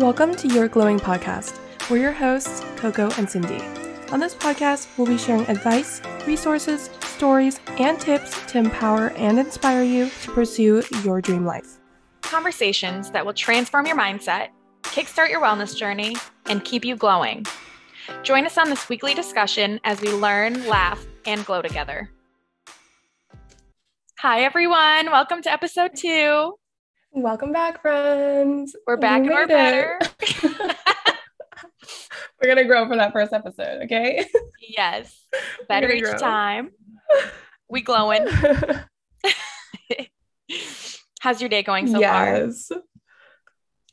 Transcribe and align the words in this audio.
Welcome 0.00 0.34
to 0.36 0.48
Your 0.48 0.66
Glowing 0.66 0.98
Podcast. 0.98 1.60
We're 1.90 1.98
your 1.98 2.12
hosts, 2.12 2.64
Coco 2.76 3.10
and 3.18 3.28
Cindy. 3.28 3.62
On 4.10 4.18
this 4.18 4.34
podcast, 4.34 4.88
we'll 4.96 5.06
be 5.06 5.18
sharing 5.18 5.46
advice, 5.46 6.00
resources, 6.26 6.88
stories, 7.02 7.60
and 7.76 8.00
tips 8.00 8.30
to 8.46 8.56
empower 8.56 9.10
and 9.10 9.38
inspire 9.38 9.82
you 9.82 10.08
to 10.22 10.30
pursue 10.32 10.82
your 11.04 11.20
dream 11.20 11.44
life. 11.44 11.76
Conversations 12.22 13.10
that 13.10 13.26
will 13.26 13.34
transform 13.34 13.84
your 13.84 13.96
mindset, 13.96 14.48
kickstart 14.84 15.28
your 15.28 15.42
wellness 15.42 15.76
journey, 15.76 16.16
and 16.46 16.64
keep 16.64 16.82
you 16.82 16.96
glowing. 16.96 17.44
Join 18.22 18.46
us 18.46 18.56
on 18.56 18.70
this 18.70 18.88
weekly 18.88 19.12
discussion 19.12 19.80
as 19.84 20.00
we 20.00 20.10
learn, 20.14 20.66
laugh, 20.66 21.04
and 21.26 21.44
glow 21.44 21.60
together. 21.60 22.10
Hi, 24.20 24.44
everyone. 24.44 25.10
Welcome 25.10 25.42
to 25.42 25.52
episode 25.52 25.90
two. 25.94 26.54
Welcome 27.12 27.52
back, 27.52 27.82
friends. 27.82 28.76
We're 28.86 28.96
back 28.96 29.22
We 29.22 29.28
and 29.28 29.34
we're 29.34 29.42
it. 29.42 29.48
better. 29.48 29.98
We're 32.40 32.48
gonna 32.48 32.64
grow 32.66 32.86
for 32.86 32.96
that 32.96 33.12
first 33.12 33.32
episode, 33.32 33.82
okay? 33.84 34.26
yes. 34.60 35.26
Better 35.68 35.90
each 35.90 36.04
grow. 36.04 36.16
time. 36.18 36.70
We 37.68 37.82
glowing. 37.82 38.26
How's 41.20 41.40
your 41.40 41.50
day 41.50 41.62
going 41.62 41.86
so 41.88 41.94
far? 41.94 42.00
yes. 42.00 42.70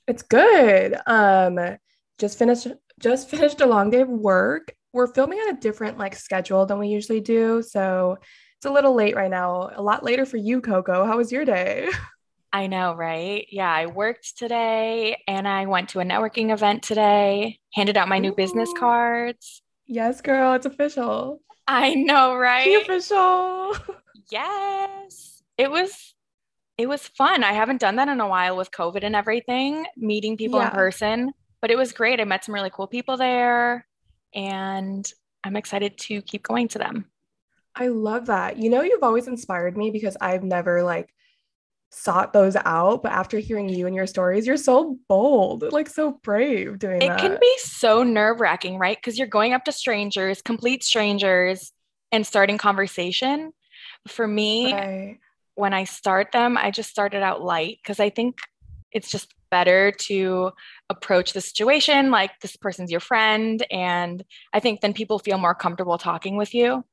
It's 0.07 0.21
good. 0.23 0.95
Um, 1.07 1.59
just 2.19 2.37
finished 2.39 2.67
just 2.99 3.29
finished 3.29 3.61
a 3.61 3.65
long 3.65 3.89
day 3.89 4.01
of 4.01 4.09
work. 4.09 4.73
We're 4.93 5.07
filming 5.07 5.39
on 5.39 5.55
a 5.55 5.59
different 5.59 5.97
like 5.97 6.15
schedule 6.15 6.65
than 6.65 6.79
we 6.79 6.87
usually 6.87 7.19
do, 7.21 7.61
so 7.61 8.17
it's 8.57 8.65
a 8.65 8.71
little 8.71 8.93
late 8.95 9.15
right 9.15 9.29
now. 9.31 9.71
A 9.75 9.81
lot 9.81 10.03
later 10.03 10.25
for 10.25 10.37
you, 10.37 10.61
Coco. 10.61 11.05
How 11.05 11.17
was 11.17 11.31
your 11.31 11.45
day? 11.45 11.89
I 12.53 12.67
know, 12.67 12.93
right? 12.95 13.45
Yeah, 13.51 13.71
I 13.71 13.85
worked 13.87 14.37
today 14.37 15.21
and 15.27 15.47
I 15.47 15.65
went 15.65 15.89
to 15.89 15.99
a 15.99 16.03
networking 16.05 16.51
event 16.51 16.81
today, 16.83 17.59
handed 17.73 17.97
out 17.97 18.07
my 18.07 18.19
new 18.19 18.33
business 18.33 18.71
cards. 18.77 19.61
Yes, 19.85 20.21
girl, 20.21 20.53
it's 20.53 20.65
official. 20.65 21.41
I 21.67 21.93
know, 21.95 22.31
The 22.31 22.37
right? 22.37 22.81
official. 22.81 23.75
Yes. 24.31 25.41
It 25.57 25.71
was 25.71 26.13
it 26.77 26.87
was 26.89 27.07
fun. 27.07 27.43
I 27.45 27.53
haven't 27.53 27.79
done 27.79 27.95
that 27.95 28.09
in 28.09 28.19
a 28.19 28.27
while 28.27 28.57
with 28.57 28.71
COVID 28.71 29.03
and 29.03 29.15
everything, 29.15 29.85
meeting 29.95 30.35
people 30.37 30.59
in 30.59 30.69
person, 30.69 31.31
but 31.61 31.71
it 31.71 31.77
was 31.77 31.93
great. 31.93 32.19
I 32.19 32.25
met 32.25 32.43
some 32.45 32.53
really 32.53 32.69
cool 32.69 32.87
people 32.87 33.15
there 33.17 33.87
and 34.35 35.09
I'm 35.45 35.55
excited 35.55 35.97
to 35.99 36.21
keep 36.21 36.43
going 36.43 36.67
to 36.69 36.77
them. 36.77 37.05
I 37.73 37.87
love 37.87 38.25
that. 38.27 38.57
You 38.57 38.69
know, 38.69 38.81
you've 38.81 39.01
always 39.01 39.27
inspired 39.27 39.77
me 39.77 39.89
because 39.91 40.17
I've 40.19 40.43
never 40.43 40.83
like 40.83 41.09
sought 41.89 42.33
those 42.33 42.55
out, 42.55 43.01
but 43.03 43.11
after 43.11 43.39
hearing 43.39 43.69
you 43.69 43.87
and 43.87 43.95
your 43.95 44.07
stories, 44.07 44.45
you're 44.45 44.57
so 44.57 44.97
bold, 45.07 45.63
like 45.71 45.87
so 45.89 46.19
brave 46.23 46.79
doing 46.79 47.01
It 47.01 47.07
that. 47.07 47.19
can 47.19 47.37
be 47.39 47.57
so 47.59 48.03
nerve-wracking, 48.03 48.77
right? 48.77 48.97
Because 48.97 49.17
you're 49.17 49.27
going 49.27 49.53
up 49.53 49.65
to 49.65 49.71
strangers, 49.71 50.41
complete 50.41 50.83
strangers, 50.83 51.71
and 52.11 52.25
starting 52.25 52.57
conversation. 52.57 53.53
For 54.07 54.27
me, 54.27 54.73
Right. 54.73 55.17
when 55.55 55.73
I 55.73 55.85
start 55.85 56.31
them, 56.31 56.57
I 56.57 56.71
just 56.71 56.89
started 56.89 57.23
out 57.23 57.41
light 57.41 57.79
because 57.81 57.99
I 57.99 58.09
think 58.09 58.37
it's 58.91 59.09
just 59.09 59.33
better 59.49 59.91
to 59.91 60.51
approach 60.89 61.33
the 61.33 61.41
situation 61.41 62.11
like 62.11 62.31
this 62.41 62.57
person's 62.57 62.91
your 62.91 62.99
friend. 62.99 63.65
And 63.71 64.23
I 64.53 64.59
think 64.59 64.81
then 64.81 64.93
people 64.93 65.19
feel 65.19 65.37
more 65.37 65.55
comfortable 65.55 65.97
talking 65.97 66.35
with 66.35 66.53
you. 66.53 66.83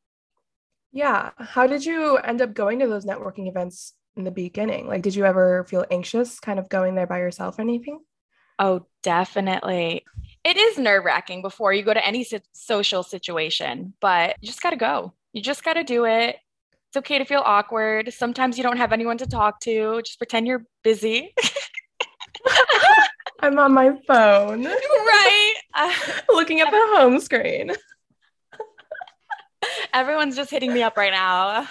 Yeah. 0.93 1.31
How 1.37 1.67
did 1.67 1.85
you 1.85 2.17
end 2.19 2.41
up 2.41 2.55
going 2.55 2.79
to 2.79 2.87
those 2.87 3.05
networking 3.05 3.49
events 3.49 3.95
in 4.17 4.25
the 4.25 4.31
beginning? 4.31 4.87
Like, 4.87 5.03
did 5.03 5.15
you 5.15 5.25
ever 5.25 5.65
feel 5.65 5.85
anxious 5.91 6.41
kind 6.41 6.59
of 6.59 6.69
going 6.69 6.95
there 6.95 7.07
by 7.07 7.19
yourself 7.19 7.59
or 7.59 7.63
anything? 7.63 8.01
Oh, 8.59 8.87
definitely. 9.03 10.05
It 10.45 10.57
is 10.57 10.79
nerve 10.79 11.05
wracking 11.05 11.43
before 11.43 11.73
you 11.73 11.83
go 11.83 11.95
to 11.95 12.07
any 12.07 12.25
si- 12.25 12.41
social 12.53 13.03
situation, 13.03 13.95
but 14.01 14.37
you 14.41 14.47
just 14.47 14.63
got 14.63 14.71
to 14.71 14.77
go. 14.77 15.13
You 15.33 15.43
just 15.43 15.65
got 15.65 15.75
to 15.75 15.85
do 15.85 16.05
it. 16.05 16.37
It's 16.89 16.97
okay 16.99 17.19
to 17.19 17.25
feel 17.25 17.43
awkward. 17.45 18.13
Sometimes 18.13 18.57
you 18.57 18.63
don't 18.63 18.77
have 18.77 18.93
anyone 18.93 19.19
to 19.19 19.27
talk 19.27 19.59
to. 19.61 20.01
Just 20.05 20.19
pretend 20.19 20.47
you're 20.47 20.65
busy. 20.83 21.35
I'm 23.41 23.59
on 23.59 23.75
my 23.75 23.99
phone 24.07 24.67
right. 25.25 25.55
Uh, 25.75 25.93
looking 26.29 26.61
at 26.61 26.71
the 26.71 26.97
home 26.97 27.21
screen. 27.21 27.73
everyone's 29.93 30.37
just 30.37 30.51
hitting 30.51 30.73
me 30.73 30.83
up 30.83 30.97
right 30.97 31.13
now. 31.13 31.67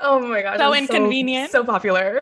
Oh 0.00 0.20
my 0.20 0.42
gosh. 0.42 0.58
So 0.58 0.74
inconvenient. 0.74 1.50
So 1.50 1.64
popular. 1.64 2.20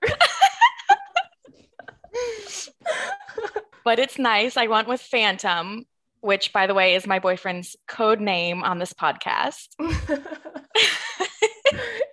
but 3.85 3.99
it's 3.99 4.19
nice. 4.19 4.57
I 4.57 4.67
went 4.67 4.89
with 4.89 5.01
Phantom, 5.01 5.85
which, 6.21 6.53
by 6.53 6.67
the 6.67 6.75
way, 6.75 6.95
is 6.95 7.07
my 7.07 7.19
boyfriend's 7.19 7.77
code 7.89 8.21
name 8.21 8.63
on 8.63 8.79
this 8.79 8.93
podcast. 8.93 9.69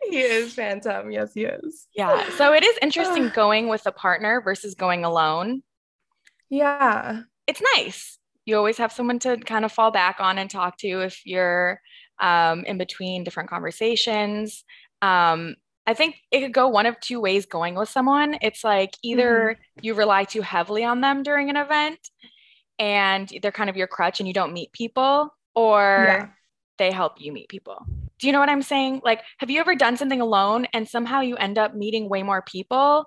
he 0.10 0.20
is 0.20 0.54
Phantom. 0.54 1.12
Yes, 1.12 1.34
he 1.34 1.44
is. 1.46 1.88
Yeah. 1.96 2.30
So 2.38 2.54
it 2.54 2.64
is 2.64 2.78
interesting 2.82 3.30
going 3.36 3.68
with 3.68 3.86
a 3.86 3.92
partner 3.92 4.42
versus 4.42 4.76
going 4.76 5.04
alone. 5.06 5.64
Yeah. 6.50 7.22
It's 7.46 7.62
nice. 7.76 8.18
You 8.46 8.58
always 8.58 8.78
have 8.78 8.94
someone 8.94 9.20
to 9.20 9.38
kind 9.38 9.66
of 9.66 9.72
fall 9.72 9.92
back 9.92 10.18
on 10.20 10.38
and 10.38 10.50
talk 10.50 10.78
to 10.78 11.02
if 11.02 11.26
you're 11.26 11.82
um, 12.20 12.64
in 12.66 12.78
between 12.78 13.24
different 13.24 13.50
conversations. 13.50 14.64
Um, 15.02 15.56
I 15.86 15.94
think 15.94 16.16
it 16.32 16.42
could 16.42 16.54
go 16.54 16.68
one 16.68 16.86
of 16.86 17.00
two 17.00 17.22
ways 17.22 17.46
going 17.46 17.76
with 17.76 17.90
someone. 17.90 18.38
It's 18.42 18.64
like 18.64 18.98
either 19.04 19.58
you 19.82 19.94
rely 19.94 20.26
too 20.26 20.42
heavily 20.42 20.84
on 20.84 21.02
them 21.02 21.24
during 21.24 21.50
an 21.50 21.56
event 21.56 22.00
and 22.80 23.32
they're 23.42 23.52
kind 23.52 23.70
of 23.70 23.78
your 23.78 23.88
crutch 23.88 24.20
and 24.20 24.28
you 24.28 24.34
don't 24.34 24.54
meet 24.54 24.72
people, 24.72 25.34
or 25.56 26.06
Yeah. 26.08 26.28
they 26.78 26.92
help 26.92 27.14
you 27.18 27.32
meet 27.32 27.50
people. 27.50 27.86
Do 28.20 28.28
you 28.28 28.34
know 28.34 28.40
what 28.40 28.50
I'm 28.50 28.62
saying? 28.62 29.02
Like, 29.04 29.22
have 29.40 29.50
you 29.50 29.60
ever 29.60 29.76
done 29.76 29.98
something 29.98 30.22
alone 30.22 30.68
and 30.74 30.88
somehow 30.88 31.22
you 31.22 31.36
end 31.38 31.58
up 31.58 31.74
meeting 31.76 32.10
way 32.10 32.22
more 32.24 32.42
people 32.42 33.06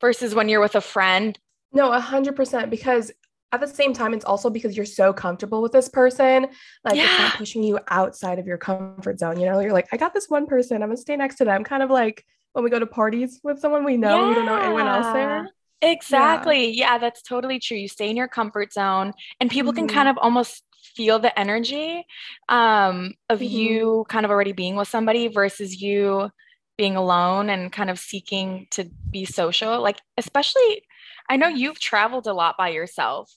versus 0.00 0.34
when 0.34 0.48
you're 0.48 0.60
with 0.60 0.74
a 0.74 0.80
friend? 0.80 1.38
No, 1.72 1.92
a 1.92 2.00
hundred 2.00 2.36
percent. 2.36 2.70
Because 2.70 3.10
at 3.52 3.60
the 3.60 3.66
same 3.66 3.92
time, 3.92 4.14
it's 4.14 4.24
also 4.24 4.48
because 4.50 4.76
you're 4.76 4.86
so 4.86 5.12
comfortable 5.12 5.60
with 5.62 5.72
this 5.72 5.88
person. 5.88 6.46
Like 6.84 6.96
it's 6.98 7.18
not 7.18 7.34
pushing 7.34 7.62
you 7.62 7.78
outside 7.88 8.38
of 8.38 8.46
your 8.46 8.58
comfort 8.58 9.18
zone. 9.18 9.40
You 9.40 9.46
know, 9.46 9.58
you're 9.60 9.72
like, 9.72 9.88
I 9.92 9.96
got 9.96 10.14
this 10.14 10.28
one 10.28 10.46
person. 10.46 10.82
I'm 10.82 10.88
gonna 10.90 10.96
stay 10.96 11.16
next 11.16 11.36
to 11.36 11.44
them. 11.44 11.64
Kind 11.64 11.82
of 11.82 11.90
like 11.90 12.24
when 12.52 12.64
we 12.64 12.70
go 12.70 12.78
to 12.78 12.86
parties 12.86 13.40
with 13.42 13.58
someone 13.60 13.84
we 13.84 13.96
know, 13.96 14.28
we 14.28 14.34
don't 14.34 14.46
know 14.46 14.56
anyone 14.56 14.86
else 14.86 15.12
there. 15.12 15.48
Exactly. 15.82 16.70
Yeah. 16.72 16.98
that's 16.98 17.22
totally 17.22 17.58
true. 17.58 17.76
You 17.76 17.88
stay 17.88 18.10
in 18.10 18.16
your 18.16 18.28
comfort 18.28 18.72
zone 18.72 19.12
and 19.40 19.50
people 19.50 19.72
can 19.72 19.86
Mhm. 19.86 19.92
kind 19.94 20.08
of 20.08 20.18
almost 20.18 20.62
feel 20.94 21.18
the 21.18 21.36
energy 21.38 22.04
um, 22.48 23.14
of 23.28 23.40
Mhm. 23.40 23.50
you 23.50 24.06
kind 24.08 24.24
of 24.24 24.30
already 24.30 24.52
being 24.52 24.76
with 24.76 24.88
somebody 24.88 25.28
versus 25.28 25.80
you 25.80 26.30
being 26.76 26.96
alone 26.96 27.48
and 27.50 27.72
kind 27.72 27.90
of 27.90 27.98
seeking 27.98 28.66
to 28.72 28.84
be 29.10 29.24
social. 29.24 29.80
Like, 29.80 30.00
especially, 30.18 30.82
I 31.28 31.36
know 31.36 31.46
you've 31.48 31.78
traveled 31.78 32.26
a 32.26 32.32
lot 32.34 32.56
by 32.58 32.68
yourself. 32.70 33.32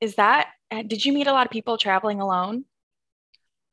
Is 0.00 0.14
that, 0.16 0.48
did 0.86 1.04
you 1.04 1.12
meet 1.12 1.26
a 1.26 1.32
lot 1.32 1.46
of 1.46 1.52
people 1.52 1.76
traveling 1.76 2.20
alone? 2.20 2.64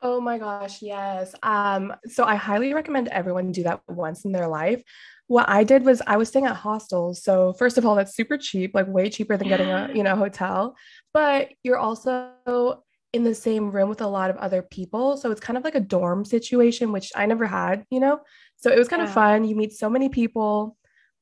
Oh 0.01 0.19
my 0.21 0.37
gosh, 0.37 0.81
yes. 0.81 1.33
Um, 1.41 1.93
so 2.07 2.25
I 2.25 2.35
highly 2.35 2.73
recommend 2.73 3.07
everyone 3.07 3.51
do 3.51 3.63
that 3.63 3.81
once 3.87 4.25
in 4.25 4.31
their 4.31 4.47
life. 4.47 4.83
What 5.27 5.49
I 5.49 5.63
did 5.63 5.83
was 5.83 6.01
I 6.05 6.17
was 6.17 6.27
staying 6.29 6.45
at 6.45 6.55
hostels. 6.55 7.23
So 7.23 7.53
first 7.53 7.77
of 7.77 7.85
all, 7.85 7.95
that's 7.95 8.15
super 8.15 8.37
cheap, 8.37 8.75
like 8.75 8.87
way 8.87 9.09
cheaper 9.09 9.37
than 9.37 9.47
getting 9.47 9.71
a, 9.71 9.89
you 9.93 10.03
know, 10.03 10.15
hotel. 10.15 10.75
But 11.13 11.49
you're 11.63 11.77
also 11.79 12.83
in 13.13 13.23
the 13.23 13.33
same 13.33 13.71
room 13.71 13.89
with 13.89 14.01
a 14.01 14.07
lot 14.07 14.29
of 14.29 14.37
other 14.37 14.61
people. 14.61 15.17
So 15.17 15.31
it's 15.31 15.41
kind 15.41 15.57
of 15.57 15.63
like 15.63 15.75
a 15.75 15.79
dorm 15.79 16.25
situation, 16.25 16.91
which 16.91 17.11
I 17.15 17.25
never 17.25 17.45
had, 17.47 17.85
you 17.89 17.99
know? 17.99 18.19
So 18.57 18.69
it 18.71 18.77
was 18.77 18.89
kind 18.89 19.01
of 19.01 19.09
fun. 19.09 19.45
You 19.45 19.55
meet 19.55 19.73
so 19.73 19.89
many 19.89 20.09
people. 20.09 20.77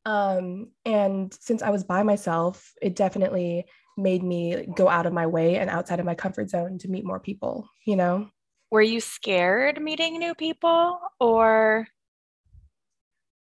Um, 0.05 0.71
and 0.83 1.33
since 1.39 1.61
I 1.61 1.69
was 1.69 1.85
by 1.85 2.03
myself, 2.03 2.73
it 2.81 2.95
definitely 2.95 3.65
made 3.97 4.23
me 4.23 4.65
go 4.75 4.87
out 4.89 5.05
of 5.05 5.13
my 5.13 5.27
way 5.27 5.57
and 5.57 5.69
outside 5.69 5.99
of 5.99 6.05
my 6.05 6.15
comfort 6.15 6.49
zone 6.49 6.77
to 6.79 6.87
meet 6.87 7.05
more 7.05 7.19
people, 7.19 7.67
you 7.85 7.95
know? 7.95 8.27
Were 8.71 8.81
you 8.81 8.99
scared 8.99 9.81
meeting 9.81 10.17
new 10.17 10.33
people 10.35 10.99
or? 11.19 11.87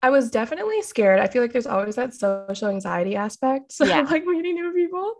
I 0.01 0.09
was 0.09 0.29
definitely 0.29 0.81
scared. 0.81 1.19
I 1.19 1.27
feel 1.27 1.41
like 1.41 1.53
there's 1.53 1.65
always 1.65 1.95
that 1.95 2.13
social 2.13 2.67
anxiety 2.67 3.15
aspect. 3.15 3.71
So 3.71 3.85
Yeah. 3.85 4.01
like 4.01 4.25
meeting 4.25 4.55
new 4.55 4.73
people. 4.73 5.13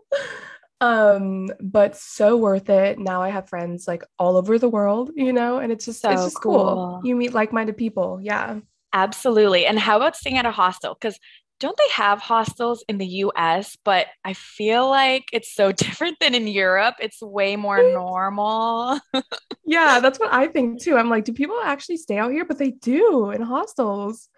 Um, 0.80 1.48
but 1.60 1.96
so 1.96 2.36
worth 2.36 2.68
it. 2.68 2.98
Now 2.98 3.22
I 3.22 3.30
have 3.30 3.48
friends 3.48 3.88
like 3.88 4.04
all 4.18 4.36
over 4.36 4.58
the 4.58 4.68
world, 4.68 5.10
you 5.16 5.32
know, 5.32 5.58
and 5.58 5.72
it's 5.72 5.86
just 5.86 6.04
it's 6.04 6.24
just 6.24 6.40
cool. 6.40 6.74
cool. 6.76 7.00
You 7.02 7.16
meet 7.16 7.32
like-minded 7.32 7.76
people. 7.76 8.20
Yeah. 8.22 8.60
Absolutely. 8.92 9.66
And 9.66 9.78
how 9.78 9.96
about 9.96 10.16
staying 10.16 10.36
at 10.38 10.46
a 10.46 10.52
hostel? 10.52 10.94
Because 10.94 11.18
don't 11.60 11.76
they 11.76 11.92
have 11.92 12.20
hostels 12.20 12.84
in 12.88 12.98
the 12.98 13.06
US? 13.06 13.76
But 13.84 14.06
I 14.24 14.32
feel 14.32 14.88
like 14.88 15.24
it's 15.32 15.54
so 15.54 15.72
different 15.84 16.18
than 16.20 16.34
in 16.34 16.46
Europe. 16.46 16.96
It's 17.00 17.22
way 17.22 17.56
more 17.56 17.82
normal. 17.82 19.00
Yeah, 19.66 19.98
that's 20.00 20.20
what 20.20 20.30
I 20.32 20.48
think 20.48 20.82
too. 20.82 20.96
I'm 20.96 21.08
like, 21.08 21.24
do 21.24 21.32
people 21.32 21.58
actually 21.64 21.96
stay 21.96 22.18
out 22.18 22.30
here? 22.32 22.44
But 22.44 22.58
they 22.58 22.72
do 22.72 23.30
in 23.30 23.40
hostels. 23.40 24.28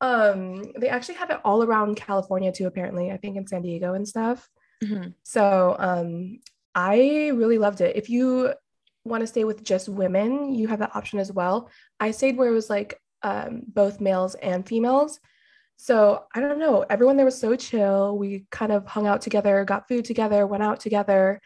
Um, 0.00 0.72
they 0.78 0.88
actually 0.88 1.14
have 1.14 1.30
it 1.30 1.40
all 1.44 1.62
around 1.62 1.94
California 1.96 2.50
too, 2.50 2.66
apparently. 2.66 3.12
I 3.12 3.16
think 3.16 3.36
in 3.36 3.46
San 3.46 3.62
Diego 3.62 3.94
and 3.94 4.06
stuff. 4.06 4.48
Mhm. 4.82 5.14
So 5.22 5.76
um, 5.78 6.40
I 6.74 7.30
really 7.34 7.58
loved 7.58 7.80
it. 7.82 7.96
If 7.96 8.10
you 8.10 8.52
want 9.04 9.20
to 9.20 9.26
stay 9.28 9.44
with 9.44 9.62
just 9.62 9.88
women, 9.88 10.54
you 10.54 10.66
have 10.68 10.80
that 10.80 10.96
option 10.96 11.20
as 11.20 11.30
well. 11.30 11.70
I 12.00 12.10
stayed 12.10 12.36
where 12.36 12.48
it 12.48 12.54
was 12.54 12.68
like 12.68 13.00
um, 13.22 13.62
both 13.66 14.00
males 14.00 14.34
and 14.34 14.66
females. 14.66 15.20
So 15.76 16.24
I 16.34 16.40
don't 16.40 16.58
know. 16.58 16.84
Everyone 16.88 17.16
there 17.16 17.24
was 17.26 17.38
so 17.38 17.56
chill. 17.56 18.16
We 18.16 18.46
kind 18.50 18.72
of 18.72 18.86
hung 18.86 19.06
out 19.06 19.20
together, 19.20 19.64
got 19.64 19.88
food 19.88 20.04
together, 20.04 20.46
went 20.46 20.62
out 20.62 20.80
together. 20.80 21.40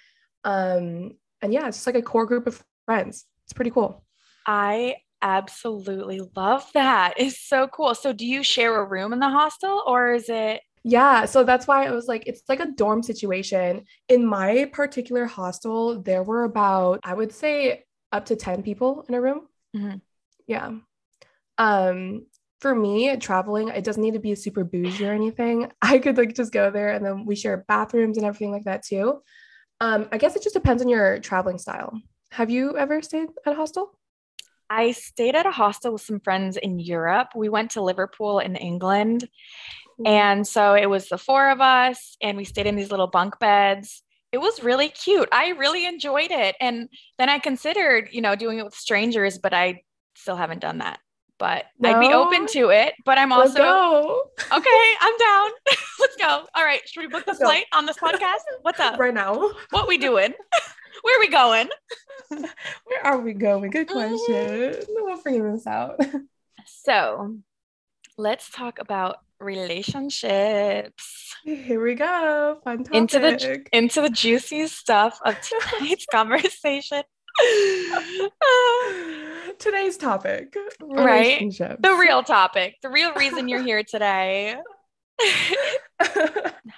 Um, 0.45 1.13
and 1.43 1.53
yeah, 1.53 1.67
it's 1.69 1.79
just 1.79 1.87
like 1.87 1.97
a 1.97 2.03
core 2.03 2.27
group 2.27 2.47
of 2.47 2.63
friends. 2.87 3.25
It's 3.45 3.53
pretty 3.53 3.71
cool. 3.71 4.05
I 4.47 4.97
absolutely 5.23 6.21
love 6.37 6.65
that. 6.75 7.15
It's 7.17 7.41
so 7.41 7.69
cool. 7.69 7.95
So 7.95 8.13
do 8.13 8.25
you 8.27 8.43
share 8.43 8.81
a 8.81 8.85
room 8.85 9.13
in 9.13 9.19
the 9.19 9.29
hostel 9.29 9.83
or 9.87 10.13
is 10.13 10.29
it 10.29 10.61
Yeah, 10.85 11.25
so 11.27 11.45
that's 11.45 11.67
why 11.67 11.87
I 11.87 11.91
was 11.91 12.07
like, 12.07 12.25
it's 12.27 12.43
like 12.49 12.61
a 12.61 12.71
dorm 12.73 13.03
situation. 13.03 13.85
In 14.09 14.25
my 14.25 14.71
particular 14.73 15.27
hostel, 15.27 16.01
there 16.03 16.23
were 16.23 16.45
about, 16.45 17.01
I 17.03 17.15
would 17.15 17.33
say, 17.33 17.85
up 18.13 18.27
to 18.27 18.37
10 18.37 18.63
people 18.63 19.05
in 19.09 19.15
a 19.15 19.21
room. 19.21 19.49
Mhm. 19.75 20.01
Yeah. 20.47 20.73
Um, 21.59 22.27
for 22.61 22.75
me, 22.75 23.17
traveling, 23.17 23.69
it 23.69 23.85
doesn't 23.85 24.03
need 24.03 24.15
to 24.15 24.21
be 24.21 24.35
super 24.35 24.65
bougie 24.65 25.07
or 25.07 25.13
anything. 25.13 25.71
I 25.83 25.99
could 25.99 26.17
like 26.17 26.35
just 26.35 26.53
go 26.53 26.71
there 26.71 26.91
and 26.91 27.05
then 27.05 27.25
we 27.25 27.37
share 27.37 27.65
bathrooms 27.69 28.17
and 28.17 28.27
everything 28.27 28.53
like 28.53 28.65
that 28.65 28.85
too. 28.85 29.23
Um, 29.81 30.09
I 30.11 30.19
guess 30.19 30.35
it 30.35 30.43
just 30.43 30.55
depends 30.55 30.83
on 30.83 30.89
your 30.89 31.21
traveling 31.21 31.59
style. 31.59 31.93
Have 32.33 32.51
you 32.51 32.77
ever 32.77 33.01
stayed 33.01 33.29
at 33.47 33.53
a 33.53 33.57
hostel? 33.57 33.99
I 34.69 34.93
stayed 34.93 35.35
at 35.35 35.47
a 35.47 35.51
hostel 35.51 35.93
with 35.93 36.03
some 36.03 36.21
friends 36.21 36.57
in 36.57 36.79
Europe. 36.79 37.29
We 37.35 37.49
went 37.49 37.71
to 37.73 37.81
Liverpool 37.81 38.39
in 38.39 38.57
England. 38.57 39.29
And 40.05 40.47
so 40.47 40.75
it 40.75 40.87
was 40.87 41.09
the 41.09 41.19
four 41.19 41.51
of 41.51 41.61
us, 41.61 42.17
and 42.21 42.37
we 42.37 42.45
stayed 42.45 42.67
in 42.67 42.77
these 42.77 42.91
little 42.91 43.09
bunk 43.09 43.39
beds. 43.41 44.03
It 44.31 44.39
was 44.39 44.63
really 44.63 44.91
cute. 44.91 45.29
I 45.33 45.51
really 45.51 45.87
enjoyed 45.87 46.31
it. 46.31 46.55
And 46.61 46.89
then 47.19 47.29
I 47.29 47.39
considered, 47.39 48.11
you 48.13 48.21
know, 48.21 48.37
doing 48.37 48.59
it 48.59 48.65
with 48.65 48.75
strangers, 48.75 49.39
but 49.39 49.55
I 49.55 49.83
still 50.15 50.37
haven't 50.37 50.61
done 50.61 50.79
that. 50.79 51.01
But 51.38 51.67
I'd 51.85 52.00
be 52.00 52.12
open 52.12 52.46
to 52.49 52.70
it. 52.70 52.94
But 53.05 53.17
I'm 53.19 53.32
also 53.32 54.23
okay. 54.52 54.94
I'm 55.00 55.19
down. 55.19 55.50
Let's 56.00 56.17
go. 56.17 56.46
All 56.55 56.64
right. 56.64 56.81
Should 56.88 57.00
we 57.00 57.06
book 57.06 57.25
the 57.26 57.35
flight 57.35 57.67
on 57.73 57.87
this 57.87 57.96
podcast? 57.96 58.40
What's 58.62 58.81
up? 58.81 58.99
right 58.99 59.14
now. 59.14 59.52
What 59.70 59.87
we 59.87 59.99
doing? 59.99 60.35
Where 61.02 61.17
are 61.17 61.20
we 61.20 61.29
going? 61.29 61.69
Where 62.29 63.05
are 63.05 63.19
we 63.20 63.32
going? 63.35 63.70
Good 63.70 63.87
Mhm. 63.88 63.93
question. 63.93 64.85
We'll 64.88 65.17
figure 65.19 65.52
this 65.52 65.67
out. 65.67 66.00
So 66.67 67.37
let's 68.17 68.50
talk 68.50 68.81
about 68.81 69.19
relationships. 69.38 71.37
Here 71.44 71.81
we 71.81 71.94
go. 71.94 72.58
Fun 72.64 72.79
topic. 72.82 72.94
Into 72.94 73.19
the 73.20 73.64
into 73.73 74.00
the 74.02 74.11
juicy 74.11 74.67
stuff 74.67 75.20
of 75.25 75.37
tonight's 75.40 76.06
conversation. 76.06 77.05
Today's 79.59 79.97
topic. 79.97 80.57
Right. 80.81 81.51
the 81.51 81.97
real 81.99 82.23
topic, 82.23 82.77
the 82.83 82.91
real 82.91 83.13
reason 83.15 83.49
you're 83.49 83.63
here 83.63 83.83
today. 83.89 84.57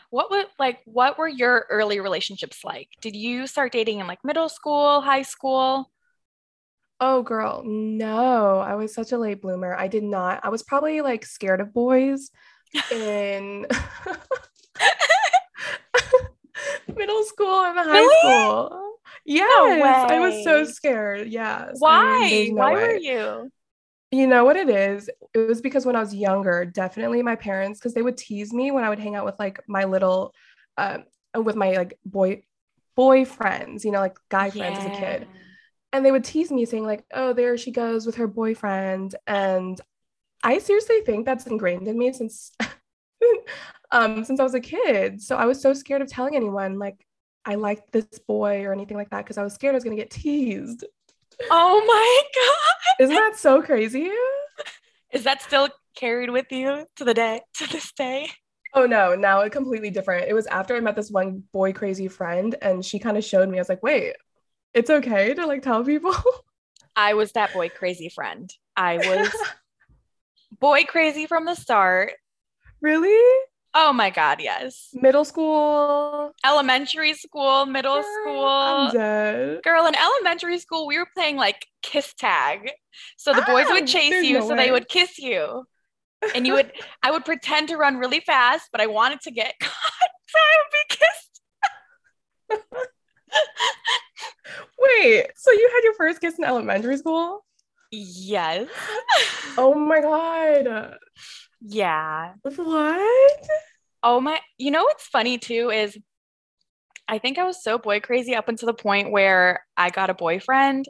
what 0.08 0.30
was 0.30 0.46
like 0.58 0.78
what 0.86 1.18
were 1.18 1.28
your 1.28 1.66
early 1.70 2.00
relationships 2.00 2.64
like? 2.64 2.88
Did 3.02 3.14
you 3.14 3.46
start 3.46 3.72
dating 3.72 4.00
in 4.00 4.06
like 4.06 4.24
middle 4.24 4.48
school, 4.48 5.00
high 5.00 5.22
school? 5.22 5.90
oh, 7.02 7.22
girl. 7.22 7.62
No, 7.64 8.58
I 8.58 8.74
was 8.74 8.92
such 8.94 9.12
a 9.12 9.16
late 9.18 9.40
bloomer. 9.40 9.74
I 9.74 9.88
did 9.88 10.02
not. 10.02 10.40
I 10.44 10.50
was 10.50 10.62
probably 10.62 11.00
like 11.00 11.24
scared 11.24 11.62
of 11.62 11.72
boys 11.72 12.30
in 12.92 13.66
middle 16.94 17.22
school 17.24 17.64
and 17.64 17.78
high 17.78 18.00
Really? 18.00 18.20
school. 18.20 18.89
Yes, 19.30 20.10
I 20.10 20.18
was 20.18 20.42
so 20.42 20.64
scared. 20.64 21.28
Yes. 21.28 21.76
Why? 21.78 22.48
no 22.52 22.62
Why 22.62 22.74
way. 22.74 22.80
were 22.80 22.96
you? 22.96 23.52
You 24.10 24.26
know 24.26 24.44
what 24.44 24.56
it 24.56 24.68
is? 24.68 25.08
It 25.34 25.38
was 25.38 25.60
because 25.60 25.86
when 25.86 25.94
I 25.94 26.00
was 26.00 26.12
younger, 26.12 26.64
definitely 26.64 27.22
my 27.22 27.36
parents, 27.36 27.78
because 27.78 27.94
they 27.94 28.02
would 28.02 28.16
tease 28.16 28.52
me 28.52 28.72
when 28.72 28.82
I 28.82 28.88
would 28.88 28.98
hang 28.98 29.14
out 29.14 29.24
with 29.24 29.38
like 29.38 29.60
my 29.68 29.84
little, 29.84 30.34
um, 30.76 31.04
with 31.44 31.54
my 31.54 31.72
like 31.76 31.96
boy 32.04 32.42
boyfriends, 32.98 33.84
you 33.84 33.92
know, 33.92 34.00
like 34.00 34.18
guy 34.30 34.50
friends 34.50 34.78
as 34.80 34.86
a 34.86 34.90
kid. 34.90 35.28
And 35.92 36.04
they 36.04 36.10
would 36.10 36.24
tease 36.24 36.50
me 36.50 36.64
saying, 36.64 36.84
like, 36.84 37.04
oh, 37.12 37.32
there 37.32 37.56
she 37.56 37.70
goes 37.70 38.06
with 38.06 38.16
her 38.16 38.26
boyfriend. 38.26 39.14
And 39.28 39.80
I 40.42 40.58
seriously 40.58 41.02
think 41.06 41.24
that's 41.24 41.46
ingrained 41.46 41.86
in 41.86 41.96
me 41.96 42.12
since 42.12 42.50
um 43.92 44.24
since 44.24 44.40
I 44.40 44.42
was 44.42 44.54
a 44.54 44.60
kid. 44.60 45.22
So 45.22 45.36
I 45.36 45.46
was 45.46 45.60
so 45.60 45.72
scared 45.72 46.02
of 46.02 46.08
telling 46.08 46.34
anyone 46.34 46.80
like 46.80 47.06
I 47.44 47.54
liked 47.54 47.92
this 47.92 48.06
boy 48.26 48.64
or 48.64 48.72
anything 48.72 48.96
like 48.96 49.10
that 49.10 49.24
because 49.24 49.38
I 49.38 49.42
was 49.42 49.54
scared 49.54 49.74
I 49.74 49.76
was 49.76 49.84
gonna 49.84 49.96
get 49.96 50.10
teased. 50.10 50.84
Oh 51.50 51.82
my 51.86 52.22
god. 52.34 53.04
Isn't 53.04 53.16
that 53.16 53.36
so 53.36 53.62
crazy? 53.62 54.10
Is 55.12 55.24
that 55.24 55.42
still 55.42 55.68
carried 55.96 56.30
with 56.30 56.46
you 56.50 56.86
to 56.96 57.04
the 57.04 57.14
day 57.14 57.40
to 57.54 57.66
this 57.66 57.92
day? 57.92 58.28
Oh 58.74 58.86
no, 58.86 59.14
now 59.16 59.40
it's 59.40 59.52
completely 59.52 59.90
different. 59.90 60.28
It 60.28 60.34
was 60.34 60.46
after 60.46 60.76
I 60.76 60.80
met 60.80 60.94
this 60.96 61.10
one 61.10 61.42
boy 61.52 61.72
crazy 61.72 62.08
friend 62.08 62.54
and 62.62 62.84
she 62.84 62.98
kind 62.98 63.16
of 63.16 63.24
showed 63.24 63.48
me. 63.48 63.58
I 63.58 63.60
was 63.60 63.68
like, 63.68 63.82
wait, 63.82 64.14
it's 64.74 64.90
okay 64.90 65.34
to 65.34 65.46
like 65.46 65.62
tell 65.62 65.82
people. 65.84 66.14
I 66.96 67.14
was 67.14 67.32
that 67.32 67.52
boy 67.52 67.68
crazy 67.70 68.08
friend. 68.08 68.52
I 68.76 68.96
was 68.98 69.34
boy 70.60 70.84
crazy 70.84 71.26
from 71.26 71.44
the 71.46 71.54
start. 71.54 72.12
really? 72.80 73.18
Oh 73.72 73.92
my 73.92 74.10
god, 74.10 74.40
yes. 74.40 74.88
Middle 74.92 75.24
school. 75.24 76.32
Elementary 76.44 77.14
school, 77.14 77.66
middle 77.66 78.02
I'm 78.02 78.90
school. 78.90 78.90
dead. 78.92 79.62
Girl, 79.62 79.86
in 79.86 79.94
elementary 79.94 80.58
school, 80.58 80.86
we 80.86 80.98
were 80.98 81.06
playing 81.14 81.36
like 81.36 81.66
kiss 81.82 82.12
tag. 82.14 82.70
So 83.16 83.32
the 83.32 83.42
boys 83.42 83.66
Ah, 83.68 83.74
would 83.74 83.86
chase 83.86 84.24
you, 84.24 84.38
no 84.40 84.48
so 84.48 84.56
they 84.56 84.70
would 84.72 84.88
kiss 84.88 85.18
you. 85.18 85.64
And 86.34 86.46
you 86.46 86.54
would, 86.54 86.72
I 87.02 87.10
would 87.10 87.24
pretend 87.24 87.68
to 87.68 87.76
run 87.76 87.96
really 87.96 88.20
fast, 88.20 88.68
but 88.72 88.80
I 88.80 88.86
wanted 88.86 89.20
to 89.22 89.30
get 89.30 89.54
caught, 89.60 90.10
so 90.28 90.38
I 90.38 90.56
would 90.58 90.72
be 90.72 90.96
kissed. 90.96 91.40
Wait, 94.78 95.26
so 95.36 95.52
you 95.52 95.70
had 95.74 95.84
your 95.84 95.94
first 95.94 96.20
kiss 96.20 96.38
in 96.38 96.44
elementary 96.44 96.96
school? 96.96 97.44
Yes. 97.90 98.68
Oh 99.58 99.74
my 99.74 100.00
god. 100.02 100.96
Yeah. 101.60 102.34
What? 102.42 103.48
Oh 104.02 104.20
my, 104.20 104.40
you 104.58 104.70
know 104.70 104.84
what's 104.84 105.06
funny 105.06 105.38
too 105.38 105.70
is 105.70 105.98
I 107.08 107.18
think 107.18 107.38
I 107.38 107.44
was 107.44 107.62
so 107.62 107.78
boy 107.78 108.00
crazy 108.00 108.34
up 108.34 108.48
until 108.48 108.66
the 108.66 108.74
point 108.74 109.10
where 109.10 109.64
I 109.76 109.90
got 109.90 110.10
a 110.10 110.14
boyfriend. 110.14 110.86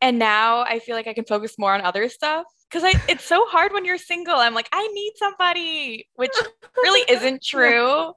And 0.00 0.18
now 0.18 0.60
I 0.60 0.78
feel 0.78 0.96
like 0.96 1.06
I 1.06 1.14
can 1.14 1.24
focus 1.24 1.56
more 1.58 1.74
on 1.74 1.82
other 1.82 2.08
stuff 2.08 2.46
because 2.70 2.84
I 2.84 2.94
it's 3.08 3.24
so 3.24 3.44
hard 3.46 3.72
when 3.72 3.84
you're 3.84 3.98
single. 3.98 4.36
I'm 4.36 4.54
like, 4.54 4.68
I 4.72 4.86
need 4.88 5.12
somebody, 5.16 6.08
which 6.14 6.32
really 6.82 7.04
isn't 7.08 7.42
true. 7.42 8.12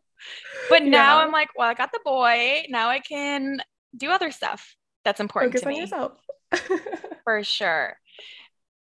But 0.70 0.84
now 0.84 1.18
Yeah. 1.18 1.26
I'm 1.26 1.32
like, 1.32 1.50
well, 1.58 1.70
I 1.70 1.74
got 1.74 1.92
the 1.92 2.00
boy. 2.06 2.64
Now 2.70 2.90
I 2.90 3.00
can 3.00 3.60
do 3.96 4.10
other 4.12 4.32
stuff 4.32 4.76
that's 5.04 5.20
important 5.20 5.54
Focus 5.54 5.62
to 5.62 5.68
on 5.68 5.74
me 5.74 5.82
yourself. 5.82 6.14
for 7.24 7.44
sure. 7.44 7.98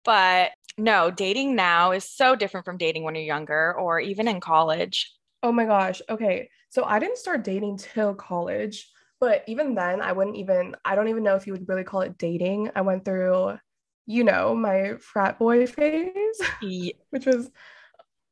But 0.05 0.51
no, 0.79 1.11
dating 1.11 1.55
now 1.55 1.93
is 1.93 2.05
so 2.05 2.35
different 2.37 2.65
from 2.65 2.77
dating 2.79 3.05
when 3.05 3.15
you're 3.15 3.25
younger 3.25 3.75
or 3.75 4.01
even 4.01 4.29
in 4.29 4.41
college. 4.41 5.13
Oh 5.43 5.53
my 5.53 5.65
gosh. 5.65 6.01
Okay. 6.09 6.49
So 6.69 6.85
I 6.85 6.99
didn't 6.99 7.19
start 7.19 7.45
dating 7.45 7.79
till 7.79 8.15
college, 8.15 8.91
but 9.21 9.45
even 9.47 9.75
then, 9.75 10.01
I 10.01 10.13
wouldn't 10.13 10.37
even, 10.37 10.75
I 10.85 10.95
don't 10.95 11.09
even 11.09 11.23
know 11.23 11.37
if 11.37 11.47
you 11.47 11.53
would 11.53 11.69
really 11.69 11.85
call 11.85 12.01
it 12.03 12.17
dating. 12.19 12.71
I 12.75 12.81
went 12.81 13.05
through, 13.05 13.59
you 14.07 14.25
know, 14.25 14.55
my 14.55 14.95
frat 15.01 15.39
boy 15.39 15.67
phase, 15.69 16.41
Ye- 16.63 16.95
which 17.11 17.27
was, 17.27 17.51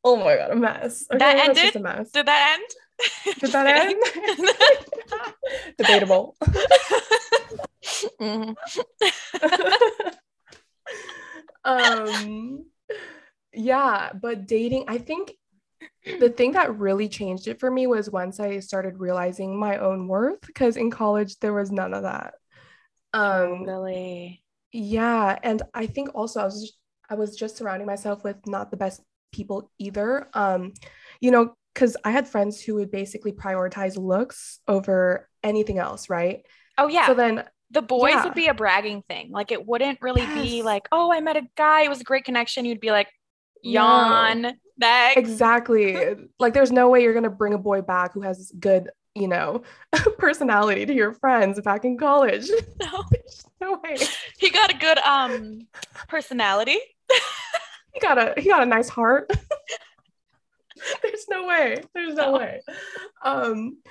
oh 0.04 0.16
my 0.16 0.36
God, 0.36 0.50
a 0.52 0.56
mess. 0.56 1.06
That 1.10 1.38
ended? 1.38 1.76
a 1.76 1.80
mess. 1.80 2.10
Did 2.10 2.26
that 2.26 2.58
end? 2.58 3.36
Did 3.40 3.52
that 3.52 3.66
end? 3.76 4.02
Debatable. 5.78 6.36
Mhm. 8.20 8.56
Um, 11.64 12.64
yeah, 13.52 14.12
but 14.20 14.46
dating, 14.46 14.84
I 14.88 14.98
think 14.98 15.32
the 16.18 16.30
thing 16.36 16.52
that 16.52 16.78
really 16.78 17.08
changed 17.08 17.48
it 17.48 17.60
for 17.60 17.70
me 17.70 17.86
was 17.86 18.10
once 18.10 18.40
I 18.40 18.60
started 18.60 18.98
realizing 18.98 19.58
my 19.58 19.78
own 19.78 20.08
worth, 20.08 20.40
because 20.42 20.76
in 20.76 20.90
college 20.90 21.38
there 21.40 21.54
was 21.54 21.70
none 21.70 21.94
of 21.94 22.02
that. 22.02 22.34
Um, 23.12 23.64
really 23.64 24.42
yeah, 24.72 25.36
and 25.42 25.62
I 25.74 25.86
think 25.86 26.10
also 26.14 26.40
I 26.40 26.44
was 26.44 26.60
just, 26.62 26.78
I 27.08 27.14
was 27.14 27.36
just 27.36 27.56
surrounding 27.56 27.86
myself 27.86 28.22
with 28.22 28.36
not 28.46 28.70
the 28.70 28.76
best 28.76 29.02
people 29.32 29.70
either. 29.78 30.28
Um, 30.32 30.74
you 31.20 31.30
know, 31.30 31.54
because 31.74 31.96
I 32.04 32.10
had 32.10 32.28
friends 32.28 32.60
who 32.60 32.76
would 32.76 32.90
basically 32.90 33.32
prioritize 33.32 33.96
looks 33.96 34.60
over 34.68 35.28
anything 35.42 35.78
else, 35.78 36.08
right? 36.08 36.46
Oh 36.78 36.88
yeah. 36.88 37.06
So 37.06 37.14
then 37.14 37.44
the 37.70 37.82
boys 37.82 38.12
yeah. 38.14 38.24
would 38.24 38.34
be 38.34 38.48
a 38.48 38.54
bragging 38.54 39.02
thing. 39.08 39.30
Like 39.30 39.52
it 39.52 39.66
wouldn't 39.66 40.00
really 40.02 40.26
be 40.26 40.62
like, 40.62 40.88
oh, 40.92 41.12
I 41.12 41.20
met 41.20 41.36
a 41.36 41.42
guy, 41.56 41.82
it 41.82 41.88
was 41.88 42.00
a 42.00 42.04
great 42.04 42.24
connection. 42.24 42.64
You'd 42.64 42.80
be 42.80 42.90
like, 42.90 43.08
No. 43.64 43.70
yawn. 43.72 44.58
Next. 44.78 45.18
exactly 45.18 46.16
like 46.40 46.54
there's 46.54 46.72
no 46.72 46.88
way 46.88 47.02
you're 47.02 47.12
gonna 47.12 47.28
bring 47.28 47.52
a 47.52 47.58
boy 47.58 47.82
back 47.82 48.14
who 48.14 48.22
has 48.22 48.50
good 48.58 48.88
you 49.14 49.26
know, 49.26 49.62
personality 50.18 50.86
to 50.86 50.94
your 50.94 51.12
friends 51.12 51.60
back 51.60 51.84
in 51.84 51.98
college. 51.98 52.48
No. 52.80 53.04
No 53.60 53.78
way. 53.84 53.96
He 54.38 54.48
got 54.48 54.72
a 54.72 54.78
good 54.78 54.96
um 55.00 55.66
personality. 56.08 56.78
He 57.92 58.00
got 58.00 58.16
a 58.16 58.40
he 58.40 58.48
got 58.48 58.62
a 58.62 58.66
nice 58.66 58.88
heart. 58.88 59.30
There's 61.02 61.26
no 61.28 61.46
way. 61.46 61.76
There's 61.92 62.14
no 62.14 62.32
No. 62.32 62.38
way. 62.38 62.62
Um 63.22 63.82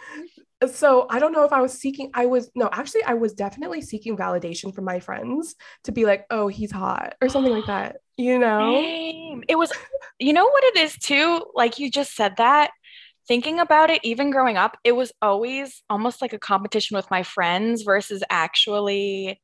so 0.67 1.07
I 1.09 1.19
don't 1.19 1.31
know 1.31 1.45
if 1.45 1.53
I 1.53 1.61
was 1.61 1.73
seeking 1.73 2.11
I 2.13 2.25
was 2.25 2.51
no, 2.55 2.69
actually 2.71 3.03
I 3.03 3.13
was 3.13 3.33
definitely 3.33 3.81
seeking 3.81 4.17
validation 4.17 4.73
from 4.73 4.85
my 4.85 4.99
friends 4.99 5.55
to 5.85 5.91
be 5.91 6.05
like, 6.05 6.25
"Oh, 6.29 6.47
he's 6.47 6.71
hot" 6.71 7.15
or 7.21 7.29
something 7.29 7.53
like 7.53 7.67
that. 7.67 7.97
You 8.19 8.37
know? 8.37 8.75
Same. 8.75 9.45
It 9.47 9.55
was, 9.55 9.71
you 10.19 10.33
know 10.33 10.43
what 10.43 10.63
it 10.65 10.75
is 10.75 10.97
too? 10.97 11.45
Like 11.55 11.79
you 11.79 11.89
just 11.89 12.13
said 12.17 12.33
that. 12.35 12.71
Thinking 13.29 13.61
about 13.61 13.89
it, 13.89 14.01
even 14.03 14.29
growing 14.29 14.57
up, 14.57 14.75
it 14.83 14.91
was 14.91 15.13
always 15.21 15.81
almost 15.89 16.21
like 16.21 16.33
a 16.33 16.37
competition 16.37 16.97
with 16.97 17.09
my 17.09 17.23
friends 17.23 17.83
versus 17.83 18.21
actually 18.29 19.39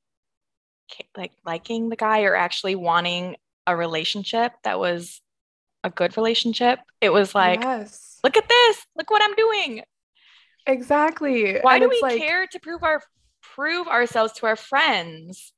like 1.15 1.31
liking 1.45 1.87
the 1.87 1.95
guy 1.95 2.23
or 2.23 2.35
actually 2.35 2.75
wanting 2.75 3.37
a 3.65 3.77
relationship 3.77 4.51
that 4.65 4.77
was 4.77 5.21
a 5.85 5.89
good 5.89 6.17
relationship. 6.17 6.79
It 6.99 7.13
was 7.13 7.33
like, 7.33 7.61
yes. 7.61 8.19
look 8.25 8.35
at 8.35 8.49
this, 8.49 8.85
look 8.97 9.09
what 9.09 9.23
I'm 9.23 9.35
doing. 9.35 9.83
Exactly. 10.67 11.59
Why 11.61 11.75
And 11.75 11.83
do 11.83 11.89
we 11.89 11.99
like, 12.01 12.17
care 12.19 12.47
to 12.47 12.59
prove 12.59 12.83
our 12.83 13.01
prove 13.41 13.87
ourselves 13.87 14.33
to 14.33 14.45
our 14.47 14.55
friends? 14.55 15.51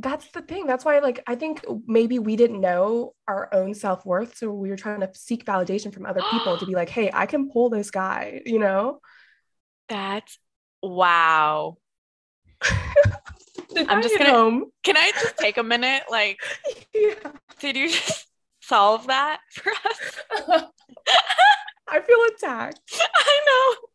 that's 0.00 0.28
the 0.30 0.40
thing. 0.42 0.64
That's 0.64 0.84
why, 0.84 1.00
like, 1.00 1.24
I 1.26 1.34
think 1.34 1.64
maybe 1.88 2.20
we 2.20 2.36
didn't 2.36 2.60
know 2.60 3.14
our 3.26 3.52
own 3.52 3.74
self 3.74 4.06
worth. 4.06 4.36
So 4.36 4.48
we 4.52 4.70
were 4.70 4.76
trying 4.76 5.00
to 5.00 5.10
seek 5.12 5.44
validation 5.44 5.92
from 5.92 6.06
other 6.06 6.22
people 6.30 6.56
to 6.56 6.64
be 6.66 6.74
like, 6.74 6.88
hey, 6.98 7.10
I 7.12 7.26
can 7.26 7.50
pull 7.50 7.68
this 7.68 7.90
guy, 7.90 8.40
you 8.46 8.60
know? 8.60 9.00
That's 9.88 10.38
wow. 10.82 11.78
I'm 13.88 14.00
just 14.02 14.16
gonna- 14.16 14.30
home? 14.30 14.66
Can 14.84 14.96
I 14.96 15.10
just 15.20 15.36
take 15.36 15.56
a 15.58 15.64
minute? 15.64 16.04
Like, 16.08 16.38
Yeah. 16.94 17.14
did 17.58 17.76
you 17.76 17.88
just 17.90 18.26
solve 18.60 19.08
that 19.08 19.40
for 19.52 19.72
us? 19.72 20.62
I 21.88 22.00
feel 22.00 22.18
attacked. 22.36 22.80
I 22.94 23.40
know. 23.46 23.88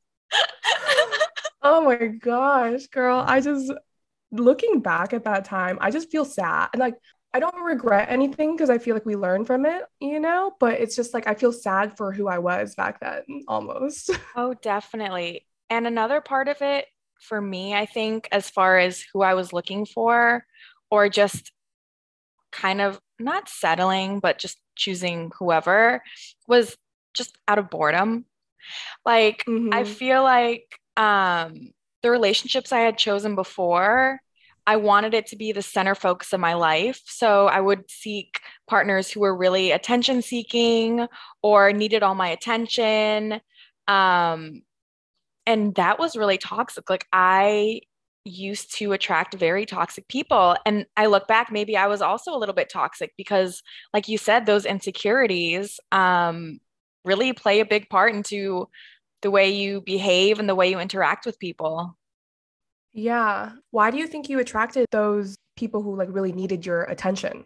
Oh 1.62 1.82
my 1.82 1.96
gosh, 1.96 2.88
girl. 2.88 3.24
I 3.26 3.40
just, 3.40 3.72
looking 4.32 4.82
back 4.82 5.14
at 5.14 5.24
that 5.24 5.46
time, 5.46 5.78
I 5.80 5.92
just 5.92 6.12
feel 6.12 6.26
sad. 6.26 6.70
And 6.74 6.80
like, 6.80 6.96
I 7.34 7.40
don't 7.40 7.64
regret 7.64 8.10
anything 8.10 8.56
because 8.56 8.70
I 8.70 8.78
feel 8.78 8.96
like 8.96 9.06
we 9.06 9.16
learned 9.16 9.48
from 9.48 9.66
it, 9.66 9.84
you 10.00 10.20
know? 10.20 10.52
But 10.60 10.82
it's 10.82 10.96
just 10.96 11.14
like, 11.14 11.26
I 11.28 11.36
feel 11.36 11.52
sad 11.52 11.98
for 11.98 12.12
who 12.12 12.28
I 12.28 12.40
was 12.40 12.76
back 12.76 13.00
then 13.00 13.24
almost. 13.48 14.12
Oh, 14.36 14.54
definitely. 14.56 15.46
And 15.70 15.88
another 15.88 16.20
part 16.20 16.48
of 16.48 16.62
it 16.62 16.86
for 17.20 17.40
me, 17.40 17.74
I 17.74 17.86
think, 17.86 18.28
as 18.32 18.50
far 18.50 18.78
as 18.80 19.04
who 19.14 19.22
I 19.22 19.36
was 19.36 19.54
looking 19.54 19.86
for, 19.86 20.46
or 20.92 21.08
just 21.08 21.52
kind 22.52 22.82
of 22.82 23.00
not 23.20 23.48
settling, 23.48 24.20
but 24.20 24.38
just 24.38 24.60
choosing 24.76 25.32
whoever, 25.40 26.04
was 26.48 26.76
just 27.14 27.38
out 27.48 27.60
of 27.60 27.70
boredom. 27.70 28.26
Like, 29.06 29.46
I 29.72 29.84
Mhm. 29.84 29.86
feel 29.86 30.24
like 30.24 30.80
um, 30.98 31.72
the 32.02 32.12
relationships 32.12 32.72
I 32.72 32.80
had 32.80 32.98
chosen 32.98 33.36
before, 33.36 34.20
I 34.66 34.78
wanted 34.78 35.14
it 35.14 35.28
to 35.28 35.36
be 35.36 35.52
the 35.52 35.62
center 35.62 35.96
focus 35.96 36.32
of 36.34 36.40
my 36.40 36.54
life. 36.54 37.02
So 37.06 37.48
I 37.48 37.60
would 37.60 37.90
seek 37.90 38.40
partners 38.68 39.10
who 39.12 39.20
were 39.22 39.36
really 39.36 39.72
attention 39.72 40.22
seeking 40.22 41.06
or 41.42 41.74
needed 41.74 42.04
all 42.04 42.16
my 42.16 42.30
attention. 42.30 43.42
Um, 43.88 44.62
and 45.46 45.76
that 45.76 46.00
was 46.00 46.16
really 46.16 46.38
toxic. 46.38 46.90
Like 46.90 47.06
I 47.12 47.82
used 48.26 48.78
to 48.78 48.94
attract 48.94 49.36
very 49.36 49.66
toxic 49.66 50.08
people. 50.08 50.56
And 50.66 50.86
I 50.96 51.08
look 51.08 51.28
back, 51.28 51.52
maybe 51.52 51.76
I 51.76 51.88
was 51.88 52.02
also 52.02 52.34
a 52.34 52.40
little 52.40 52.56
bit 52.56 52.70
toxic 52.72 53.12
because, 53.18 53.62
like 53.94 54.08
you 54.08 54.18
said, 54.18 54.46
those 54.46 54.66
insecurities 54.66 55.80
um, 55.92 56.60
really 57.06 57.34
play 57.34 57.60
a 57.60 57.66
big 57.66 57.90
part 57.90 58.14
into 58.14 58.70
the 59.22 59.32
way 59.32 59.50
you 59.52 59.82
behave 59.82 60.40
and 60.40 60.50
the 60.50 60.56
way 60.56 60.70
you 60.70 60.80
interact 60.80 61.26
with 61.26 61.40
people. 61.40 61.98
Yeah. 62.94 63.54
Why 63.72 63.92
do 63.92 63.98
you 63.98 64.08
think 64.08 64.30
you 64.30 64.40
attracted 64.40 64.86
those 64.92 65.36
people 65.56 65.82
who 65.82 65.96
like 65.96 66.10
really 66.12 66.32
needed 66.32 66.66
your 66.66 66.84
attention? 66.84 67.46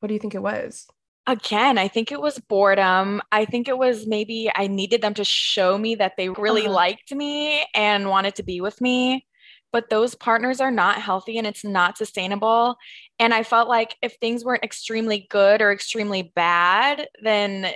What 0.00 0.08
do 0.08 0.14
you 0.14 0.20
think 0.20 0.34
it 0.34 0.42
was? 0.42 0.86
Again, 1.26 1.78
I 1.78 1.86
think 1.86 2.10
it 2.10 2.20
was 2.20 2.38
boredom. 2.40 3.22
I 3.30 3.44
think 3.44 3.68
it 3.68 3.78
was 3.78 4.06
maybe 4.08 4.50
I 4.54 4.66
needed 4.66 5.02
them 5.02 5.14
to 5.14 5.24
show 5.24 5.78
me 5.78 5.94
that 5.96 6.14
they 6.16 6.28
really 6.30 6.66
Uh-huh. 6.66 6.74
liked 6.74 7.12
me 7.14 7.64
and 7.74 8.08
wanted 8.08 8.34
to 8.36 8.42
be 8.42 8.60
with 8.60 8.80
me. 8.80 9.24
But 9.72 9.88
those 9.88 10.14
partners 10.16 10.60
are 10.60 10.72
not 10.72 11.00
healthy 11.00 11.38
and 11.38 11.46
it's 11.46 11.64
not 11.64 11.96
sustainable. 11.96 12.76
And 13.20 13.32
I 13.32 13.42
felt 13.44 13.68
like 13.68 13.96
if 14.02 14.16
things 14.20 14.44
weren't 14.44 14.64
extremely 14.64 15.26
good 15.30 15.62
or 15.62 15.72
extremely 15.72 16.32
bad, 16.34 17.08
then 17.22 17.72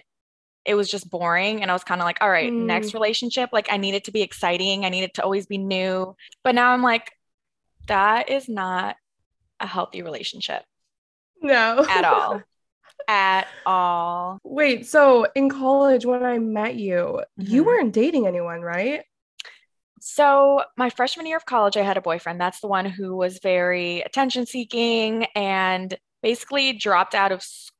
it 0.66 0.74
was 0.74 0.90
just 0.90 1.08
boring. 1.08 1.62
And 1.62 1.70
I 1.70 1.74
was 1.74 1.84
kind 1.84 2.00
of 2.00 2.04
like, 2.04 2.18
all 2.20 2.30
right, 2.30 2.52
Mm. 2.52 2.66
next 2.66 2.92
relationship, 2.94 3.50
like 3.52 3.68
I 3.70 3.76
need 3.76 3.94
it 3.94 4.04
to 4.04 4.12
be 4.12 4.22
exciting. 4.22 4.84
I 4.84 4.88
need 4.88 5.04
it 5.04 5.14
to 5.14 5.22
always 5.22 5.46
be 5.46 5.58
new. 5.58 6.16
But 6.42 6.54
now 6.54 6.70
I'm 6.72 6.82
like, 6.82 7.12
that 7.86 8.28
is 8.30 8.48
not 8.48 8.96
a 9.60 9.66
healthy 9.66 10.02
relationship 10.02 10.64
No. 11.40 11.84
at 11.88 12.04
all. 12.04 12.42
at 13.08 13.46
all. 13.64 14.38
Wait, 14.42 14.86
so 14.86 15.26
in 15.34 15.48
college 15.48 16.04
when 16.04 16.24
I 16.24 16.38
met 16.38 16.74
you, 16.74 17.22
you 17.36 17.62
Mhm. 17.62 17.66
weren't 17.66 17.92
dating 17.94 18.26
anyone, 18.26 18.60
right? 18.62 19.04
So, 20.00 20.62
my 20.76 20.90
freshman 20.90 21.26
year 21.26 21.36
of 21.36 21.46
college, 21.46 21.76
I 21.76 21.82
had 21.82 21.96
a 21.96 22.00
boyfriend. 22.02 22.40
That's 22.40 22.60
the 22.60 22.68
one 22.68 22.84
who 22.86 23.16
was 23.16 23.38
very 23.38 24.00
attention 24.02 24.46
seeking 24.46 25.24
and 25.34 25.96
basically 26.22 26.72
dropped 26.72 27.14
out 27.14 27.32
of 27.32 27.42
school 27.42 27.75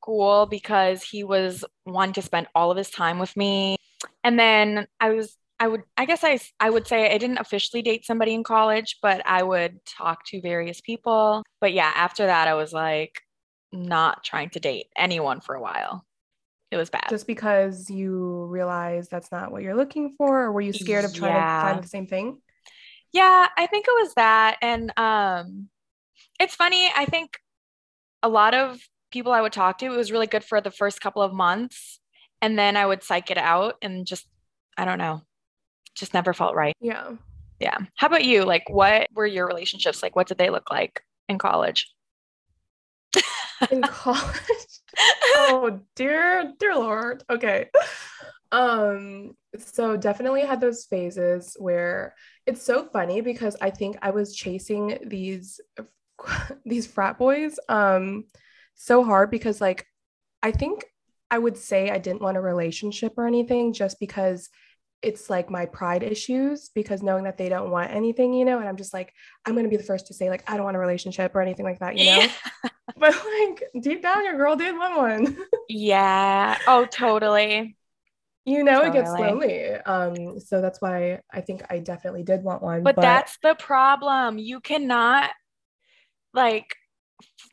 because 0.49 1.03
he 1.03 1.23
was 1.23 1.65
wanting 1.85 2.13
to 2.13 2.21
spend 2.21 2.47
all 2.55 2.71
of 2.71 2.77
his 2.77 2.89
time 2.89 3.19
with 3.19 3.35
me. 3.35 3.75
And 4.23 4.39
then 4.39 4.87
I 4.99 5.09
was, 5.09 5.35
I 5.59 5.67
would, 5.67 5.83
I 5.97 6.05
guess 6.05 6.23
I, 6.23 6.39
I 6.59 6.69
would 6.69 6.87
say 6.87 7.13
I 7.13 7.17
didn't 7.17 7.39
officially 7.39 7.81
date 7.81 8.05
somebody 8.05 8.33
in 8.33 8.43
college, 8.43 8.97
but 9.01 9.21
I 9.25 9.43
would 9.43 9.83
talk 9.85 10.25
to 10.27 10.41
various 10.41 10.81
people. 10.81 11.43
But 11.59 11.73
yeah, 11.73 11.91
after 11.95 12.25
that, 12.27 12.47
I 12.47 12.53
was 12.53 12.73
like 12.73 13.21
not 13.71 14.23
trying 14.23 14.49
to 14.51 14.59
date 14.59 14.87
anyone 14.95 15.41
for 15.41 15.55
a 15.55 15.61
while. 15.61 16.05
It 16.69 16.77
was 16.77 16.89
bad. 16.89 17.07
Just 17.09 17.27
because 17.27 17.89
you 17.89 18.45
realize 18.45 19.07
that's 19.07 19.31
not 19.31 19.51
what 19.51 19.63
you're 19.63 19.75
looking 19.75 20.15
for, 20.17 20.43
or 20.43 20.51
were 20.51 20.61
you 20.61 20.73
scared 20.73 21.05
of 21.05 21.13
trying 21.13 21.33
Yeah. 21.33 21.61
to 21.61 21.67
find 21.67 21.83
the 21.83 21.87
same 21.87 22.07
thing? 22.07 22.41
Yeah, 23.13 23.47
I 23.57 23.67
think 23.67 23.85
it 23.87 24.03
was 24.03 24.13
that. 24.15 24.57
And 24.61 24.91
um 24.97 25.69
it's 26.39 26.55
funny, 26.55 26.89
I 26.95 27.05
think 27.05 27.37
a 28.21 28.29
lot 28.29 28.53
of 28.53 28.79
people 29.11 29.31
I 29.31 29.41
would 29.41 29.53
talk 29.53 29.79
to, 29.79 29.85
it 29.85 29.97
was 29.97 30.11
really 30.11 30.27
good 30.27 30.43
for 30.43 30.61
the 30.61 30.71
first 30.71 31.01
couple 31.01 31.21
of 31.21 31.33
months. 31.33 31.99
And 32.41 32.57
then 32.57 32.77
I 32.77 32.85
would 32.85 33.03
psych 33.03 33.31
it 33.31 33.37
out 33.37 33.75
and 33.81 34.05
just, 34.05 34.27
I 34.77 34.85
don't 34.85 34.99
know, 34.99 35.21
just 35.95 36.13
never 36.13 36.33
felt 36.33 36.55
right. 36.55 36.75
Yeah. 36.79 37.11
Yeah. 37.59 37.77
How 37.95 38.07
about 38.07 38.25
you? 38.25 38.43
Like, 38.43 38.69
what 38.69 39.07
were 39.13 39.25
your 39.25 39.47
relationships 39.47 40.03
like? 40.03 40.15
What 40.15 40.27
did 40.27 40.37
they 40.37 40.49
look 40.49 40.69
like 40.69 41.01
in 41.27 41.39
college? 41.39 41.91
In 43.71 43.81
college. 43.87 44.81
oh 45.35 45.79
dear, 45.95 46.53
dear 46.59 46.75
Lord. 46.75 47.23
Okay. 47.29 47.69
Um, 48.51 49.35
so 49.57 49.97
definitely 49.97 50.41
had 50.41 50.61
those 50.61 50.85
phases 50.85 51.55
where 51.59 52.13
it's 52.45 52.61
so 52.61 52.85
funny 52.85 53.21
because 53.21 53.55
I 53.59 53.71
think 53.71 53.97
I 54.01 54.11
was 54.11 54.35
chasing 54.35 54.99
these 55.05 55.59
these 56.65 56.87
frat 56.87 57.17
boys 57.17 57.59
um 57.69 58.25
so 58.77 59.03
hard 59.03 59.31
because 59.31 59.61
like 59.61 59.87
I 60.43 60.51
think 60.53 60.85
I 61.31 61.39
would 61.39 61.57
say 61.57 61.91
I 61.91 61.99
didn't 61.99 62.21
want 62.23 62.37
a 62.37 62.41
relationship 62.41 63.13
or 63.17 63.27
anything 63.27 63.73
just 63.73 63.99
because 63.99 64.49
it's 65.03 65.29
like 65.29 65.49
my 65.51 65.65
pride 65.67 66.03
issues 66.03 66.69
because 66.73 67.03
knowing 67.03 67.25
that 67.25 67.37
they 67.37 67.49
don't 67.49 67.71
want 67.71 67.91
anything, 67.91 68.33
you 68.33 68.45
know, 68.45 68.59
and 68.59 68.69
I'm 68.69 68.77
just 68.77 68.93
like, 68.93 69.13
I'm 69.45 69.55
gonna 69.55 69.69
be 69.69 69.77
the 69.77 69.83
first 69.83 70.07
to 70.07 70.15
say, 70.15 70.29
like, 70.29 70.43
I 70.49 70.57
don't 70.57 70.65
want 70.65 70.77
a 70.77 70.79
relationship 70.79 71.35
or 71.35 71.41
anything 71.41 71.65
like 71.65 71.79
that, 71.79 71.97
you 71.97 72.05
know. 72.05 72.21
Yeah. 72.21 72.31
But 72.99 73.13
like 73.15 73.63
deep 73.83 74.01
down, 74.01 74.25
your 74.25 74.37
girl 74.37 74.55
did 74.55 74.75
want 74.75 74.97
one. 74.97 75.37
Yeah. 75.69 76.57
Oh, 76.67 76.85
totally. 76.85 77.77
you 78.45 78.63
know, 78.63 78.83
it 78.83 78.93
gets 78.93 79.17
lonely. 79.17 79.71
Um, 79.73 80.39
so 80.39 80.61
that's 80.61 80.81
why 80.81 81.19
I 81.31 81.41
think 81.41 81.63
I 81.69 81.79
definitely 81.79 82.23
did 82.23 82.43
want 82.43 82.63
one. 82.63 82.83
But 82.83 82.95
that's 82.95 83.37
the 83.43 83.55
problem. 83.55 84.37
You 84.37 84.61
cannot 84.61 85.31
like 86.33 86.75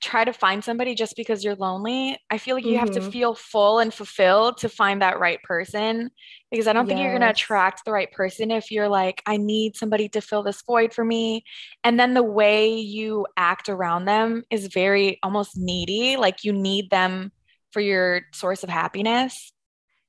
try 0.05 0.25
to 0.25 0.33
find 0.33 0.63
somebody 0.63 0.95
just 0.95 1.17
because 1.17 1.43
you're 1.43 1.55
lonely. 1.55 2.19
I 2.31 2.37
feel 2.39 2.55
like 2.55 2.65
you 2.67 2.79
have 2.79 2.91
to 2.93 3.01
Mhm. 3.01 3.11
feel 3.13 3.35
full 3.35 3.79
and 3.79 3.93
fulfilled 3.93 4.59
to 4.59 4.69
find 4.69 5.01
that 5.03 5.19
right 5.19 5.43
person 5.43 6.11
because 6.51 6.67
I 6.67 6.73
don't 6.75 6.87
think 6.87 7.01
you're 7.01 7.11
going 7.11 7.23
to 7.23 7.31
attract 7.31 7.85
the 7.85 7.93
right 7.93 8.11
person 8.13 8.51
if 8.51 8.71
you're 8.71 8.89
like, 8.89 9.23
I 9.25 9.39
need 9.39 9.77
somebody 9.77 10.09
to 10.11 10.21
fill 10.21 10.43
this 10.43 10.63
void 10.63 10.93
for 10.93 11.05
me. 11.05 11.45
And 11.83 11.99
then 11.99 12.13
the 12.15 12.23
way 12.23 12.75
you 12.77 13.27
act 13.37 13.69
around 13.69 14.05
them 14.05 14.45
is 14.51 14.67
very 14.67 15.19
almost 15.23 15.57
needy. 15.57 16.17
Like 16.17 16.45
you 16.45 16.53
need 16.53 16.91
them 16.91 17.33
for 17.73 17.81
your 17.81 18.23
source 18.33 18.63
of 18.63 18.69
happiness. 18.69 19.53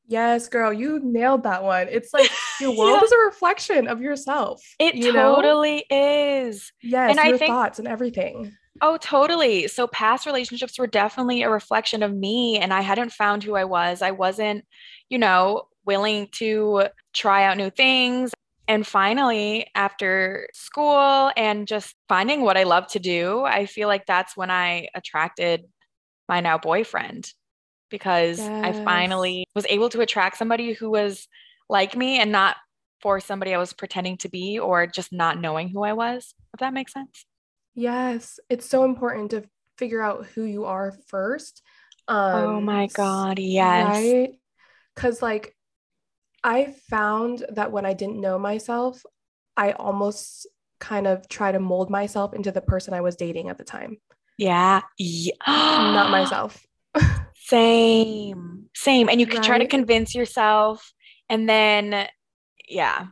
Yes, 0.07 0.49
girl, 0.49 0.71
you 0.71 0.99
nailed 1.01 1.43
that 1.43 1.63
one. 1.63 1.87
It's 1.89 2.13
like 2.13 2.29
your 2.61 2.71
world 2.77 2.99
Yeah. 3.01 3.05
is 3.05 3.11
a 3.11 3.17
reflection 3.25 3.87
of 3.87 4.01
yourself. 4.01 4.61
It 4.77 4.95
you 4.95 5.11
know? 5.13 5.35
totally 5.35 5.85
is. 5.89 6.71
Yes, 6.83 7.09
and 7.11 7.19
I 7.19 7.29
your 7.29 7.37
think- 7.39 7.49
thoughts 7.49 7.79
and 7.79 7.87
everything. 7.87 8.55
Oh, 8.81 8.97
totally. 8.97 9.67
So 9.67 9.87
past 9.87 10.25
relationships 10.25 10.77
were 10.77 10.87
definitely 10.87 11.41
a 11.43 11.49
reflection 11.49 12.03
of 12.03 12.13
me, 12.13 12.57
and 12.57 12.73
I 12.73 12.81
hadn't 12.81 13.11
found 13.13 13.43
who 13.43 13.55
I 13.55 13.63
was. 13.63 14.01
I 14.01 14.11
wasn't, 14.11 14.65
you 15.09 15.17
know, 15.17 15.63
willing 15.85 16.27
to 16.33 16.87
try 17.13 17.45
out 17.45 17.57
new 17.57 17.69
things. 17.69 18.33
And 18.67 18.85
finally, 18.85 19.67
after 19.75 20.49
school 20.53 21.31
and 21.37 21.67
just 21.67 21.95
finding 22.09 22.41
what 22.41 22.57
I 22.57 22.63
love 22.63 22.87
to 22.87 22.99
do, 22.99 23.43
I 23.43 23.65
feel 23.65 23.87
like 23.87 24.05
that's 24.05 24.35
when 24.35 24.51
I 24.51 24.89
attracted 24.95 25.65
my 26.29 26.41
now 26.41 26.57
boyfriend 26.57 27.31
because 27.89 28.49
I 28.63 28.73
finally 28.73 29.45
was 29.55 29.65
able 29.69 29.89
to 29.89 30.01
attract 30.01 30.37
somebody 30.37 30.73
who 30.73 30.89
was 30.91 31.27
like 31.69 31.95
me 31.95 32.19
and 32.19 32.31
not 32.31 32.57
for 33.01 33.19
somebody 33.19 33.53
I 33.53 33.59
was 33.59 33.73
pretending 33.73 34.17
to 34.19 34.29
be 34.29 34.59
or 34.59 34.87
just 34.87 35.13
not 35.13 35.39
knowing 35.39 35.69
who 35.69 35.83
I 35.83 35.93
was, 35.93 36.33
if 36.53 36.59
that 36.59 36.73
makes 36.73 36.93
sense. 36.93 37.25
Yes, 37.75 38.39
it's 38.49 38.67
so 38.67 38.85
important 38.85 39.31
to 39.31 39.43
figure 39.77 40.01
out 40.01 40.25
who 40.27 40.43
you 40.43 40.65
are 40.65 40.93
first. 41.07 41.61
Um, 42.07 42.35
Oh 42.35 42.61
my 42.61 42.87
God, 42.87 43.37
yes. 43.37 43.97
Right? 43.97 44.31
Because, 44.95 45.21
like, 45.21 45.55
I 46.43 46.73
found 46.89 47.45
that 47.49 47.71
when 47.71 47.85
I 47.85 47.93
didn't 47.93 48.21
know 48.21 48.39
myself, 48.39 49.03
I 49.57 49.73
almost 49.73 50.47
kind 50.79 51.07
of 51.07 51.27
try 51.27 51.51
to 51.51 51.59
mold 51.59 51.89
myself 51.89 52.33
into 52.33 52.51
the 52.51 52.61
person 52.61 52.93
I 52.93 53.01
was 53.01 53.15
dating 53.15 53.49
at 53.49 53.57
the 53.57 53.63
time, 53.63 53.97
Yeah. 54.37 54.81
Yeah. 54.97 55.33
not 55.47 56.09
myself. 56.11 56.65
Same. 57.35 58.69
Same. 58.73 59.09
And 59.09 59.19
you 59.19 59.27
could 59.27 59.43
try 59.43 59.57
to 59.57 59.67
convince 59.67 60.15
yourself 60.15 60.93
and 61.29 61.47
then 61.47 62.07
yeah. 62.67 63.07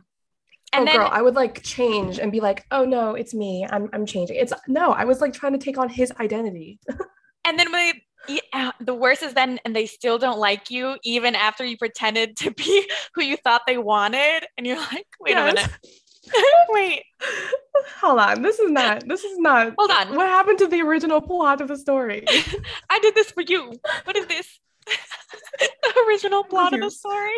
Oh, 0.74 0.80
and 0.80 0.88
oh, 0.88 0.92
then 0.92 1.00
girl, 1.00 1.10
I 1.12 1.22
would 1.22 1.34
like 1.34 1.62
change 1.62 2.18
and 2.18 2.32
be 2.32 2.40
like, 2.40 2.66
oh 2.70 2.84
no, 2.84 3.14
it's 3.14 3.32
me. 3.32 3.66
I'm 3.70 3.88
I'm 3.92 4.06
changing. 4.06 4.36
It's 4.36 4.52
no, 4.66 4.90
I 4.90 5.04
was 5.04 5.20
like 5.20 5.32
trying 5.32 5.52
to 5.52 5.58
take 5.58 5.78
on 5.78 5.88
his 5.88 6.12
identity. 6.18 6.80
and 7.44 7.58
then 7.58 7.70
when 7.70 7.92
they, 8.28 8.40
yeah, 8.52 8.72
the 8.80 8.94
worst 8.94 9.22
is 9.22 9.34
then 9.34 9.60
and 9.64 9.76
they 9.76 9.86
still 9.86 10.18
don't 10.18 10.38
like 10.38 10.70
you 10.70 10.96
even 11.04 11.34
after 11.36 11.64
you 11.64 11.76
pretended 11.76 12.36
to 12.38 12.50
be 12.50 12.90
who 13.14 13.22
you 13.22 13.36
thought 13.36 13.62
they 13.66 13.78
wanted 13.78 14.46
and 14.56 14.66
you're 14.66 14.78
like, 14.78 15.06
wait 15.20 15.36
a 15.36 15.44
minute. 15.44 15.70
wait. 16.70 17.04
Hold 18.00 18.18
on. 18.18 18.42
This 18.42 18.58
is 18.58 18.70
not 18.70 19.06
this 19.06 19.22
is 19.24 19.38
not 19.38 19.74
Hold 19.78 19.90
on. 19.90 20.16
what 20.16 20.28
happened 20.28 20.58
to 20.58 20.66
the 20.66 20.82
original 20.82 21.20
plot 21.20 21.60
of 21.60 21.68
the 21.68 21.78
story. 21.78 22.24
I 22.90 22.98
did 22.98 23.14
this 23.14 23.30
for 23.30 23.42
you. 23.42 23.72
What 24.04 24.16
is 24.16 24.26
this? 24.26 24.58
the 25.56 26.04
original 26.08 26.42
plot 26.42 26.74
of 26.74 26.80
the 26.80 26.90
story. 26.90 27.36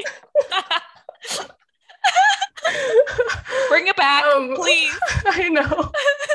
Bring 3.69 3.87
it 3.89 3.97
back, 3.97 4.25
Um, 4.25 4.55
please. 4.55 4.99
I 5.27 5.49
know. 5.49 5.91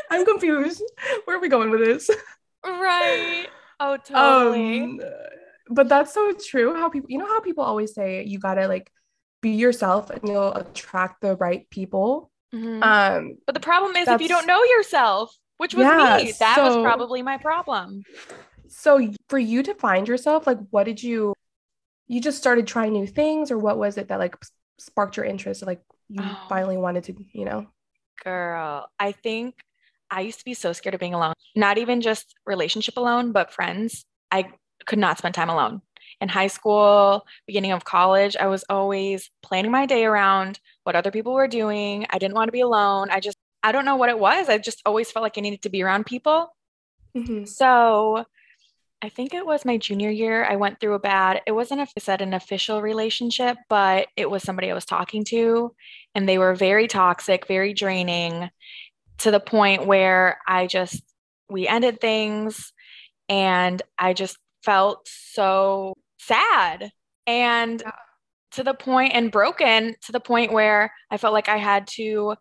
I'm 0.10 0.26
confused. 0.26 0.84
Where 1.26 1.38
are 1.38 1.42
we 1.42 1.50
going 1.50 1.70
with 1.70 1.82
this? 1.84 2.10
Right. 2.66 3.48
Oh, 3.80 3.98
totally. 3.98 4.82
Um, 4.82 5.02
but 5.70 5.90
that's 5.90 6.14
so 6.14 6.34
true. 6.34 6.74
How 6.76 6.90
people, 6.90 7.10
you 7.10 7.18
know, 7.18 7.28
how 7.28 7.40
people 7.42 7.64
always 7.64 7.94
say 7.94 8.24
you 8.24 8.40
gotta 8.40 8.68
like 8.68 8.92
be 9.42 9.52
yourself 9.52 10.10
and 10.10 10.22
you'll 10.28 10.54
attract 10.54 11.22
the 11.22 11.36
right 11.38 11.70
people. 11.70 12.30
Mhm. 12.54 12.84
Um, 12.84 13.38
but 13.46 13.54
the 13.54 13.62
problem 13.62 13.96
is 13.96 14.08
if 14.08 14.22
you 14.22 14.28
don't 14.28 14.46
know 14.48 14.64
yourself, 14.64 15.36
which 15.58 15.74
was 15.74 15.84
Yeah, 15.84 16.18
me, 16.18 16.34
that 16.40 16.58
was 16.62 16.78
probably 16.84 17.22
my 17.22 17.38
problem. 17.38 18.04
so 18.68 19.12
for 19.30 19.40
you 19.40 19.64
to 19.64 19.74
find 19.76 20.08
yourself, 20.08 20.46
like, 20.48 20.60
what 20.70 20.84
did 20.86 21.02
you? 21.02 21.34
You 22.08 22.20
just 22.20 22.38
started 22.38 22.68
trying 22.68 22.92
new 22.94 23.08
things, 23.08 23.52
or 23.52 23.58
what 23.58 23.78
was 23.78 23.98
it 23.98 24.10
that 24.10 24.20
like 24.20 24.36
sparked 24.82 25.18
your 25.18 25.26
interest? 25.26 25.66
Like, 25.66 25.82
you 26.10 26.22
Oh. 26.24 26.46
finally 26.50 26.78
wanted 26.78 27.04
to, 27.06 27.16
you 27.32 27.46
know? 27.46 27.68
Girl, 28.24 28.88
I 29.00 29.12
think 29.14 29.56
I 30.10 30.22
used 30.22 30.40
to 30.40 30.46
be 30.46 30.54
so 30.54 30.74
scared 30.74 30.94
of 30.94 31.00
being 31.00 31.14
alone. 31.14 31.34
Not 31.56 31.78
even 31.78 32.02
just 32.02 32.36
relationship 32.46 32.98
alone, 32.98 33.32
but 33.32 33.52
friends. 33.54 34.06
I 34.32 34.52
could 34.86 35.00
not 35.00 35.18
spend 35.18 35.36
time 35.36 35.50
alone. 35.50 35.82
In 36.20 36.30
high 36.30 36.48
school, 36.48 37.26
beginning 37.48 37.72
of 37.72 37.86
college, 37.86 38.36
I 38.38 38.48
was 38.48 38.64
always 38.70 39.30
planning 39.42 39.72
my 39.72 39.86
day 39.86 40.06
around 40.06 40.60
what 40.84 40.96
other 40.96 41.12
people 41.12 41.34
were 41.34 41.48
doing. 41.48 42.06
I 42.10 42.20
didn't 42.20 42.36
want 42.36 42.48
to 42.50 42.52
be 42.52 42.62
alone. 42.62 43.10
I 43.10 43.20
just, 43.20 43.38
I 43.64 43.72
don't 43.72 43.86
know 43.86 43.96
what 43.96 44.10
it 44.10 44.20
was. 44.20 44.50
I 44.50 44.58
just 44.58 44.82
always 44.86 45.12
felt 45.12 45.24
like 45.24 45.38
I 45.38 45.42
needed 45.42 45.62
to 45.64 45.70
be 45.70 45.82
around 45.82 46.06
people. 46.06 46.54
Mhm. 47.16 47.48
So 47.48 48.26
I 49.04 49.10
think 49.10 49.34
it 49.34 49.46
was 49.46 49.66
my 49.66 49.78
junior 49.78 50.12
year. 50.12 50.46
I 50.46 50.58
went 50.58 50.80
through 50.80 50.94
a 50.94 51.00
bad, 51.00 51.42
it 51.48 51.54
wasn't, 51.54 51.82
a, 51.82 51.84
I 51.84 52.00
said 52.00 52.22
an 52.22 52.36
official 52.36 52.82
relationship, 52.82 53.58
but 53.68 54.08
it 54.16 54.30
was 54.30 54.44
somebody 54.44 54.70
I 54.70 54.76
was 54.76 54.86
talking 54.86 55.24
to. 55.26 55.74
And 56.14 56.30
they 56.30 56.38
were 56.38 56.54
very 56.54 56.88
toxic, 56.88 57.48
very 57.48 57.74
draining 57.74 58.50
to 59.20 59.32
the 59.32 59.40
point 59.40 59.88
where 59.88 60.40
I 60.48 60.68
just, 60.68 61.02
we 61.50 61.68
ended 61.68 62.00
things 62.00 62.74
and 63.28 63.82
I 63.98 64.14
just 64.14 64.38
felt 64.64 65.08
so 65.08 65.96
sad. 66.20 66.92
And 67.26 67.82
to 68.52 68.64
the 68.64 68.74
point 68.74 69.14
and 69.14 69.32
broken 69.32 69.96
to 70.02 70.12
the 70.12 70.20
point 70.20 70.52
where 70.52 70.94
I 71.10 71.18
felt 71.18 71.34
like 71.34 71.50
I 71.50 71.58
had 71.58 71.88
to 71.96 72.36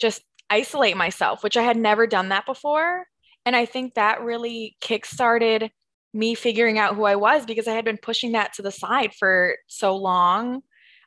just 0.00 0.22
isolate 0.50 0.96
myself, 0.96 1.44
which 1.44 1.56
I 1.56 1.62
had 1.62 1.76
never 1.76 2.06
done 2.06 2.30
that 2.30 2.46
before. 2.46 3.06
And 3.46 3.56
I 3.56 3.64
think 3.64 3.94
that 3.94 4.20
really 4.20 4.76
kickstarted 4.82 5.70
me 6.12 6.34
figuring 6.34 6.78
out 6.78 6.96
who 6.96 7.04
I 7.04 7.16
was 7.16 7.46
because 7.46 7.68
I 7.68 7.72
had 7.74 7.84
been 7.84 7.96
pushing 7.98 8.32
that 8.32 8.52
to 8.54 8.62
the 8.62 8.72
side 8.72 9.14
for 9.14 9.56
so 9.68 9.96
long. 9.96 10.62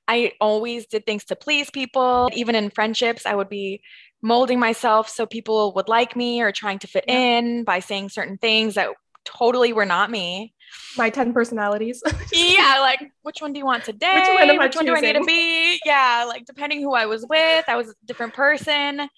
I 0.07 0.31
always 0.41 0.87
did 0.87 1.05
things 1.05 1.25
to 1.25 1.35
please 1.35 1.69
people. 1.69 2.29
Even 2.33 2.55
in 2.55 2.69
friendships, 2.71 3.25
I 3.25 3.35
would 3.35 3.49
be 3.49 3.81
molding 4.21 4.59
myself 4.59 5.07
so 5.09 5.25
people 5.25 5.73
would 5.75 5.87
like 5.87 6.15
me 6.15 6.41
or 6.41 6.51
trying 6.51 6.79
to 6.79 6.87
fit 6.87 7.05
Yeah. 7.07 7.37
in 7.37 7.63
by 7.63 7.79
saying 7.79 8.09
certain 8.09 8.37
things 8.37 8.75
that 8.75 8.89
totally 9.25 9.73
were 9.73 9.85
not 9.85 10.09
me. 10.09 10.53
My 10.97 11.09
10 11.09 11.33
personalities. 11.33 12.01
Yeah, 12.31 12.77
like 12.79 13.11
which 13.23 13.41
one 13.41 13.53
do 13.53 13.59
you 13.59 13.65
want 13.65 13.83
today? 13.83 14.13
Which 14.13 14.29
one 14.39 14.49
am 14.49 14.59
I 14.59 14.65
Which 14.65 14.75
one 14.75 14.85
do 14.85 14.95
I 14.95 15.01
need 15.01 15.13
to 15.13 15.23
be? 15.23 15.79
Yeah, 15.85 16.25
like 16.27 16.45
depending 16.45 16.81
who 16.81 16.93
I 16.93 17.05
was 17.05 17.25
with, 17.27 17.65
I 17.67 17.75
was 17.75 17.89
a 17.89 17.93
different 18.05 18.33
person. 18.33 19.09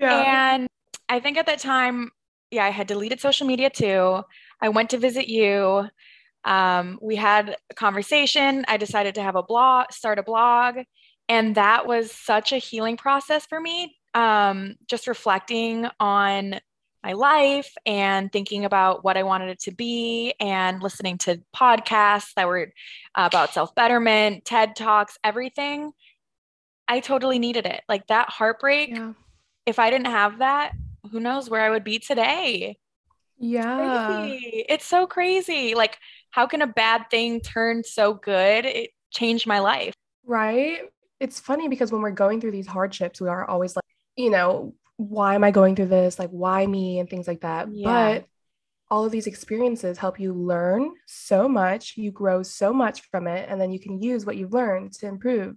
yeah. 0.00 0.52
And 0.52 0.68
I 1.08 1.20
think 1.20 1.38
at 1.38 1.46
that 1.46 1.60
time, 1.60 2.10
yeah, 2.50 2.64
I 2.64 2.70
had 2.70 2.86
deleted 2.86 3.20
social 3.20 3.46
media 3.46 3.70
too. 3.70 4.22
I 4.60 4.68
went 4.68 4.90
to 4.90 4.98
visit 4.98 5.28
you. 5.28 5.88
Um, 6.44 6.98
we 7.02 7.16
had 7.16 7.56
a 7.70 7.74
conversation. 7.74 8.64
I 8.68 8.76
decided 8.76 9.14
to 9.16 9.22
have 9.22 9.36
a 9.36 9.42
blog, 9.42 9.92
start 9.92 10.18
a 10.18 10.22
blog. 10.22 10.76
And 11.28 11.54
that 11.56 11.86
was 11.86 12.10
such 12.10 12.52
a 12.52 12.58
healing 12.58 12.96
process 12.96 13.44
for 13.46 13.60
me. 13.60 13.96
Um, 14.14 14.76
just 14.86 15.06
reflecting 15.06 15.86
on 16.00 16.58
my 17.04 17.12
life 17.12 17.72
and 17.86 18.32
thinking 18.32 18.64
about 18.64 19.04
what 19.04 19.16
I 19.16 19.22
wanted 19.22 19.50
it 19.50 19.60
to 19.60 19.70
be 19.70 20.34
and 20.40 20.82
listening 20.82 21.18
to 21.18 21.40
podcasts 21.54 22.32
that 22.34 22.48
were 22.48 22.72
about 23.14 23.52
self 23.52 23.74
betterment, 23.74 24.44
TED 24.44 24.74
Talks, 24.74 25.18
everything. 25.22 25.92
I 26.88 27.00
totally 27.00 27.38
needed 27.38 27.66
it. 27.66 27.82
Like 27.88 28.06
that 28.06 28.30
heartbreak 28.30 28.90
yeah. 28.90 29.12
if 29.66 29.78
I 29.78 29.90
didn't 29.90 30.06
have 30.06 30.38
that, 30.38 30.72
who 31.10 31.20
knows 31.20 31.48
where 31.48 31.62
I 31.62 31.70
would 31.70 31.84
be 31.84 31.98
today? 31.98 32.78
Yeah. 33.38 34.20
Crazy. 34.20 34.64
It's 34.68 34.84
so 34.84 35.06
crazy. 35.06 35.74
Like, 35.74 35.98
how 36.30 36.46
can 36.46 36.62
a 36.62 36.66
bad 36.66 37.10
thing 37.10 37.40
turn 37.40 37.84
so 37.84 38.14
good? 38.14 38.64
It 38.64 38.90
changed 39.10 39.46
my 39.46 39.60
life. 39.60 39.94
Right. 40.24 40.80
It's 41.20 41.40
funny 41.40 41.68
because 41.68 41.92
when 41.92 42.02
we're 42.02 42.10
going 42.10 42.40
through 42.40 42.50
these 42.52 42.66
hardships, 42.66 43.20
we 43.20 43.28
are 43.28 43.48
always 43.48 43.76
like, 43.76 43.84
you 44.16 44.30
know, 44.30 44.74
why 44.96 45.34
am 45.34 45.44
I 45.44 45.50
going 45.50 45.76
through 45.76 45.86
this? 45.86 46.18
Like, 46.18 46.30
why 46.30 46.66
me? 46.66 46.98
And 46.98 47.08
things 47.08 47.28
like 47.28 47.40
that. 47.42 47.68
Yeah. 47.72 48.14
But 48.14 48.26
all 48.90 49.04
of 49.04 49.12
these 49.12 49.26
experiences 49.26 49.98
help 49.98 50.18
you 50.18 50.32
learn 50.32 50.90
so 51.06 51.48
much. 51.48 51.96
You 51.96 52.10
grow 52.10 52.42
so 52.42 52.72
much 52.72 53.02
from 53.02 53.26
it. 53.26 53.48
And 53.48 53.60
then 53.60 53.70
you 53.70 53.78
can 53.78 54.02
use 54.02 54.26
what 54.26 54.36
you've 54.36 54.52
learned 54.52 54.92
to 54.94 55.06
improve. 55.06 55.56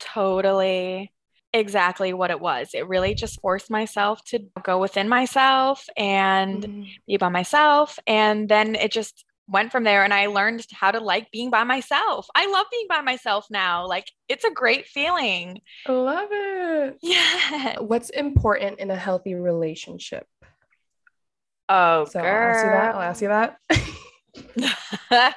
Totally 0.00 1.13
exactly 1.54 2.12
what 2.12 2.30
it 2.30 2.40
was. 2.40 2.70
It 2.74 2.86
really 2.88 3.14
just 3.14 3.40
forced 3.40 3.70
myself 3.70 4.22
to 4.26 4.40
go 4.62 4.78
within 4.78 5.08
myself 5.08 5.86
and 5.96 6.64
Mhm. 6.64 6.86
be 7.06 7.16
by 7.16 7.28
myself. 7.30 7.98
And 8.06 8.46
then 8.48 8.74
it 8.74 8.92
just 8.92 9.24
went 9.46 9.72
from 9.72 9.84
there. 9.84 10.04
And 10.04 10.12
I 10.12 10.26
learned 10.26 10.66
how 10.72 10.90
to 10.90 11.00
like 11.00 11.30
being 11.30 11.50
by 11.50 11.64
myself. 11.64 12.26
I 12.34 12.46
love 12.50 12.66
being 12.70 12.86
by 12.88 13.00
myself 13.02 13.46
now. 13.50 13.86
Like, 13.86 14.10
it's 14.28 14.44
a 14.44 14.50
great 14.50 14.86
feeling. 14.86 15.60
I 15.86 15.92
love 15.92 16.28
it. 16.30 16.98
Yeah. 17.02 17.78
What's 17.78 18.10
important 18.10 18.78
in 18.80 18.90
a 18.90 18.96
healthy 18.96 19.34
relationship? 19.34 20.26
Oh, 21.68 22.04
So 22.04 22.20
I'll 22.20 22.50
ask 22.50 22.64
you 22.64 22.70
that. 22.70 22.94
I'll 22.94 23.00
ask 23.02 23.22
you 23.22 23.28
that. 23.28 23.58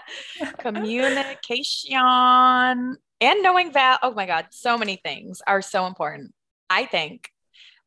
communication 0.59 2.97
and 3.21 3.41
knowing 3.43 3.71
that 3.71 3.99
oh 4.03 4.13
my 4.13 4.25
god 4.25 4.47
so 4.51 4.77
many 4.77 4.95
things 5.03 5.41
are 5.47 5.61
so 5.61 5.85
important 5.85 6.33
i 6.69 6.85
think 6.85 7.29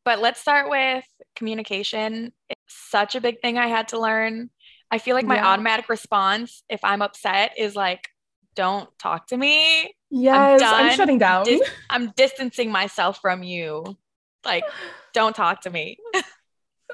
but 0.03 0.19
let's 0.19 0.39
start 0.41 0.69
with 0.69 1.05
communication 1.35 2.31
it's 2.49 2.61
such 2.67 3.15
a 3.15 3.21
big 3.21 3.41
thing 3.41 3.57
i 3.57 3.67
had 3.67 3.87
to 3.89 3.99
learn 3.99 4.49
i 4.91 4.97
feel 4.97 5.15
like 5.15 5.25
my 5.25 5.35
Yeah. 5.35 5.47
automatic 5.47 5.89
response 5.89 6.63
if 6.69 6.83
i'm 6.83 7.01
upset 7.01 7.53
is 7.57 7.75
like 7.75 8.09
don't 8.55 8.89
talk 8.99 9.27
to 9.27 9.37
me. 9.37 9.93
Yes, 10.09 10.61
I'm, 10.61 10.87
I'm 10.87 10.95
shutting 10.95 11.17
down. 11.17 11.45
Dis- 11.45 11.61
I'm 11.89 12.11
distancing 12.17 12.69
myself 12.71 13.19
from 13.21 13.43
you. 13.43 13.97
Like, 14.45 14.65
don't 15.13 15.35
talk 15.35 15.61
to 15.61 15.69
me. 15.69 15.97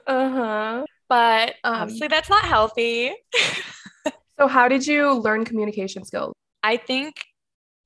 uh-huh. 0.06 0.86
But 1.10 1.56
um, 1.63 1.82
obviously 1.82 2.10
that's 2.10 2.30
not 2.30 2.43
healthy. 2.43 3.12
so 4.39 4.47
how 4.47 4.67
did 4.67 4.86
you 4.86 5.13
learn 5.13 5.45
communication 5.45 6.04
skills? 6.06 6.34
I 6.63 6.78
think 6.78 7.15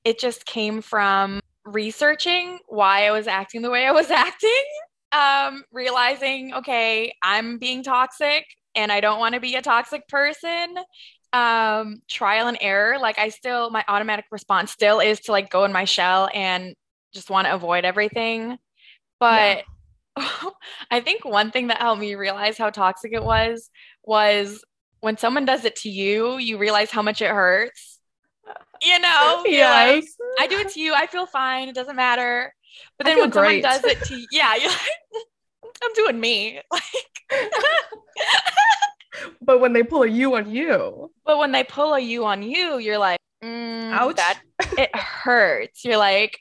it 0.03 0.19
just 0.19 0.45
came 0.45 0.81
from 0.81 1.39
researching 1.65 2.59
why 2.67 3.07
I 3.07 3.11
was 3.11 3.27
acting 3.27 3.61
the 3.61 3.69
way 3.69 3.85
I 3.85 3.91
was 3.91 4.09
acting. 4.11 4.51
Um, 5.11 5.63
realizing, 5.73 6.53
okay, 6.53 7.13
I'm 7.21 7.57
being 7.57 7.83
toxic 7.83 8.45
and 8.75 8.91
I 8.91 9.01
don't 9.01 9.19
want 9.19 9.35
to 9.35 9.41
be 9.41 9.55
a 9.55 9.61
toxic 9.61 10.07
person. 10.07 10.75
Um, 11.33 12.01
trial 12.09 12.47
and 12.47 12.57
error. 12.61 12.97
Like 12.99 13.17
I 13.17 13.29
still, 13.29 13.69
my 13.69 13.83
automatic 13.87 14.25
response 14.31 14.71
still 14.71 14.99
is 14.99 15.19
to 15.21 15.31
like 15.31 15.49
go 15.49 15.65
in 15.65 15.73
my 15.73 15.85
shell 15.85 16.29
and 16.33 16.75
just 17.13 17.29
want 17.29 17.47
to 17.47 17.53
avoid 17.53 17.85
everything. 17.85 18.57
But 19.19 19.63
yeah. 20.17 20.27
I 20.91 20.99
think 20.99 21.25
one 21.25 21.51
thing 21.51 21.67
that 21.67 21.77
helped 21.77 22.01
me 22.01 22.15
realize 22.15 22.57
how 22.57 22.69
toxic 22.69 23.13
it 23.13 23.23
was 23.23 23.69
was 24.03 24.63
when 24.99 25.17
someone 25.17 25.45
does 25.45 25.65
it 25.65 25.75
to 25.77 25.89
you, 25.89 26.37
you 26.37 26.57
realize 26.57 26.91
how 26.91 27.01
much 27.01 27.21
it 27.21 27.29
hurts. 27.29 27.90
You 28.83 28.99
know, 28.99 29.43
yeah. 29.47 29.71
Like, 29.71 30.05
I 30.39 30.47
do 30.47 30.57
it 30.57 30.69
to 30.69 30.79
you. 30.79 30.93
I 30.93 31.07
feel 31.07 31.25
fine. 31.25 31.69
It 31.69 31.75
doesn't 31.75 31.95
matter. 31.95 32.53
But 32.97 33.05
then 33.05 33.19
when 33.19 33.29
great. 33.29 33.63
someone 33.63 33.81
does 33.81 33.91
it 33.91 34.03
to 34.05 34.15
you, 34.15 34.27
yeah, 34.31 34.55
you're 34.55 34.69
like, 34.69 34.79
I'm 35.83 35.93
doing 35.93 36.19
me. 36.19 36.61
Like, 36.71 36.83
but 39.41 39.59
when 39.59 39.73
they 39.73 39.83
pull 39.83 40.03
a 40.03 40.07
you 40.07 40.35
on 40.35 40.49
you, 40.49 41.11
but 41.25 41.37
when 41.37 41.51
they 41.51 41.63
pull 41.63 41.93
a 41.93 41.99
you 41.99 42.25
on 42.25 42.43
you, 42.43 42.77
you're 42.77 42.97
like, 42.97 43.19
mm, 43.43 43.91
ouch, 43.91 44.15
that 44.17 44.41
it 44.77 44.95
hurts. 44.95 45.83
You're 45.83 45.97
like, 45.97 46.39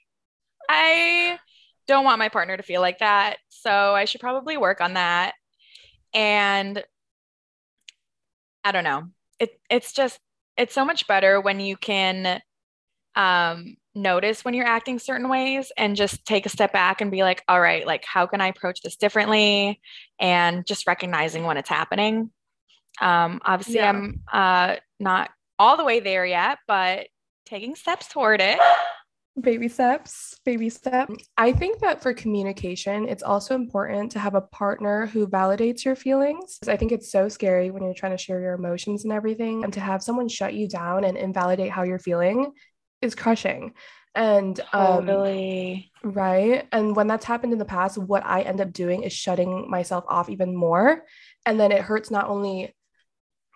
I 0.68 1.38
don't 1.86 2.04
want 2.04 2.18
my 2.18 2.28
partner 2.28 2.56
to 2.56 2.62
feel 2.62 2.80
like 2.80 2.98
that, 2.98 3.36
so 3.48 3.94
I 3.94 4.04
should 4.04 4.20
probably 4.20 4.56
work 4.56 4.80
on 4.80 4.94
that. 4.94 5.34
And 6.12 6.82
I 8.64 8.72
don't 8.72 8.84
know. 8.84 9.08
It 9.38 9.58
it's 9.70 9.92
just 9.92 10.18
it's 10.60 10.74
so 10.74 10.84
much 10.84 11.06
better 11.06 11.40
when 11.40 11.58
you 11.60 11.76
can 11.76 12.40
um 13.16 13.76
notice 13.94 14.44
when 14.44 14.54
you're 14.54 14.66
acting 14.66 14.98
certain 14.98 15.28
ways 15.28 15.72
and 15.76 15.96
just 15.96 16.24
take 16.24 16.46
a 16.46 16.48
step 16.48 16.72
back 16.72 17.00
and 17.00 17.10
be 17.10 17.22
like, 17.22 17.42
all 17.48 17.60
right, 17.60 17.86
like 17.86 18.04
how 18.04 18.26
can 18.26 18.40
I 18.40 18.48
approach 18.48 18.82
this 18.82 18.96
differently? 18.96 19.80
And 20.18 20.64
just 20.66 20.86
recognizing 20.86 21.44
when 21.44 21.56
it's 21.56 21.68
happening. 21.68 22.30
Um, 23.00 23.40
obviously, 23.44 23.76
yeah. 23.76 23.88
I'm 23.88 24.20
uh, 24.32 24.76
not 24.98 25.30
all 25.58 25.76
the 25.76 25.84
way 25.84 26.00
there 26.00 26.24
yet, 26.24 26.58
but 26.66 27.08
taking 27.46 27.74
steps 27.74 28.08
toward 28.08 28.40
it. 28.40 28.58
Baby 29.40 29.68
steps, 29.68 30.38
baby 30.44 30.68
steps. 30.68 31.14
I 31.36 31.52
think 31.52 31.80
that 31.80 32.02
for 32.02 32.12
communication, 32.12 33.08
it's 33.08 33.22
also 33.22 33.54
important 33.54 34.12
to 34.12 34.18
have 34.18 34.34
a 34.34 34.40
partner 34.40 35.06
who 35.06 35.26
validates 35.26 35.84
your 35.84 35.96
feelings. 35.96 36.58
I 36.66 36.76
think 36.76 36.92
it's 36.92 37.10
so 37.10 37.28
scary 37.28 37.70
when 37.70 37.82
you're 37.84 37.94
trying 37.94 38.16
to 38.16 38.22
share 38.22 38.40
your 38.40 38.54
emotions 38.54 39.04
and 39.04 39.12
everything, 39.12 39.64
and 39.64 39.72
to 39.72 39.80
have 39.80 40.02
someone 40.02 40.28
shut 40.28 40.54
you 40.54 40.68
down 40.68 41.04
and 41.04 41.16
invalidate 41.16 41.70
how 41.70 41.82
you're 41.84 41.98
feeling 41.98 42.52
is 43.00 43.14
crushing. 43.14 43.72
And 44.14 44.58
um, 44.72 45.06
totally. 45.06 45.92
right. 46.02 46.66
And 46.72 46.96
when 46.96 47.06
that's 47.06 47.24
happened 47.24 47.52
in 47.52 47.58
the 47.58 47.64
past, 47.64 47.96
what 47.96 48.26
I 48.26 48.42
end 48.42 48.60
up 48.60 48.72
doing 48.72 49.04
is 49.04 49.12
shutting 49.12 49.70
myself 49.70 50.04
off 50.08 50.28
even 50.28 50.54
more. 50.54 51.04
And 51.46 51.58
then 51.60 51.70
it 51.72 51.82
hurts 51.82 52.10
not 52.10 52.28
only 52.28 52.74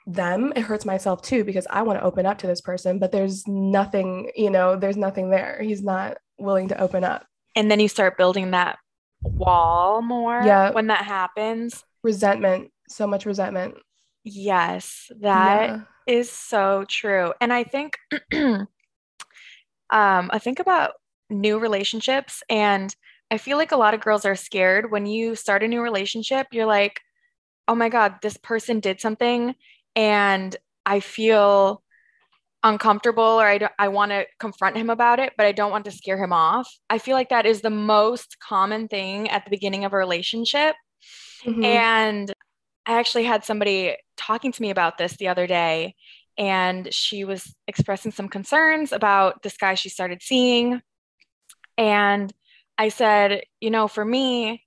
them, 0.07 0.53
it 0.55 0.63
hurts 0.63 0.85
myself 0.85 1.23
too, 1.23 1.45
because 1.45 1.67
I 1.71 1.83
want 1.83 1.99
to 1.99 2.05
open 2.05 2.27
up 2.27 2.39
to 2.39 2.47
this 2.47 2.61
person, 2.61 2.99
but 2.99 3.13
there's 3.13 3.47
nothing, 3.47 4.31
you 4.37 4.51
know, 4.51 4.77
there's 4.77 4.97
nothing 4.97 5.31
there. 5.31 5.61
He's 5.63 5.83
not 5.83 6.19
willing 6.39 6.69
to 6.69 6.81
open 6.81 7.05
up. 7.05 7.27
And 7.57 7.71
then 7.71 7.81
you 7.81 7.89
start 7.89 8.19
building 8.19 8.51
that 8.51 8.79
wall 9.23 10.03
more 10.03 10.43
yeah. 10.45 10.71
when 10.71 10.89
that 10.89 11.05
happens. 11.05 11.83
Resentment, 12.03 12.71
so 12.89 13.07
much 13.07 13.25
resentment. 13.25 13.77
Yes, 14.25 15.11
that 15.21 15.69
yeah. 15.69 15.81
is 16.07 16.31
so 16.31 16.85
true. 16.89 17.33
And 17.41 17.53
I 17.53 17.65
think 17.65 17.99
um, 18.35 18.69
I 19.91 20.39
think 20.39 20.61
about 20.61 20.93
new 21.31 21.59
relationships, 21.59 22.43
and 22.49 22.95
I 23.31 23.39
feel 23.39 23.57
like 23.57 23.73
a 23.73 23.77
lot 23.77 23.95
of 23.95 24.01
girls 24.01 24.25
are 24.25 24.37
scared 24.37 24.91
when 24.91 25.07
you 25.07 25.35
start 25.35 25.63
a 25.63 25.69
new 25.69 25.81
relationship. 25.81 26.49
You're 26.53 26.67
like, 26.67 27.01
oh 27.69 27.75
my 27.75 27.89
God, 27.89 28.17
this 28.23 28.37
person 28.37 28.81
did 28.81 29.01
something, 29.01 29.55
and 29.97 30.57
I 30.87 31.01
feel 31.01 31.83
uncomfortable 32.63 33.23
or 33.23 33.47
I, 33.47 33.69
I 33.79 33.89
want 33.89 34.11
to 34.11 34.27
confront 34.41 34.77
him 34.77 34.89
about 34.91 35.21
it, 35.21 35.35
but 35.37 35.47
I 35.47 35.53
don't 35.53 35.71
want 35.71 35.85
to 35.85 35.91
scare 35.91 36.23
him 36.23 36.33
off. 36.33 36.69
I 36.89 36.99
feel 36.99 37.15
like 37.15 37.29
that 37.29 37.47
is 37.47 37.61
the 37.61 37.71
most 37.71 38.39
common 38.41 38.89
thing 38.89 39.29
at 39.29 39.45
the 39.45 39.51
beginning 39.51 39.85
of 39.85 39.93
a 39.93 39.99
relationship. 39.99 40.75
Mm-hmm. 41.45 41.63
And 41.63 42.33
I 42.87 42.99
actually 42.99 43.25
had 43.25 43.45
somebody 43.45 43.97
talking 44.17 44.51
to 44.51 44.63
me 44.63 44.71
about 44.71 44.97
this 44.97 45.17
the 45.17 45.29
other 45.29 45.47
day, 45.47 45.95
and 46.39 46.93
she 46.93 47.25
was 47.25 47.55
expressing 47.69 48.13
some 48.13 48.29
concerns 48.29 48.93
about 48.93 49.43
this 49.43 49.57
guy 49.57 49.75
she 49.75 49.91
started 49.91 50.23
seeing. 50.23 50.81
And 51.77 52.33
I 52.79 52.89
said, 52.89 53.43
you 53.61 53.71
know, 53.71 53.89
for 53.89 54.05
me 54.05 54.65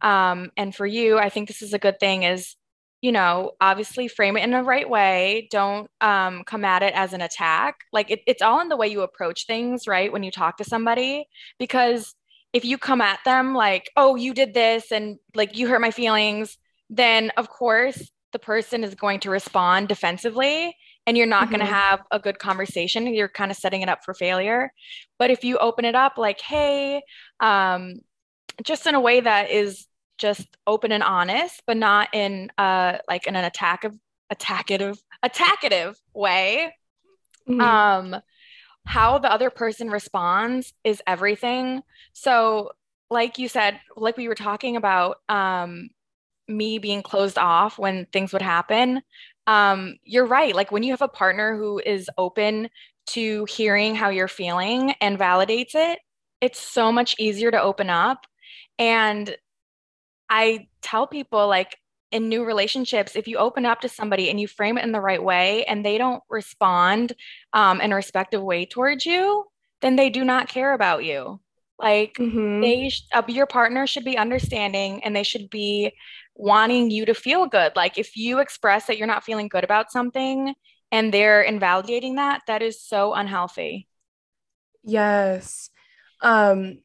um, 0.00 0.50
and 0.56 0.74
for 0.74 0.86
you, 0.86 1.18
I 1.18 1.28
think 1.28 1.48
this 1.48 1.62
is 1.62 1.74
a 1.74 1.78
good 1.78 2.00
thing 2.00 2.22
is, 2.22 2.56
you 3.04 3.12
know, 3.12 3.50
obviously 3.60 4.08
frame 4.08 4.34
it 4.38 4.44
in 4.44 4.52
the 4.52 4.62
right 4.62 4.88
way. 4.88 5.46
Don't 5.50 5.90
um, 6.00 6.42
come 6.44 6.64
at 6.64 6.82
it 6.82 6.94
as 6.94 7.12
an 7.12 7.20
attack. 7.20 7.74
Like 7.92 8.10
it, 8.10 8.22
it's 8.26 8.40
all 8.40 8.62
in 8.62 8.70
the 8.70 8.78
way 8.78 8.88
you 8.88 9.02
approach 9.02 9.46
things, 9.46 9.86
right? 9.86 10.10
When 10.10 10.22
you 10.22 10.30
talk 10.30 10.56
to 10.56 10.64
somebody, 10.64 11.26
because 11.58 12.14
if 12.54 12.64
you 12.64 12.78
come 12.78 13.02
at 13.02 13.18
them 13.26 13.54
like, 13.54 13.90
oh, 13.94 14.16
you 14.16 14.32
did 14.32 14.54
this 14.54 14.90
and 14.90 15.18
like 15.34 15.54
you 15.54 15.68
hurt 15.68 15.82
my 15.82 15.90
feelings, 15.90 16.56
then 16.88 17.30
of 17.36 17.50
course 17.50 18.10
the 18.32 18.38
person 18.38 18.82
is 18.82 18.94
going 18.94 19.20
to 19.20 19.28
respond 19.28 19.88
defensively 19.88 20.74
and 21.06 21.18
you're 21.18 21.26
not 21.26 21.42
mm-hmm. 21.42 21.56
going 21.56 21.66
to 21.66 21.72
have 21.74 22.00
a 22.10 22.18
good 22.18 22.38
conversation 22.38 23.06
you're 23.12 23.28
kind 23.28 23.50
of 23.50 23.56
setting 23.56 23.82
it 23.82 23.88
up 23.88 24.00
for 24.04 24.12
failure 24.12 24.72
but 25.18 25.30
if 25.30 25.44
you 25.44 25.56
open 25.58 25.84
it 25.84 25.94
up 25.94 26.18
like 26.18 26.40
hey 26.40 27.00
um, 27.40 27.94
just 28.64 28.86
in 28.86 28.94
a 28.94 29.00
way 29.00 29.20
that 29.20 29.50
is 29.50 29.86
just 30.18 30.56
open 30.66 30.92
and 30.92 31.02
honest 31.02 31.62
but 31.66 31.76
not 31.76 32.08
in 32.12 32.50
uh 32.58 32.98
like 33.08 33.26
in 33.26 33.36
an 33.36 33.44
attack 33.44 33.84
of 33.84 33.98
attackative 34.32 34.98
attackative 35.24 35.96
way 36.14 36.72
mm-hmm. 37.48 37.60
um 37.60 38.20
how 38.86 39.18
the 39.18 39.30
other 39.30 39.50
person 39.50 39.88
responds 39.88 40.72
is 40.84 41.02
everything 41.06 41.82
so 42.12 42.70
like 43.10 43.38
you 43.38 43.48
said 43.48 43.80
like 43.96 44.16
we 44.16 44.28
were 44.28 44.34
talking 44.34 44.76
about 44.76 45.18
um 45.28 45.88
me 46.46 46.78
being 46.78 47.02
closed 47.02 47.38
off 47.38 47.78
when 47.78 48.06
things 48.12 48.32
would 48.32 48.42
happen 48.42 49.00
um, 49.46 49.96
you're 50.04 50.26
right. 50.26 50.54
Like 50.54 50.72
when 50.72 50.82
you 50.82 50.92
have 50.92 51.02
a 51.02 51.08
partner 51.08 51.56
who 51.56 51.80
is 51.84 52.08
open 52.16 52.68
to 53.08 53.44
hearing 53.44 53.94
how 53.94 54.08
you're 54.08 54.28
feeling 54.28 54.94
and 55.00 55.18
validates 55.18 55.74
it, 55.74 55.98
it's 56.40 56.58
so 56.58 56.90
much 56.90 57.14
easier 57.18 57.50
to 57.50 57.60
open 57.60 57.90
up. 57.90 58.26
And 58.78 59.36
I 60.28 60.68
tell 60.82 61.06
people, 61.06 61.48
like, 61.48 61.76
in 62.10 62.28
new 62.28 62.44
relationships, 62.44 63.16
if 63.16 63.26
you 63.26 63.38
open 63.38 63.66
up 63.66 63.80
to 63.80 63.88
somebody 63.88 64.30
and 64.30 64.40
you 64.40 64.46
frame 64.46 64.78
it 64.78 64.84
in 64.84 64.92
the 64.92 65.00
right 65.00 65.22
way 65.22 65.64
and 65.64 65.84
they 65.84 65.98
don't 65.98 66.22
respond 66.30 67.12
um, 67.52 67.80
in 67.80 67.90
a 67.90 67.96
respectful 67.96 68.46
way 68.46 68.66
towards 68.66 69.04
you, 69.04 69.44
then 69.80 69.96
they 69.96 70.10
do 70.10 70.22
not 70.24 70.48
care 70.48 70.74
about 70.74 71.04
you. 71.04 71.40
Like 71.76 72.14
mm-hmm. 72.14 72.60
they, 72.60 72.88
sh- 72.90 73.02
uh, 73.12 73.22
your 73.26 73.46
partner 73.46 73.88
should 73.88 74.04
be 74.04 74.16
understanding 74.16 75.02
and 75.02 75.16
they 75.16 75.24
should 75.24 75.50
be 75.50 75.92
wanting 76.36 76.92
you 76.92 77.04
to 77.06 77.14
feel 77.14 77.46
good. 77.46 77.72
Like 77.74 77.98
if 77.98 78.16
you 78.16 78.38
express 78.38 78.86
that 78.86 78.96
you're 78.96 79.08
not 79.08 79.24
feeling 79.24 79.48
good 79.48 79.64
about 79.64 79.90
something 79.90 80.54
and 80.92 81.12
they're 81.12 81.42
invalidating 81.42 82.14
that, 82.14 82.42
that 82.46 82.62
is 82.62 82.80
so 82.80 83.12
unhealthy. 83.12 83.88
Yes. 84.84 85.68
Um 86.20 86.78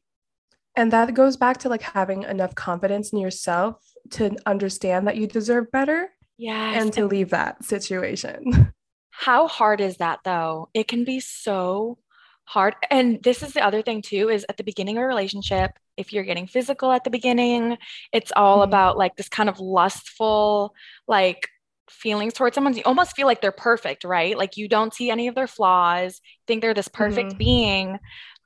and 0.80 0.94
that 0.94 1.12
goes 1.12 1.36
back 1.36 1.58
to 1.58 1.68
like 1.68 1.82
having 1.82 2.22
enough 2.22 2.54
confidence 2.54 3.12
in 3.12 3.18
yourself 3.18 3.76
to 4.12 4.34
understand 4.46 5.06
that 5.06 5.18
you 5.18 5.26
deserve 5.26 5.70
better. 5.70 6.08
Yeah. 6.38 6.80
And 6.80 6.90
to 6.94 7.04
leave 7.04 7.30
that 7.30 7.62
situation. 7.62 8.72
How 9.10 9.46
hard 9.46 9.82
is 9.82 9.98
that 9.98 10.20
though? 10.24 10.70
It 10.72 10.88
can 10.88 11.04
be 11.04 11.20
so 11.20 11.98
hard. 12.44 12.76
And 12.90 13.22
this 13.22 13.42
is 13.42 13.52
the 13.52 13.60
other 13.60 13.82
thing 13.82 14.00
too 14.00 14.30
is 14.30 14.46
at 14.48 14.56
the 14.56 14.64
beginning 14.64 14.96
of 14.96 15.02
a 15.02 15.06
relationship, 15.06 15.72
if 15.98 16.14
you're 16.14 16.24
getting 16.24 16.46
physical 16.46 16.90
at 16.92 17.04
the 17.04 17.10
beginning, 17.10 17.76
it's 18.10 18.32
all 18.34 18.60
mm-hmm. 18.60 18.70
about 18.70 18.96
like 18.96 19.16
this 19.16 19.28
kind 19.28 19.50
of 19.50 19.60
lustful, 19.60 20.72
like 21.06 21.46
feelings 21.90 22.32
towards 22.32 22.54
someone. 22.54 22.74
You 22.74 22.84
almost 22.86 23.14
feel 23.14 23.26
like 23.26 23.42
they're 23.42 23.52
perfect, 23.52 24.04
right? 24.04 24.34
Like 24.34 24.56
you 24.56 24.66
don't 24.66 24.94
see 24.94 25.10
any 25.10 25.28
of 25.28 25.34
their 25.34 25.46
flaws, 25.46 26.22
think 26.46 26.62
they're 26.62 26.72
this 26.72 26.88
perfect 26.88 27.32
mm-hmm. 27.32 27.38
being. 27.38 27.98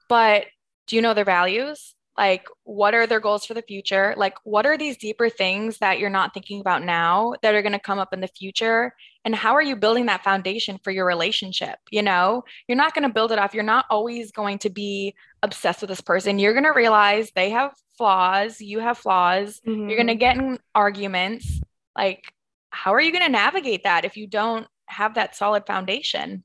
But 0.09 0.47
do 0.89 0.97
you 0.97 1.03
know 1.03 1.15
their 1.15 1.25
values? 1.25 1.95
Like, 2.17 2.47
what 2.63 2.95
are 2.95 3.07
their 3.07 3.21
goals 3.21 3.45
for 3.45 3.55
the 3.55 3.63
future? 3.63 4.15
Like, 4.17 4.37
what 4.45 4.67
are 4.67 4.79
these 4.79 4.97
deeper 4.97 5.29
things 5.29 5.79
that 5.79 5.99
you're 5.99 6.11
not 6.11 6.33
thinking 6.33 6.61
about 6.61 6.85
now 6.85 7.35
that 7.43 7.55
are 7.55 7.63
going 7.63 7.73
to 7.73 7.79
come 7.79 7.99
up 7.99 8.13
in 8.13 8.21
the 8.21 8.29
future? 8.29 8.95
And 9.25 9.35
how 9.35 9.55
are 9.55 9.63
you 9.63 9.75
building 9.75 10.07
that 10.07 10.23
foundation 10.23 10.79
for 10.85 10.93
your 10.93 11.07
relationship? 11.07 11.79
You 11.91 12.03
know, 12.03 12.45
you're 12.69 12.77
not 12.77 12.95
going 12.95 13.03
to 13.03 13.13
build 13.13 13.33
it 13.33 13.39
off. 13.39 13.53
You're 13.53 13.65
not 13.65 13.87
always 13.91 14.31
going 14.31 14.59
to 14.61 14.71
be 14.71 15.15
obsessed 15.43 15.81
with 15.81 15.89
this 15.89 16.01
person. 16.01 16.39
You're 16.39 16.53
going 16.53 16.65
to 16.65 16.71
realize 16.71 17.33
they 17.35 17.51
have 17.51 17.75
flaws, 17.99 18.61
you 18.61 18.79
have 18.81 18.99
flaws. 18.99 19.61
Mm-hmm. 19.67 19.89
You're 19.89 19.99
going 19.99 20.07
to 20.09 20.15
get 20.15 20.37
in 20.37 20.59
arguments. 20.75 21.61
Like, 21.97 22.33
how 22.71 22.95
are 22.95 23.01
you 23.01 23.13
going 23.13 23.25
to 23.25 23.31
navigate 23.31 23.85
that 23.85 24.05
if 24.05 24.17
you 24.17 24.27
don't 24.27 24.67
have 24.87 25.15
that 25.15 25.35
solid 25.37 25.67
foundation? 25.67 26.45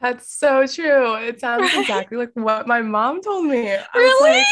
That's 0.00 0.32
so 0.32 0.66
true. 0.66 1.16
It 1.16 1.40
sounds 1.40 1.74
right? 1.74 1.80
exactly 1.80 2.18
like 2.18 2.30
what 2.34 2.66
my 2.66 2.82
mom 2.82 3.20
told 3.20 3.46
me. 3.46 3.72
I 3.72 3.84
really? 3.94 4.38
Like, 4.38 4.46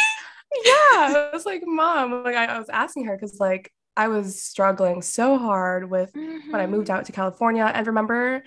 yeah. 0.65 0.73
I 0.73 1.31
was 1.33 1.47
like, 1.47 1.63
mom, 1.65 2.25
like 2.25 2.35
I, 2.35 2.47
I 2.47 2.59
was 2.59 2.69
asking 2.69 3.05
her 3.05 3.17
because 3.17 3.39
like 3.39 3.73
I 3.97 4.09
was 4.09 4.43
struggling 4.43 5.03
so 5.03 5.39
hard 5.39 5.89
with 5.89 6.13
mm-hmm. 6.13 6.51
when 6.51 6.61
I 6.61 6.67
moved 6.67 6.91
out 6.91 7.07
to 7.07 7.13
California. 7.13 7.65
And 7.65 7.87
remember, 7.87 8.43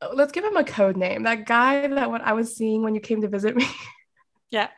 uh, 0.00 0.08
let's 0.12 0.32
give 0.32 0.44
him 0.44 0.56
a 0.56 0.64
code 0.64 0.96
name. 0.96 1.22
That 1.22 1.46
guy 1.46 1.86
that 1.86 2.10
what 2.10 2.20
I 2.20 2.34
was 2.34 2.56
seeing 2.56 2.82
when 2.82 2.94
you 2.94 3.00
came 3.00 3.22
to 3.22 3.28
visit 3.28 3.56
me. 3.56 3.66
Yeah. 4.50 4.68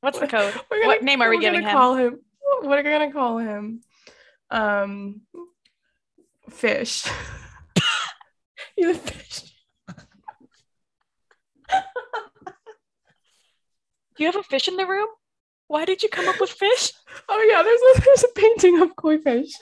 What's 0.00 0.18
the 0.18 0.26
code? 0.26 0.54
Gonna, 0.70 0.86
what 0.86 1.02
name 1.02 1.20
are 1.22 1.30
we 1.30 1.40
giving 1.40 1.62
him? 1.62 1.70
Call 1.70 1.96
him? 1.96 2.20
What 2.60 2.78
are 2.78 2.82
we 2.82 2.90
gonna 2.90 3.12
call 3.12 3.38
him? 3.38 3.82
Um, 4.50 5.22
fish. 6.50 7.06
A 8.82 8.94
fish. 8.94 9.42
Do 11.68 11.76
you 14.20 14.26
have 14.26 14.36
a 14.36 14.42
fish 14.42 14.68
in 14.68 14.76
the 14.76 14.86
room? 14.86 15.08
Why 15.68 15.84
did 15.84 16.02
you 16.02 16.08
come 16.08 16.28
up 16.28 16.40
with 16.40 16.50
fish? 16.50 16.92
Oh 17.28 17.46
yeah, 17.48 17.62
there's 17.62 17.80
a, 17.80 18.00
there's 18.04 18.24
a 18.24 18.28
painting 18.34 18.80
of 18.80 18.94
koi 18.96 19.18
fish. 19.18 19.52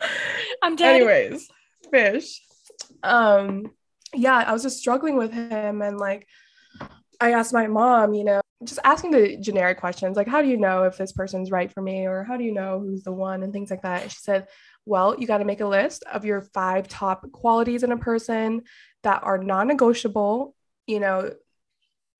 I'm 0.62 0.76
dead. 0.76 0.96
Anyways, 0.96 1.48
fish. 1.90 2.40
Um, 3.02 3.72
yeah, 4.14 4.44
I 4.46 4.52
was 4.52 4.62
just 4.62 4.78
struggling 4.78 5.16
with 5.16 5.32
him, 5.32 5.82
and 5.82 5.98
like, 5.98 6.26
I 7.20 7.32
asked 7.32 7.52
my 7.52 7.66
mom, 7.66 8.14
you 8.14 8.24
know, 8.24 8.40
just 8.64 8.80
asking 8.84 9.10
the 9.12 9.36
generic 9.36 9.78
questions, 9.78 10.16
like, 10.16 10.28
how 10.28 10.42
do 10.42 10.48
you 10.48 10.56
know 10.56 10.84
if 10.84 10.96
this 10.96 11.12
person's 11.12 11.50
right 11.50 11.72
for 11.72 11.82
me, 11.82 12.06
or 12.06 12.24
how 12.24 12.36
do 12.36 12.44
you 12.44 12.52
know 12.52 12.80
who's 12.80 13.02
the 13.02 13.12
one, 13.12 13.42
and 13.42 13.52
things 13.52 13.70
like 13.70 13.82
that. 13.82 14.02
And 14.02 14.10
she 14.10 14.18
said, 14.20 14.48
well, 14.84 15.18
you 15.18 15.26
got 15.26 15.38
to 15.38 15.44
make 15.44 15.60
a 15.60 15.66
list 15.66 16.04
of 16.12 16.24
your 16.24 16.40
five 16.40 16.88
top 16.88 17.30
qualities 17.32 17.82
in 17.82 17.92
a 17.92 17.96
person 17.96 18.62
that 19.02 19.22
are 19.22 19.38
non 19.38 19.68
negotiable. 19.68 20.54
You 20.86 21.00
know, 21.00 21.32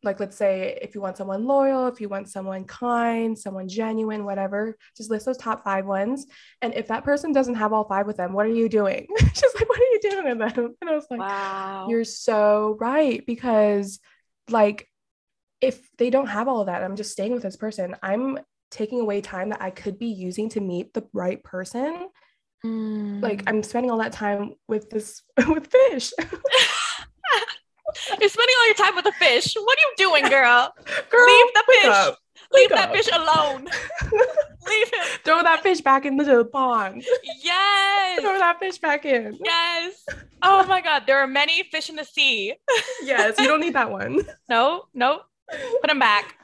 like 0.03 0.21
let's 0.21 0.37
say 0.37 0.79
if 0.83 0.95
you 0.95 1.01
want 1.01 1.17
someone 1.17 1.47
loyal, 1.47 1.87
if 1.87 2.01
you 2.01 2.09
want 2.09 2.29
someone 2.29 2.65
kind, 2.65 3.39
someone 3.39 3.69
genuine, 3.69 4.25
whatever, 4.25 4.77
just 4.97 5.11
list 5.11 5.27
those 5.27 5.37
top 5.37 5.65
five 5.65 5.87
ones. 5.87 6.27
And 6.61 6.75
if 6.75 6.89
that 6.89 7.05
person 7.05 7.33
doesn't 7.33 7.55
have 7.55 7.73
all 7.73 7.85
five 7.85 8.07
with 8.07 8.17
them, 8.17 8.33
what 8.33 8.47
are 8.47 8.51
you 8.51 8.69
doing? 8.69 9.07
She's 9.19 9.55
like, 9.55 9.69
what 9.69 9.79
are 9.79 9.83
you 9.83 10.01
doing 10.03 10.39
with 10.39 10.55
them? 10.55 10.75
And 10.81 10.91
I 10.91 10.95
was 10.95 11.07
like, 11.11 11.21
wow, 11.21 11.87
you're 11.89 12.05
so 12.05 12.77
right. 12.81 13.25
Because 13.27 14.01
like 14.49 14.89
if 15.61 15.89
they 15.97 16.11
don't 16.11 16.27
have 16.27 16.49
all 16.49 16.61
of 16.61 16.67
that, 16.67 16.83
I'm 16.83 16.97
just 16.97 17.13
staying 17.13 17.33
with 17.33 17.43
this 17.43 17.57
person. 17.57 17.97
I'm 18.03 18.39
taking 18.71 19.01
away 19.01 19.21
time 19.21 19.51
that 19.51 19.63
I 19.63 19.71
could 19.71 19.99
be 19.99 20.07
using 20.07 20.49
to 20.51 20.61
meet 20.61 20.95
the 20.95 21.07
right 21.13 21.43
person 21.45 22.09
Mm. 22.65 23.23
Like 23.23 23.43
I'm 23.47 23.63
spending 23.63 23.91
all 23.91 23.99
that 23.99 24.13
time 24.13 24.55
with 24.69 24.91
this 24.91 25.23
with 25.49 25.67
fish. 25.67 26.13
You're 28.21 28.29
spending 28.29 28.57
all 28.61 28.67
your 28.67 28.75
time 28.75 28.95
with 28.95 29.05
the 29.05 29.13
fish. 29.13 29.55
What 29.55 29.79
are 29.79 29.83
you 29.83 29.95
doing, 29.99 30.29
girl? 30.29 30.73
girl 31.11 31.27
Leave 31.27 31.47
the 31.55 31.65
fish. 31.69 31.87
Up. 31.87 32.19
Leave 32.53 32.69
that 32.71 32.89
up. 32.89 32.95
fish 32.95 33.09
alone. 33.13 33.69
Leave 34.69 34.89
him. 34.89 35.05
Throw 35.25 35.43
that 35.43 35.63
fish 35.63 35.81
back 35.81 36.07
into 36.07 36.25
the 36.25 36.45
pond. 36.45 37.05
Yes. 37.43 38.21
Throw 38.21 38.39
that 38.39 38.59
fish 38.61 38.79
back 38.79 39.05
in. 39.05 39.39
Yes. 39.43 40.05
Oh 40.43 40.65
my 40.67 40.81
God. 40.81 41.05
There 41.07 41.19
are 41.19 41.27
many 41.27 41.63
fish 41.65 41.91
in 41.91 41.97
the 41.97 42.05
sea. 42.05 42.55
yes. 43.03 43.39
You 43.39 43.47
don't 43.47 43.61
need 43.61 43.75
that 43.75 43.91
one. 43.91 44.21
No, 44.49 44.85
no. 44.95 45.23
Put 45.81 45.89
them 45.89 45.99
back. 45.99 46.37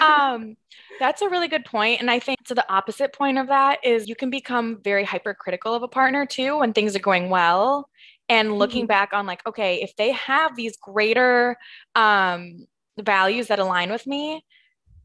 Um, 0.00 0.56
that's 0.98 1.22
a 1.22 1.28
really 1.28 1.48
good 1.48 1.64
point. 1.64 2.00
And 2.00 2.10
I 2.10 2.18
think 2.18 2.44
to 2.46 2.54
the 2.54 2.70
opposite 2.72 3.12
point 3.12 3.38
of 3.38 3.48
that 3.48 3.84
is 3.84 4.08
you 4.08 4.16
can 4.16 4.30
become 4.30 4.80
very 4.82 5.04
hypercritical 5.04 5.74
of 5.74 5.82
a 5.82 5.88
partner 5.88 6.26
too 6.26 6.58
when 6.58 6.72
things 6.72 6.96
are 6.96 7.00
going 7.00 7.30
well. 7.30 7.88
And 8.28 8.58
looking 8.58 8.82
mm-hmm. 8.82 8.88
back 8.88 9.12
on 9.12 9.24
like, 9.24 9.46
okay, 9.46 9.82
if 9.82 9.94
they 9.96 10.10
have 10.12 10.56
these 10.56 10.76
greater 10.76 11.56
um, 11.94 12.66
values 12.98 13.46
that 13.48 13.60
align 13.60 13.90
with 13.90 14.04
me, 14.04 14.44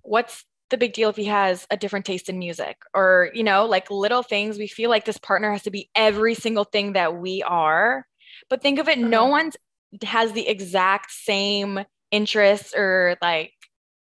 what's 0.01 0.43
the 0.71 0.77
big 0.77 0.93
deal 0.93 1.10
if 1.10 1.17
he 1.17 1.25
has 1.25 1.67
a 1.69 1.77
different 1.77 2.06
taste 2.06 2.30
in 2.30 2.39
music 2.39 2.77
or, 2.95 3.30
you 3.34 3.43
know, 3.43 3.65
like 3.65 3.91
little 3.91 4.23
things? 4.23 4.58
We 4.58 4.67
feel 4.67 4.89
like 4.89 5.06
this 5.06 5.19
partner 5.19 5.51
has 5.51 5.62
to 5.63 5.71
be 5.71 5.89
every 5.95 6.34
single 6.34 6.63
thing 6.63 6.93
that 6.93 7.17
we 7.17 7.43
are. 7.43 8.08
But 8.49 8.63
think 8.63 8.80
of 8.80 8.88
it, 8.88 8.97
uh-huh. 8.97 9.08
no 9.08 9.27
one's 9.27 9.56
has 10.04 10.32
the 10.32 10.47
exact 10.47 11.12
same 11.12 11.82
interests 12.12 12.73
or 12.75 13.17
like 13.21 13.54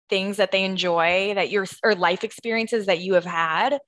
things 0.08 0.36
that 0.36 0.52
they 0.52 0.64
enjoy 0.64 1.34
that 1.34 1.50
your 1.50 1.66
or 1.82 1.94
life 1.94 2.24
experiences 2.24 2.86
that 2.86 3.00
you 3.00 3.14
have 3.14 3.24
had. 3.24 3.78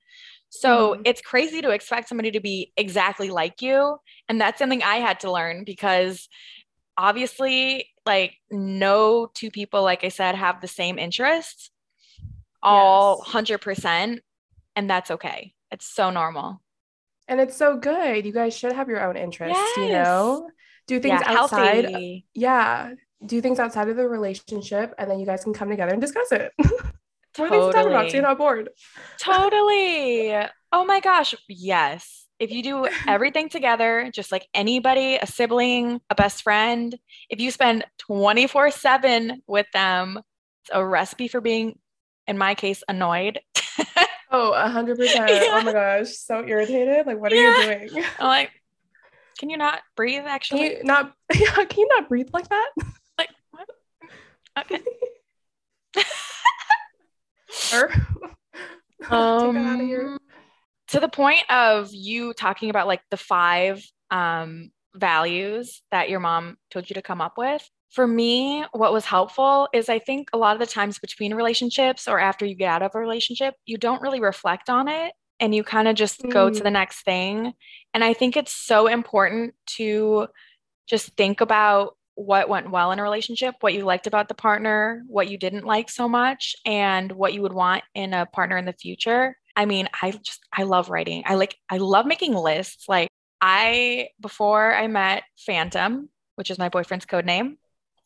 So 0.49 0.93
mm-hmm. 0.93 1.01
it's 1.05 1.21
crazy 1.21 1.61
to 1.61 1.69
expect 1.69 2.09
somebody 2.09 2.31
to 2.31 2.39
be 2.39 2.73
exactly 2.75 3.29
like 3.29 3.61
you. 3.61 3.97
And 4.27 4.41
that's 4.41 4.59
something 4.59 4.83
I 4.83 4.95
had 4.95 5.21
to 5.21 5.31
learn 5.31 5.63
because 5.63 6.27
obviously, 6.97 7.87
like, 8.05 8.33
no 8.49 9.29
two 9.33 9.51
people, 9.51 9.83
like 9.83 10.03
I 10.03 10.09
said, 10.09 10.35
have 10.35 10.61
the 10.61 10.67
same 10.67 10.97
interests 10.97 11.69
all 12.61 13.23
yes. 13.25 13.35
100%. 13.35 14.19
And 14.75 14.89
that's 14.89 15.11
okay. 15.11 15.53
It's 15.71 15.85
so 15.85 16.09
normal. 16.09 16.61
And 17.27 17.39
it's 17.39 17.55
so 17.55 17.77
good. 17.77 18.25
You 18.25 18.33
guys 18.33 18.57
should 18.57 18.71
have 18.71 18.89
your 18.89 19.03
own 19.07 19.15
interests, 19.15 19.55
yes. 19.55 19.77
you 19.77 19.93
know? 19.93 20.49
Do 20.87 20.99
things 20.99 21.21
yeah, 21.23 21.39
outside. 21.39 21.85
Healthy. 21.85 22.25
Yeah 22.33 22.93
do 23.25 23.41
things 23.41 23.59
outside 23.59 23.89
of 23.89 23.97
the 23.97 24.07
relationship 24.07 24.93
and 24.97 25.09
then 25.09 25.19
you 25.19 25.25
guys 25.25 25.43
can 25.43 25.53
come 25.53 25.69
together 25.69 25.91
and 25.91 26.01
discuss 26.01 26.31
it. 26.31 26.51
what 26.57 26.71
totally. 27.33 27.57
are 27.57 27.61
things 27.61 27.65
to 27.65 27.71
talk 27.73 27.87
about 27.87 28.09
so 28.09 28.13
you're 28.13 28.23
not 28.23 28.37
bored? 28.37 28.69
totally. 29.17 30.35
Oh 30.71 30.85
my 30.85 30.99
gosh. 30.99 31.35
Yes. 31.47 32.25
If 32.39 32.51
you 32.51 32.63
do 32.63 32.87
everything 33.07 33.49
together, 33.49 34.09
just 34.13 34.31
like 34.31 34.47
anybody, 34.53 35.15
a 35.15 35.27
sibling, 35.27 35.99
a 36.09 36.15
best 36.15 36.43
friend, 36.43 36.97
if 37.29 37.39
you 37.39 37.51
spend 37.51 37.85
24 37.99 38.71
7 38.71 39.43
with 39.47 39.67
them, 39.73 40.19
it's 40.63 40.71
a 40.73 40.85
recipe 40.85 41.27
for 41.27 41.41
being, 41.41 41.77
in 42.27 42.37
my 42.37 42.55
case, 42.55 42.83
annoyed. 42.87 43.39
oh, 44.31 44.53
100%. 44.55 44.97
Yeah. 44.99 45.47
Oh 45.51 45.61
my 45.63 45.73
gosh. 45.73 46.11
So 46.11 46.45
irritated. 46.45 47.05
Like, 47.05 47.19
what 47.19 47.33
are 47.33 47.35
yeah. 47.35 47.57
you 47.57 47.89
doing? 47.89 48.05
I'm 48.19 48.27
like, 48.27 48.51
can 49.39 49.49
you 49.49 49.57
not 49.57 49.79
breathe 49.95 50.23
actually? 50.25 50.69
Can 50.69 50.77
you 50.77 50.83
not, 50.83 51.13
can 51.31 51.67
you 51.77 51.87
not 51.87 52.07
breathe 52.07 52.29
like 52.33 52.47
that? 52.49 52.69
Okay. 54.59 54.81
Or 57.73 57.91
um, 59.09 60.17
to 60.89 60.99
the 60.99 61.07
point 61.07 61.49
of 61.49 61.89
you 61.91 62.33
talking 62.33 62.69
about 62.69 62.87
like 62.87 63.01
the 63.11 63.17
five 63.17 63.83
um, 64.11 64.71
values 64.95 65.81
that 65.91 66.09
your 66.09 66.19
mom 66.19 66.57
told 66.71 66.89
you 66.89 66.95
to 66.95 67.01
come 67.01 67.21
up 67.21 67.37
with. 67.37 67.67
For 67.91 68.05
me, 68.05 68.65
what 68.71 68.93
was 68.93 69.05
helpful 69.05 69.67
is 69.73 69.89
I 69.89 69.99
think 69.99 70.29
a 70.31 70.37
lot 70.37 70.55
of 70.55 70.59
the 70.59 70.71
times 70.71 70.99
between 70.99 71.33
relationships 71.33 72.07
or 72.07 72.19
after 72.19 72.45
you 72.45 72.55
get 72.55 72.69
out 72.69 72.81
of 72.83 72.91
a 72.93 72.99
relationship, 72.99 73.55
you 73.65 73.77
don't 73.77 74.01
really 74.01 74.21
reflect 74.21 74.69
on 74.69 74.87
it 74.87 75.13
and 75.39 75.55
you 75.55 75.63
kind 75.63 75.87
of 75.87 75.95
just 75.95 76.21
mm. 76.21 76.31
go 76.31 76.49
to 76.49 76.59
the 76.59 76.69
mm. 76.69 76.73
next 76.73 77.03
thing. 77.03 77.53
And 77.93 78.03
I 78.03 78.13
think 78.13 78.37
it's 78.37 78.53
so 78.53 78.87
important 78.87 79.55
to 79.77 80.27
just 80.87 81.15
think 81.15 81.41
about 81.41 81.95
what 82.19 82.49
went 82.49 82.69
well 82.69 82.91
in 82.91 82.99
a 82.99 83.03
relationship, 83.03 83.55
what 83.61 83.73
you 83.73 83.85
liked 83.85 84.05
about 84.05 84.27
the 84.27 84.33
partner, 84.33 85.03
what 85.07 85.29
you 85.29 85.37
didn't 85.37 85.63
like 85.63 85.89
so 85.89 86.09
much, 86.09 86.53
and 86.65 87.09
what 87.13 87.33
you 87.33 87.41
would 87.41 87.53
want 87.53 87.81
in 87.95 88.13
a 88.13 88.25
partner 88.25 88.57
in 88.57 88.65
the 88.65 88.73
future. 88.73 89.37
I 89.55 89.65
mean, 89.65 89.87
I 90.01 90.11
just 90.11 90.45
I 90.51 90.63
love 90.63 90.89
writing. 90.89 91.23
I 91.25 91.35
like 91.35 91.55
I 91.69 91.77
love 91.77 92.05
making 92.05 92.33
lists. 92.33 92.89
Like 92.89 93.07
I 93.39 94.09
before 94.19 94.75
I 94.75 94.87
met 94.87 95.23
Phantom, 95.37 96.09
which 96.35 96.51
is 96.51 96.59
my 96.59 96.67
boyfriend's 96.67 97.05
code 97.05 97.25
name, 97.25 97.57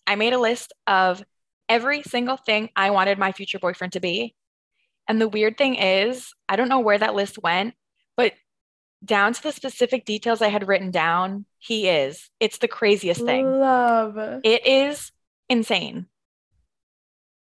I 0.05 0.15
made 0.15 0.33
a 0.33 0.39
list 0.39 0.73
of 0.85 1.23
every 1.67 2.03
single 2.03 2.37
thing 2.37 2.69
I 2.75 2.91
wanted 2.91 3.17
my 3.17 3.31
future 3.31 3.57
boyfriend 3.57 3.93
to 3.93 3.99
be. 3.99 4.35
And 5.07 5.19
the 5.19 5.27
weird 5.27 5.57
thing 5.57 5.75
is, 5.75 6.33
I 6.47 6.55
don't 6.55 6.69
know 6.69 6.81
where 6.81 6.99
that 6.99 7.15
list 7.15 7.41
went, 7.41 7.73
down 9.03 9.33
to 9.33 9.43
the 9.43 9.51
specific 9.51 10.05
details 10.05 10.41
I 10.41 10.47
had 10.47 10.67
written 10.67 10.91
down, 10.91 11.45
he 11.59 11.87
is. 11.87 12.29
It's 12.39 12.57
the 12.57 12.67
craziest 12.67 13.21
thing. 13.21 13.59
Love. 13.59 14.17
It 14.43 14.65
is 14.65 15.11
insane. 15.49 16.07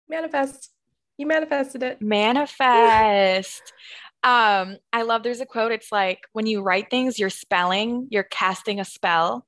Manifest. 0.08 0.70
You 1.16 1.26
manifested 1.26 1.82
it. 1.82 2.02
Manifest. 2.02 3.72
um, 4.22 4.76
I 4.92 5.02
love 5.02 5.22
there's 5.22 5.40
a 5.40 5.46
quote. 5.46 5.72
It's 5.72 5.92
like 5.92 6.20
when 6.32 6.46
you 6.46 6.62
write 6.62 6.90
things, 6.90 7.18
you're 7.18 7.30
spelling, 7.30 8.08
you're 8.10 8.24
casting 8.24 8.80
a 8.80 8.84
spell. 8.84 9.46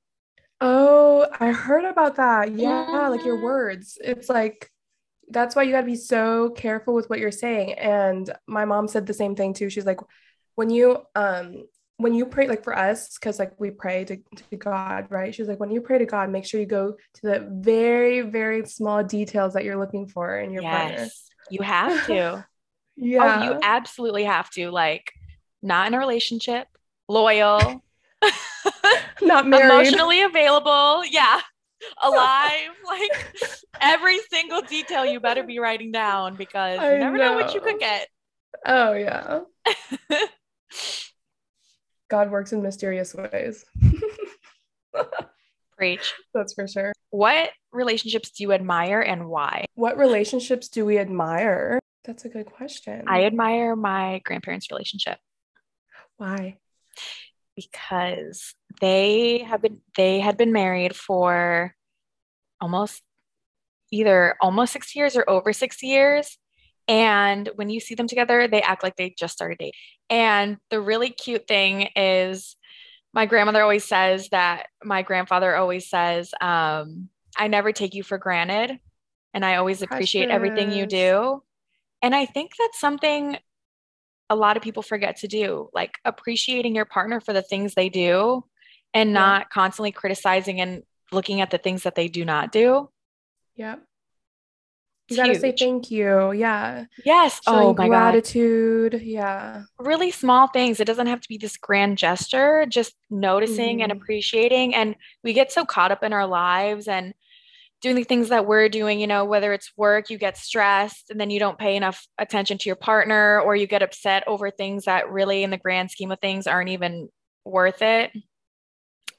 Oh, 0.59 1.27
I 1.39 1.51
heard 1.51 1.85
about 1.85 2.15
that. 2.15 2.53
Yeah, 2.53 3.09
like 3.09 3.23
your 3.23 3.43
words. 3.43 3.97
It's 4.01 4.29
like 4.29 4.71
that's 5.29 5.55
why 5.55 5.63
you 5.63 5.71
got 5.71 5.81
to 5.81 5.85
be 5.85 5.95
so 5.95 6.49
careful 6.51 6.93
with 6.93 7.09
what 7.09 7.19
you're 7.19 7.31
saying. 7.31 7.73
And 7.73 8.31
my 8.47 8.65
mom 8.65 8.87
said 8.87 9.05
the 9.05 9.13
same 9.13 9.35
thing 9.35 9.53
too. 9.53 9.69
She's 9.69 9.85
like, 9.85 9.99
when 10.55 10.69
you 10.69 11.03
um 11.15 11.65
when 11.97 12.13
you 12.13 12.25
pray 12.25 12.47
like 12.47 12.63
for 12.63 12.77
us, 12.77 13.17
because 13.17 13.39
like 13.39 13.59
we 13.59 13.71
pray 13.71 14.05
to, 14.05 14.17
to 14.49 14.55
God, 14.55 15.07
right? 15.09 15.33
She's 15.33 15.47
like, 15.47 15.59
when 15.59 15.71
you 15.71 15.81
pray 15.81 15.97
to 15.97 16.05
God, 16.05 16.29
make 16.29 16.45
sure 16.45 16.59
you 16.59 16.65
go 16.65 16.93
to 17.15 17.21
the 17.21 17.47
very, 17.51 18.21
very 18.21 18.65
small 18.65 19.03
details 19.03 19.53
that 19.53 19.63
you're 19.63 19.77
looking 19.79 20.07
for 20.07 20.39
in 20.39 20.51
your 20.51 20.63
partner. 20.63 20.97
Yes, 20.97 21.29
you 21.49 21.61
have 21.61 22.05
to. 22.07 22.45
Oh, 22.99 23.43
you 23.43 23.59
absolutely 23.61 24.23
have 24.23 24.49
to. 24.53 24.71
Like, 24.71 25.11
not 25.61 25.85
in 25.85 25.93
a 25.93 25.99
relationship, 25.99 26.67
loyal, 27.07 27.83
Not 29.21 29.47
married. 29.47 29.65
emotionally 29.65 30.21
available. 30.23 31.05
Yeah. 31.05 31.39
Alive. 32.03 32.69
Like, 32.85 33.11
every 33.79 34.17
single 34.31 34.61
detail 34.61 35.05
you 35.05 35.19
better 35.19 35.43
be 35.43 35.59
writing 35.59 35.91
down 35.91 36.35
because 36.35 36.81
you 36.81 36.97
never 36.97 37.17
know 37.17 37.35
what 37.35 37.53
you 37.53 37.61
could 37.61 37.79
get. 37.79 38.07
Oh 38.65 38.93
yeah. 38.93 39.41
God 42.09 42.31
works 42.31 42.53
in 42.53 42.61
mysterious 42.61 43.13
ways. 43.13 43.65
Preach. 45.77 46.13
That's 46.33 46.53
for 46.53 46.67
sure. 46.67 46.93
What 47.09 47.51
relationships 47.71 48.31
do 48.31 48.43
you 48.43 48.51
admire 48.51 49.01
and 49.01 49.27
why? 49.27 49.65
What 49.75 49.97
relationships 49.97 50.69
do 50.69 50.85
we 50.85 50.97
admire? 50.97 51.79
That's 52.03 52.25
a 52.25 52.29
good 52.29 52.47
question. 52.47 53.03
I 53.07 53.25
admire 53.25 53.75
my 53.75 54.21
grandparents' 54.23 54.71
relationship 54.71 55.19
Why? 56.15 56.57
because 57.57 58.53
they 58.79 59.39
have 59.39 59.61
been 59.61 59.81
they 59.97 60.19
had 60.19 60.37
been 60.37 60.53
married 60.53 60.95
for 60.95 61.73
almost 62.61 63.01
either 63.91 64.35
almost 64.41 64.73
six 64.73 64.95
years 64.95 65.17
or 65.17 65.29
over 65.29 65.51
six 65.51 65.83
years. 65.83 66.37
And 66.87 67.49
when 67.55 67.69
you 67.69 67.79
see 67.79 67.95
them 67.95 68.07
together, 68.07 68.47
they 68.47 68.61
act 68.61 68.83
like 68.83 68.95
they 68.95 69.13
just 69.17 69.33
started 69.33 69.57
dating. 69.57 69.73
And 70.09 70.57
the 70.69 70.79
really 70.79 71.09
cute 71.09 71.47
thing 71.47 71.89
is 71.95 72.55
my 73.13 73.25
grandmother 73.25 73.61
always 73.61 73.85
says 73.85 74.29
that 74.29 74.67
my 74.83 75.01
grandfather 75.01 75.55
always 75.55 75.89
says, 75.89 76.33
um, 76.39 77.09
I 77.37 77.47
never 77.47 77.71
take 77.71 77.93
you 77.93 78.03
for 78.03 78.17
granted. 78.17 78.79
And 79.33 79.45
I 79.45 79.55
always 79.55 79.81
appreciate 79.81 80.29
everything 80.29 80.71
you 80.71 80.85
do. 80.85 81.43
And 82.01 82.15
I 82.15 82.25
think 82.25 82.51
that's 82.57 82.79
something 82.79 83.37
a 84.29 84.35
lot 84.35 84.57
of 84.57 84.63
people 84.63 84.83
forget 84.83 85.17
to 85.17 85.27
do, 85.27 85.69
like 85.73 85.97
appreciating 86.05 86.75
your 86.75 86.85
partner 86.85 87.19
for 87.21 87.33
the 87.33 87.41
things 87.41 87.73
they 87.73 87.89
do 87.89 88.43
and 88.93 89.09
Yeah. 89.09 89.13
not 89.13 89.49
constantly 89.49 89.91
criticizing 89.91 90.59
and 90.61 90.83
looking 91.11 91.41
at 91.41 91.49
the 91.49 91.57
things 91.57 91.83
that 91.83 91.95
they 91.95 92.07
do 92.07 92.25
not 92.25 92.51
do. 92.51 92.89
Yep. 93.55 93.86
You 95.09 95.15
It's 95.15 95.17
gotta 95.17 95.39
say 95.39 95.55
thank 95.57 95.89
you. 95.89 96.33
Yeah. 96.33 96.85
Yes. 97.05 97.39
Showing 97.47 97.69
Oh 97.69 97.73
my 97.73 97.87
God. 97.87 97.89
gratitude. 97.89 99.01
Yeah. 99.03 99.63
Really 99.79 100.11
small 100.11 100.47
things. 100.47 100.79
It 100.81 100.85
doesn't 100.85 101.07
have 101.07 101.21
to 101.21 101.29
be 101.29 101.37
this 101.37 101.55
grand 101.55 101.97
gesture, 101.97 102.65
just 102.67 102.93
noticing 103.09 103.81
and 103.81 103.91
Mhm. 103.91 103.95
appreciating. 104.01 104.75
And 104.75 104.95
we 105.23 105.31
get 105.31 105.51
so 105.51 105.63
caught 105.65 105.91
up 105.93 106.03
in 106.03 106.11
our 106.11 106.27
lives 106.27 106.89
and 106.89 107.13
doing 107.79 107.95
the 107.95 108.03
things 108.03 108.29
that 108.29 108.45
we're 108.47 108.67
doing, 108.67 108.99
you 108.99 109.07
know, 109.07 109.23
whether 109.23 109.53
it's 109.53 109.71
work, 109.77 110.09
you 110.09 110.17
get 110.17 110.35
stressed 110.35 111.09
and 111.09 111.21
then 111.21 111.29
you 111.29 111.39
don't 111.39 111.59
pay 111.59 111.75
enough 111.77 112.05
attention 112.17 112.57
to 112.57 112.67
your 112.67 112.75
partner 112.75 113.39
or 113.39 113.55
you 113.55 113.67
get 113.67 113.83
upset 113.83 114.23
over 114.27 114.51
things 114.51 114.85
that 114.85 115.09
really, 115.09 115.43
in 115.43 115.51
the 115.51 115.57
grand 115.57 115.89
scheme 115.91 116.11
of 116.11 116.19
things, 116.19 116.47
aren't 116.47 116.69
even 116.69 117.07
worth 117.45 117.81
it. 117.81 118.11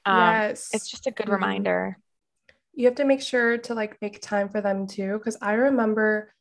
Um, 0.05 0.17
yes. 0.17 0.69
it's 0.73 0.89
just 0.89 1.07
a 1.07 1.11
good 1.11 1.27
Mhm. 1.27 1.31
reminder. 1.31 1.97
You 2.73 2.85
have 2.85 2.95
to 2.95 3.05
make 3.05 3.21
sure 3.21 3.57
to 3.57 3.73
like 3.73 3.97
make 4.01 4.21
time 4.21 4.49
for 4.49 4.61
them 4.61 4.87
too 4.87 5.17
because 5.17 5.37
i 5.41 5.53
remember 5.53 6.33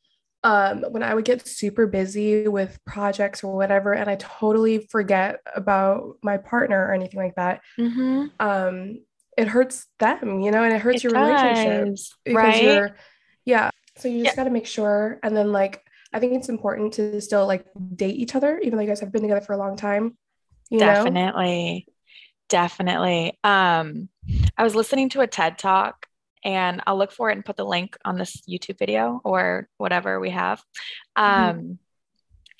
um 0.44 0.84
when 0.90 1.02
i 1.02 1.14
would 1.14 1.24
get 1.24 1.46
super 1.46 1.86
busy 1.86 2.46
with 2.48 2.78
projects 2.84 3.42
or 3.42 3.56
whatever 3.56 3.92
and 3.92 4.08
i 4.08 4.16
totally 4.16 4.86
forget 4.90 5.40
about 5.54 6.16
my 6.22 6.36
partner 6.36 6.86
or 6.86 6.92
anything 6.94 7.20
like 7.20 7.34
that 7.36 7.60
hmm 7.78 8.30
um 8.40 9.00
it 9.36 9.48
hurts 9.48 9.86
them 9.98 10.40
you 10.40 10.50
know 10.50 10.62
and 10.64 10.74
it 10.74 10.80
hurts 10.80 11.02
It 11.02 11.04
your 11.04 11.12
relationship 11.12 11.90
does, 11.90 12.14
because 12.24 12.42
right? 12.44 12.62
you're 12.62 12.96
yeah 13.44 13.70
so 13.96 14.08
you 14.08 14.22
Yeah. 14.22 14.24
just 14.24 14.36
got 14.36 14.44
to 14.44 14.50
make 14.50 14.66
sure 14.66 15.18
and 15.22 15.36
then 15.36 15.52
like 15.52 15.82
i 16.12 16.20
think 16.20 16.34
it's 16.34 16.48
important 16.48 16.92
to 16.94 17.20
still 17.20 17.46
like 17.46 17.66
date 17.96 18.16
each 18.16 18.34
other 18.34 18.58
even 18.60 18.76
though 18.76 18.82
you 18.82 18.88
guys 18.88 19.00
have 19.00 19.12
been 19.12 19.22
together 19.22 19.40
for 19.40 19.54
a 19.54 19.58
long 19.58 19.76
time 19.76 20.16
you 20.70 20.84
know 20.84 21.18
Definitely. 21.36 21.86
Definitely. 22.50 23.38
Um, 23.44 24.10
I 24.58 24.64
was 24.64 24.76
listening 24.76 25.10
to 25.10 25.22
a 25.22 25.28
TED 25.28 25.58
Talk 25.58 26.07
and 26.44 26.80
I'll 26.86 26.98
look 26.98 27.12
for 27.12 27.30
it 27.30 27.34
and 27.34 27.44
put 27.44 27.56
the 27.56 27.64
link 27.64 27.96
on 28.04 28.16
this 28.16 28.42
YouTube 28.48 28.78
video 28.78 29.20
or 29.24 29.68
whatever 29.76 30.20
we 30.20 30.30
have. 30.30 30.62
Mhm. 31.18 31.22
Um, 31.22 31.78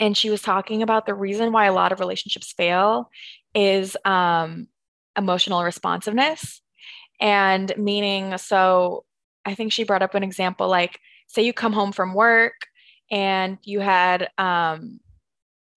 and 0.01 0.17
she 0.17 0.31
was 0.31 0.43
talking 0.43 0.83
about 0.83 1.07
the 1.07 1.15
reason 1.15 1.53
why 1.53 1.67
a 1.67 1.73
lot 1.73 1.93
of 1.93 2.01
relationships 2.01 2.53
fail 2.53 3.11
is 3.55 3.97
um, 4.05 4.69
emotional 5.17 5.65
responsiveness. 5.65 6.61
And 7.21 7.73
meaning, 7.77 8.39
so 8.39 9.05
I 9.45 9.55
think 9.55 9.73
she 9.73 9.85
brought 9.85 10.03
up 10.03 10.15
an 10.15 10.23
example 10.23 10.69
like, 10.69 11.01
say 11.27 11.43
you 11.43 11.53
come 11.53 11.73
home 11.73 11.93
from 11.93 12.15
work 12.15 12.55
and 13.11 13.59
you 13.65 13.81
had, 13.81 14.29
um, 14.39 15.01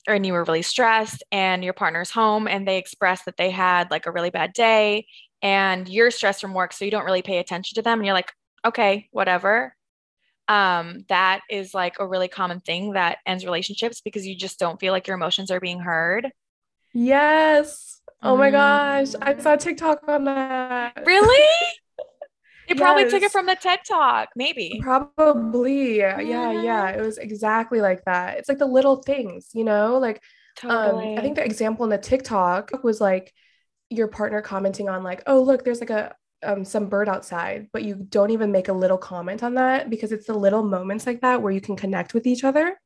or 0.07 0.15
and 0.15 0.25
you 0.25 0.33
were 0.33 0.43
really 0.43 0.61
stressed, 0.61 1.23
and 1.31 1.63
your 1.63 1.73
partner's 1.73 2.09
home 2.11 2.47
and 2.47 2.67
they 2.67 2.77
express 2.77 3.23
that 3.23 3.37
they 3.37 3.49
had 3.49 3.89
like 3.91 4.05
a 4.05 4.11
really 4.11 4.29
bad 4.29 4.53
day, 4.53 5.05
and 5.41 5.87
you're 5.89 6.11
stressed 6.11 6.41
from 6.41 6.53
work, 6.53 6.73
so 6.73 6.85
you 6.85 6.91
don't 6.91 7.05
really 7.05 7.21
pay 7.21 7.37
attention 7.39 7.75
to 7.75 7.81
them, 7.81 7.99
and 7.99 8.05
you're 8.05 8.13
like, 8.15 8.31
okay, 8.65 9.07
whatever. 9.11 9.75
Um, 10.47 11.05
that 11.09 11.41
is 11.49 11.73
like 11.73 11.95
a 11.99 12.07
really 12.07 12.27
common 12.27 12.59
thing 12.59 12.93
that 12.93 13.19
ends 13.25 13.45
relationships 13.45 14.01
because 14.01 14.25
you 14.27 14.35
just 14.35 14.59
don't 14.59 14.79
feel 14.79 14.91
like 14.93 15.07
your 15.07 15.15
emotions 15.15 15.51
are 15.51 15.59
being 15.61 15.79
heard. 15.79 16.29
yes 16.93 18.01
oh 18.23 18.35
my 18.37 18.51
gosh 18.51 19.13
i 19.21 19.33
Mm. 19.33 19.41
saw 19.41 19.55
tiktok 19.55 20.01
on 20.07 20.25
that 20.25 21.03
Really? 21.05 21.47
They 22.67 22.75
probably 22.75 23.05
took 23.05 23.21
it 23.23 23.31
from 23.31 23.47
the 23.47 23.55
TED 23.55 23.79
Talk, 23.87 24.29
maybe. 24.35 24.79
Probably. 24.81 25.97
Yeah, 25.97 26.19
yeah. 26.21 26.91
Mhm. 26.91 26.97
It 26.97 27.01
was 27.01 27.17
exactly 27.17 27.81
like 27.81 28.03
that. 28.05 28.37
It's 28.37 28.47
like 28.47 28.59
the 28.59 28.65
little 28.65 28.97
things, 29.03 29.49
you 29.53 29.63
know? 29.65 29.97
Like 29.97 30.21
um 30.69 31.13
I 31.17 31.21
think 31.21 31.35
the 31.35 31.43
example 31.43 31.83
in 31.83 31.89
the 31.89 31.97
TikTok 31.97 32.83
was 32.83 33.01
like 33.01 33.33
your 33.91 34.07
partner 34.07 34.41
commenting 34.41 34.89
on 34.89 35.03
like, 35.03 35.21
"Oh, 35.27 35.41
look, 35.41 35.63
there's 35.63 35.81
like 35.81 35.89
a 35.89 36.15
um 36.43 36.65
some 36.65 36.87
bird 36.87 37.09
outside," 37.09 37.67
but 37.73 37.83
you 37.83 37.95
don't 37.95 38.31
even 38.31 38.51
make 38.51 38.69
a 38.69 38.73
little 38.73 38.97
comment 38.97 39.43
on 39.43 39.55
that 39.55 39.89
because 39.89 40.11
it's 40.11 40.27
the 40.27 40.33
little 40.33 40.63
moments 40.63 41.05
like 41.05 41.21
that 41.21 41.41
where 41.41 41.51
you 41.51 41.61
can 41.61 41.75
connect 41.75 42.13
with 42.13 42.25
each 42.25 42.43
other. 42.43 42.79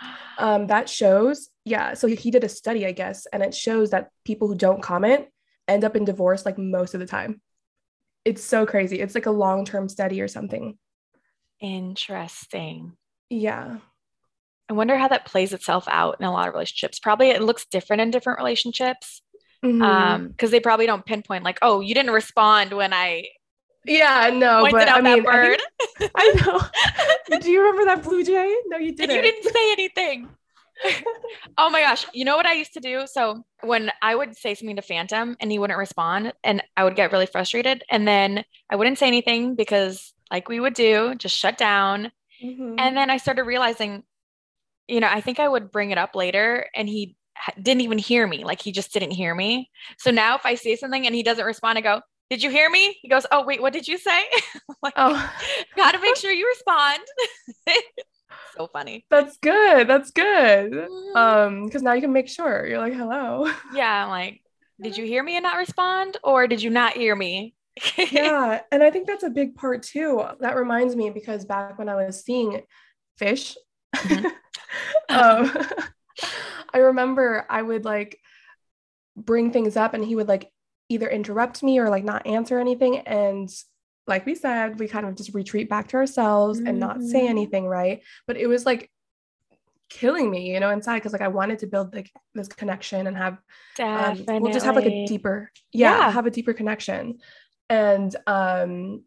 Um 0.38 0.68
that 0.68 0.88
shows, 0.88 1.50
yeah, 1.66 1.92
so 1.92 2.06
he, 2.06 2.14
he 2.14 2.30
did 2.30 2.44
a 2.44 2.48
study, 2.48 2.86
I 2.86 2.92
guess, 2.92 3.26
and 3.26 3.42
it 3.42 3.54
shows 3.54 3.90
that 3.90 4.08
people 4.24 4.48
who 4.48 4.54
don't 4.54 4.82
comment 4.82 5.26
end 5.68 5.84
up 5.84 5.96
in 5.96 6.06
divorce 6.06 6.46
like 6.46 6.56
most 6.56 6.94
of 6.94 7.00
the 7.00 7.06
time. 7.06 7.42
It's 8.24 8.42
so 8.42 8.64
crazy. 8.64 9.00
It's 9.00 9.14
like 9.14 9.26
a 9.26 9.30
long-term 9.30 9.88
study 9.90 10.20
or 10.22 10.28
something. 10.28 10.78
Interesting. 11.60 12.96
Yeah. 13.28 13.78
I 14.68 14.72
wonder 14.72 14.96
how 14.96 15.08
that 15.08 15.26
plays 15.26 15.52
itself 15.52 15.86
out 15.88 16.16
in 16.20 16.26
a 16.26 16.32
lot 16.32 16.48
of 16.48 16.54
relationships. 16.54 16.98
Probably 16.98 17.30
it 17.30 17.42
looks 17.42 17.66
different 17.66 18.02
in 18.02 18.10
different 18.10 18.38
relationships. 18.38 19.20
Mhm. 19.64 19.82
Um, 19.82 20.28
because 20.28 20.50
they 20.50 20.60
probably 20.60 20.86
don't 20.86 21.04
pinpoint 21.04 21.44
like, 21.44 21.58
oh, 21.62 21.80
you 21.80 21.94
didn't 21.94 22.12
respond 22.12 22.72
when 22.72 22.92
I 22.92 23.26
yeah, 23.84 24.30
no, 24.32 24.66
but 24.70 24.88
out 24.88 24.98
I 24.98 25.00
mean, 25.00 25.22
that 25.24 25.32
I, 25.32 25.56
think- 25.98 26.12
I 26.14 27.30
know. 27.30 27.38
Do 27.40 27.50
you 27.50 27.60
remember 27.62 27.84
that 27.86 28.02
blue 28.02 28.22
jay? 28.22 28.54
No, 28.66 28.76
you 28.76 28.94
didn't. 28.94 29.16
you 29.16 29.22
didn't 29.22 29.44
say 29.52 29.72
anything. 29.72 30.28
oh 31.58 31.70
my 31.70 31.80
gosh. 31.80 32.06
You 32.12 32.24
know 32.24 32.36
what 32.36 32.46
I 32.46 32.54
used 32.54 32.74
to 32.74 32.80
do? 32.80 33.06
So 33.06 33.42
when 33.62 33.90
I 34.02 34.14
would 34.14 34.36
say 34.36 34.54
something 34.54 34.76
to 34.76 34.82
Phantom 34.82 35.36
and 35.40 35.50
he 35.50 35.58
wouldn't 35.58 35.78
respond, 35.78 36.32
and 36.44 36.62
I 36.76 36.84
would 36.84 36.96
get 36.96 37.12
really 37.12 37.26
frustrated. 37.26 37.82
And 37.90 38.06
then 38.06 38.44
I 38.70 38.76
wouldn't 38.76 38.98
say 38.98 39.06
anything 39.06 39.54
because, 39.54 40.12
like 40.30 40.48
we 40.48 40.60
would 40.60 40.74
do, 40.74 41.14
just 41.16 41.36
shut 41.36 41.58
down. 41.58 42.12
Mhm. 42.42 42.76
And 42.78 42.96
then 42.96 43.10
I 43.10 43.16
started 43.18 43.44
realizing, 43.44 44.04
you 44.88 45.00
know, 45.00 45.08
I 45.10 45.20
think 45.20 45.38
I 45.38 45.48
would 45.48 45.70
bring 45.70 45.90
it 45.90 45.98
up 45.98 46.14
later 46.14 46.66
and 46.74 46.88
he 46.88 47.16
didn't 47.60 47.80
even 47.82 47.98
hear 47.98 48.26
me. 48.26 48.44
Like 48.44 48.60
he 48.60 48.72
just 48.72 48.92
didn't 48.92 49.12
hear 49.12 49.34
me. 49.34 49.70
So 49.98 50.10
now 50.10 50.36
if 50.36 50.44
I 50.46 50.54
say 50.54 50.76
something 50.76 51.06
and 51.06 51.14
he 51.14 51.22
doesn't 51.22 51.44
respond, 51.44 51.78
I 51.78 51.80
go, 51.80 52.00
Did 52.30 52.42
you 52.42 52.50
hear 52.50 52.68
me? 52.70 52.98
He 53.02 53.08
goes, 53.08 53.26
Oh, 53.30 53.44
wait, 53.44 53.60
what 53.62 53.72
did 53.72 53.88
you 53.88 53.98
say? 53.98 54.24
like, 54.82 54.94
oh, 54.96 55.32
gotta 55.76 55.98
make 56.00 56.16
sure 56.16 56.32
you 56.32 56.46
respond. 56.48 57.02
so 58.56 58.66
funny. 58.68 59.04
that's 59.10 59.36
good. 59.38 59.88
That's 59.88 60.10
good. 60.10 60.72
Mhm. 60.72 61.16
Um, 61.16 61.64
because 61.66 61.82
now 61.82 61.92
you 61.94 62.00
can 62.00 62.12
make 62.12 62.28
sure 62.28 62.66
you're 62.66 62.78
like, 62.78 62.94
hello. 62.94 63.50
Yeah, 63.74 64.04
I'm 64.04 64.10
like, 64.10 64.40
Did 64.82 64.96
you 64.96 65.04
hear 65.04 65.22
me 65.22 65.36
and 65.36 65.42
not 65.42 65.56
respond? 65.58 66.16
Or 66.22 66.46
did 66.46 66.62
you 66.62 66.70
not 66.70 66.94
hear 66.94 67.14
me? 67.16 67.54
yeah, 68.12 68.60
and 68.72 68.82
I 68.82 68.90
think 68.90 69.06
that's 69.06 69.22
a 69.22 69.30
big 69.30 69.54
part 69.54 69.82
too. 69.82 70.22
That 70.40 70.56
reminds 70.56 70.94
me 70.96 71.10
because 71.10 71.44
back 71.44 71.78
when 71.78 71.88
I 71.88 71.94
was 72.06 72.22
seeing 72.22 72.60
fish, 73.16 73.56
Mhm. 73.96 74.30
um, 75.08 75.66
I 76.74 76.78
remember 76.78 77.46
I 77.48 77.62
would 77.62 77.84
like 77.84 78.18
bring 79.16 79.52
things 79.52 79.76
up 79.76 79.94
and 79.94 80.04
he 80.04 80.14
would 80.14 80.28
like 80.28 80.50
either 80.88 81.08
interrupt 81.08 81.62
me 81.62 81.78
or 81.78 81.88
like 81.88 82.04
not 82.04 82.26
answer 82.26 82.58
anything. 82.58 82.98
And 82.98 83.48
like 84.06 84.26
we 84.26 84.34
said, 84.34 84.78
we 84.78 84.88
kind 84.88 85.06
of 85.06 85.14
just 85.14 85.34
retreat 85.34 85.68
back 85.68 85.88
to 85.88 85.96
ourselves 85.96 86.58
mm-hmm. 86.58 86.68
and 86.68 86.80
not 86.80 87.02
say 87.02 87.20
mm-hmm. 87.20 87.28
anything, 87.28 87.66
right? 87.66 88.02
But 88.26 88.36
it 88.36 88.46
was 88.46 88.66
like 88.66 88.90
killing 89.88 90.30
me, 90.30 90.52
you 90.52 90.60
know, 90.60 90.70
inside 90.70 90.98
because 90.98 91.12
like 91.12 91.22
I 91.22 91.28
wanted 91.28 91.60
to 91.60 91.66
build 91.66 91.94
like 91.94 92.10
this 92.34 92.48
connection 92.48 93.06
and 93.06 93.16
have 93.16 93.38
um, 93.80 94.24
we'll 94.42 94.52
just 94.52 94.66
have 94.66 94.76
like 94.76 94.86
a 94.86 95.06
deeper, 95.06 95.50
yeah, 95.72 95.98
yeah, 95.98 96.10
have 96.10 96.26
a 96.26 96.30
deeper 96.30 96.52
connection. 96.52 97.18
And 97.68 98.14
um 98.26 99.04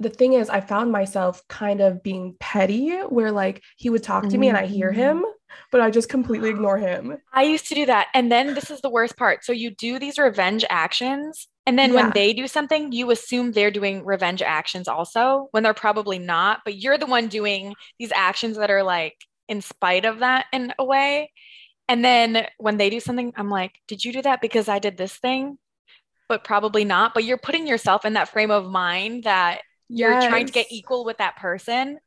the 0.00 0.08
thing 0.08 0.32
is, 0.32 0.48
I 0.48 0.60
found 0.62 0.90
myself 0.90 1.46
kind 1.48 1.82
of 1.82 2.02
being 2.02 2.34
petty 2.40 2.96
where 3.00 3.30
like 3.30 3.62
he 3.76 3.90
would 3.90 4.02
talk 4.02 4.26
to 4.28 4.38
me 4.38 4.48
and 4.48 4.56
I 4.56 4.64
hear 4.64 4.90
him, 4.90 5.18
mm-hmm. 5.18 5.54
but 5.70 5.82
I 5.82 5.90
just 5.90 6.08
completely 6.08 6.48
ignore 6.50 6.78
him. 6.78 7.18
I 7.34 7.42
used 7.42 7.68
to 7.68 7.74
do 7.74 7.84
that. 7.86 8.08
And 8.14 8.32
then 8.32 8.54
this 8.54 8.70
is 8.70 8.80
the 8.80 8.88
worst 8.88 9.18
part. 9.18 9.44
So 9.44 9.52
you 9.52 9.70
do 9.70 9.98
these 9.98 10.18
revenge 10.18 10.64
actions. 10.70 11.48
And 11.66 11.78
then 11.78 11.92
yeah. 11.92 11.96
when 11.96 12.12
they 12.12 12.32
do 12.32 12.48
something, 12.48 12.92
you 12.92 13.10
assume 13.10 13.52
they're 13.52 13.70
doing 13.70 14.04
revenge 14.04 14.40
actions 14.40 14.88
also 14.88 15.48
when 15.50 15.62
they're 15.62 15.74
probably 15.74 16.18
not, 16.18 16.60
but 16.64 16.76
you're 16.76 16.98
the 16.98 17.06
one 17.06 17.28
doing 17.28 17.74
these 17.98 18.10
actions 18.12 18.56
that 18.56 18.70
are 18.70 18.82
like 18.82 19.16
in 19.48 19.60
spite 19.60 20.06
of 20.06 20.20
that 20.20 20.46
in 20.50 20.72
a 20.78 20.84
way. 20.84 21.30
And 21.88 22.02
then 22.02 22.46
when 22.56 22.78
they 22.78 22.88
do 22.88 23.00
something, 23.00 23.34
I'm 23.36 23.50
like, 23.50 23.72
did 23.86 24.02
you 24.02 24.14
do 24.14 24.22
that 24.22 24.40
because 24.40 24.68
I 24.68 24.78
did 24.78 24.96
this 24.96 25.16
thing? 25.16 25.58
But 26.26 26.44
probably 26.44 26.84
not. 26.84 27.12
But 27.12 27.24
you're 27.24 27.36
putting 27.36 27.66
yourself 27.66 28.06
in 28.06 28.14
that 28.14 28.28
frame 28.28 28.50
of 28.50 28.64
mind 28.64 29.24
that 29.24 29.60
you're 29.90 30.20
trying 30.28 30.46
to 30.46 30.52
get 30.52 30.66
equal 30.70 31.04
with 31.04 31.18
that 31.18 31.36
person. 31.36 31.98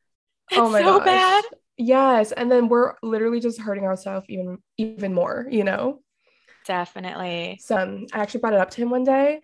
It's 0.50 0.58
oh 0.58 0.70
my 0.70 0.80
so 0.80 0.98
gosh. 0.98 1.04
bad. 1.04 1.44
Yes. 1.76 2.32
And 2.32 2.50
then 2.50 2.68
we're 2.68 2.94
literally 3.02 3.40
just 3.40 3.60
hurting 3.60 3.84
ourselves 3.84 4.26
even 4.28 4.58
even 4.78 5.12
more, 5.12 5.46
you 5.50 5.64
know? 5.64 6.00
Definitely. 6.66 7.58
So 7.60 7.76
um, 7.76 8.06
I 8.12 8.20
actually 8.20 8.40
brought 8.40 8.54
it 8.54 8.60
up 8.60 8.70
to 8.70 8.82
him 8.82 8.90
one 8.90 9.04
day. 9.04 9.40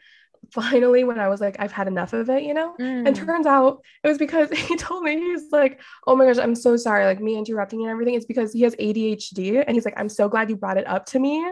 Finally, 0.52 1.04
when 1.04 1.18
I 1.18 1.28
was 1.28 1.40
like, 1.40 1.56
I've 1.58 1.72
had 1.72 1.86
enough 1.86 2.14
of 2.14 2.30
it, 2.30 2.44
you 2.44 2.54
know? 2.54 2.74
Mm. 2.80 3.06
And 3.06 3.14
turns 3.14 3.46
out 3.46 3.82
it 4.02 4.08
was 4.08 4.16
because 4.18 4.50
he 4.58 4.76
told 4.76 5.02
me, 5.02 5.16
he's 5.16 5.52
like, 5.52 5.80
Oh 6.06 6.16
my 6.16 6.26
gosh, 6.26 6.38
I'm 6.38 6.54
so 6.54 6.76
sorry. 6.76 7.04
Like 7.04 7.20
me 7.20 7.36
interrupting 7.36 7.82
and 7.82 7.90
everything. 7.90 8.14
It's 8.14 8.26
because 8.26 8.52
he 8.52 8.62
has 8.62 8.74
ADHD. 8.76 9.62
And 9.66 9.74
he's 9.76 9.84
like, 9.84 9.98
I'm 9.98 10.08
so 10.08 10.28
glad 10.28 10.48
you 10.48 10.56
brought 10.56 10.78
it 10.78 10.86
up 10.86 11.06
to 11.06 11.18
me. 11.18 11.44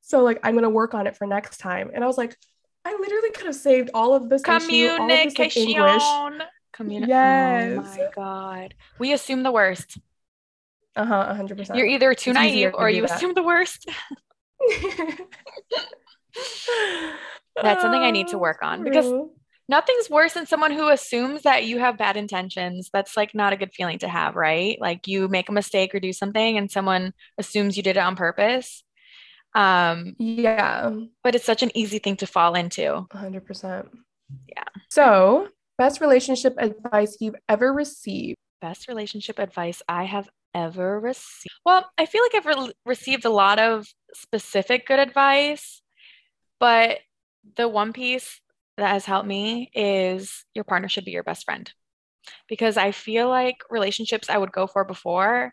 So 0.00 0.22
like 0.22 0.40
I'm 0.42 0.54
gonna 0.54 0.70
work 0.70 0.94
on 0.94 1.06
it 1.06 1.16
for 1.16 1.26
next 1.26 1.58
time. 1.58 1.90
And 1.94 2.02
I 2.02 2.06
was 2.06 2.18
like, 2.18 2.36
I 2.84 2.96
literally 3.00 3.30
could 3.30 3.46
have 3.46 3.54
saved 3.54 3.90
all 3.94 4.14
of 4.14 4.28
this 4.28 4.42
communication. 4.42 4.92
Issue, 4.92 5.02
all 5.02 5.10
of 5.12 5.24
this, 5.24 5.38
like, 5.38 7.08
Yes. 7.08 7.78
Oh 7.78 7.82
my 7.82 8.08
god. 8.14 8.74
We 8.98 9.12
assume 9.12 9.42
the 9.42 9.52
worst. 9.52 9.98
Uh 10.96 11.04
huh. 11.04 11.34
hundred 11.34 11.58
percent. 11.58 11.78
You're 11.78 11.86
either 11.86 12.14
too 12.14 12.30
it's 12.30 12.38
naive 12.38 12.72
or 12.74 12.90
you 12.90 13.06
that. 13.06 13.16
assume 13.16 13.34
the 13.34 13.42
worst. 13.42 13.88
That's 17.62 17.82
something 17.82 18.02
I 18.02 18.10
need 18.10 18.28
to 18.28 18.38
work 18.38 18.58
on 18.62 18.82
because 18.82 19.12
nothing's 19.68 20.10
worse 20.10 20.34
than 20.34 20.46
someone 20.46 20.72
who 20.72 20.88
assumes 20.88 21.42
that 21.42 21.64
you 21.64 21.78
have 21.78 21.98
bad 21.98 22.16
intentions. 22.16 22.90
That's 22.92 23.16
like 23.16 23.34
not 23.34 23.52
a 23.52 23.56
good 23.56 23.72
feeling 23.72 23.98
to 24.00 24.08
have, 24.08 24.34
right? 24.34 24.78
Like 24.80 25.06
you 25.06 25.28
make 25.28 25.48
a 25.48 25.52
mistake 25.52 25.94
or 25.94 26.00
do 26.00 26.12
something 26.12 26.58
and 26.58 26.70
someone 26.70 27.12
assumes 27.38 27.76
you 27.76 27.82
did 27.82 27.96
it 27.96 28.00
on 28.00 28.16
purpose. 28.16 28.82
Um, 29.54 30.16
yeah. 30.18 30.92
But 31.22 31.34
it's 31.34 31.44
such 31.44 31.62
an 31.62 31.70
easy 31.76 31.98
thing 31.98 32.16
to 32.16 32.26
fall 32.26 32.54
into. 32.54 33.06
100%. 33.12 33.88
Yeah. 34.48 34.64
So, 34.88 35.48
best 35.78 36.00
relationship 36.00 36.54
advice 36.58 37.16
you've 37.20 37.36
ever 37.48 37.72
received? 37.72 38.36
Best 38.60 38.88
relationship 38.88 39.38
advice 39.38 39.82
I 39.88 40.04
have 40.04 40.28
ever 40.54 41.00
received. 41.00 41.54
Well, 41.64 41.90
I 41.98 42.06
feel 42.06 42.22
like 42.22 42.34
I've 42.34 42.46
re- 42.46 42.72
received 42.86 43.24
a 43.24 43.30
lot 43.30 43.58
of 43.58 43.86
specific 44.14 44.86
good 44.86 44.98
advice, 44.98 45.82
but 46.60 46.98
the 47.56 47.68
one 47.68 47.92
piece 47.92 48.40
that 48.78 48.88
has 48.88 49.04
helped 49.04 49.26
me 49.26 49.70
is 49.74 50.44
your 50.54 50.64
partner 50.64 50.88
should 50.88 51.04
be 51.04 51.10
your 51.10 51.24
best 51.24 51.44
friend. 51.44 51.70
Because 52.48 52.76
I 52.76 52.92
feel 52.92 53.28
like 53.28 53.56
relationships 53.68 54.30
I 54.30 54.38
would 54.38 54.52
go 54.52 54.66
for 54.66 54.84
before 54.84 55.52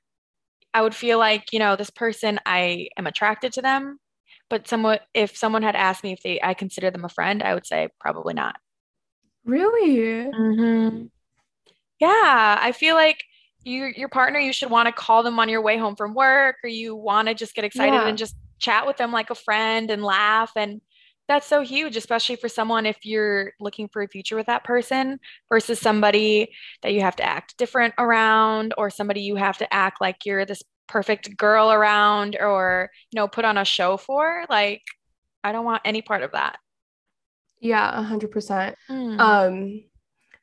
I 0.73 0.81
would 0.81 0.95
feel 0.95 1.17
like, 1.17 1.51
you 1.51 1.59
know, 1.59 1.75
this 1.75 1.89
person, 1.89 2.39
I 2.45 2.89
am 2.97 3.07
attracted 3.07 3.53
to 3.53 3.61
them. 3.61 3.99
But 4.49 4.67
someone, 4.67 4.99
if 5.13 5.37
someone 5.37 5.63
had 5.63 5.75
asked 5.75 6.03
me 6.03 6.11
if 6.11 6.21
they, 6.23 6.39
I 6.41 6.53
consider 6.53 6.89
them 6.89 7.05
a 7.05 7.09
friend, 7.09 7.43
I 7.43 7.53
would 7.53 7.65
say 7.65 7.89
probably 7.99 8.33
not. 8.33 8.55
Really? 9.45 10.31
Mm-hmm. 10.31 11.05
Yeah. 11.99 12.57
I 12.61 12.71
feel 12.71 12.95
like 12.95 13.23
you, 13.63 13.91
your 13.95 14.09
partner, 14.09 14.39
you 14.39 14.53
should 14.53 14.69
want 14.69 14.87
to 14.87 14.91
call 14.91 15.21
them 15.21 15.39
on 15.39 15.49
your 15.49 15.61
way 15.61 15.77
home 15.77 15.95
from 15.95 16.13
work 16.13 16.55
or 16.63 16.69
you 16.69 16.95
want 16.95 17.27
to 17.27 17.33
just 17.33 17.55
get 17.55 17.65
excited 17.65 17.93
yeah. 17.93 18.07
and 18.07 18.17
just 18.17 18.35
chat 18.59 18.87
with 18.87 18.97
them 18.97 19.11
like 19.11 19.29
a 19.29 19.35
friend 19.35 19.91
and 19.91 20.03
laugh. 20.03 20.51
And 20.55 20.81
that's 21.29 21.47
so 21.47 21.61
huge, 21.61 21.95
especially 21.95 22.35
for 22.35 22.49
someone 22.49 22.87
if 22.87 23.05
you're 23.05 23.53
looking 23.59 23.87
for 23.87 24.01
a 24.01 24.07
future 24.07 24.35
with 24.35 24.47
that 24.47 24.63
person 24.63 25.19
versus 25.47 25.79
somebody 25.79 26.51
that 26.81 26.91
you 26.91 27.01
have 27.01 27.15
to 27.17 27.23
act 27.23 27.55
different 27.57 27.93
around 27.99 28.73
or 28.77 28.89
somebody 28.89 29.21
you 29.21 29.35
have 29.35 29.57
to 29.59 29.71
act 29.71 30.01
like 30.01 30.25
you're 30.25 30.43
this 30.43 30.63
perfect 30.87 31.37
girl 31.37 31.71
around 31.71 32.35
or, 32.41 32.89
you 33.11 33.17
know, 33.17 33.27
put 33.27 33.45
on 33.45 33.59
a 33.59 33.63
show 33.63 33.95
for. 33.95 34.43
Like, 34.49 34.81
I 35.43 35.51
don't 35.51 35.65
want 35.65 35.83
any 35.85 36.01
part 36.01 36.23
of 36.23 36.31
that. 36.31 36.57
Yeah, 37.61 37.93
100%. 38.03 38.73
Mm. 38.89 39.19
Um, 39.19 39.83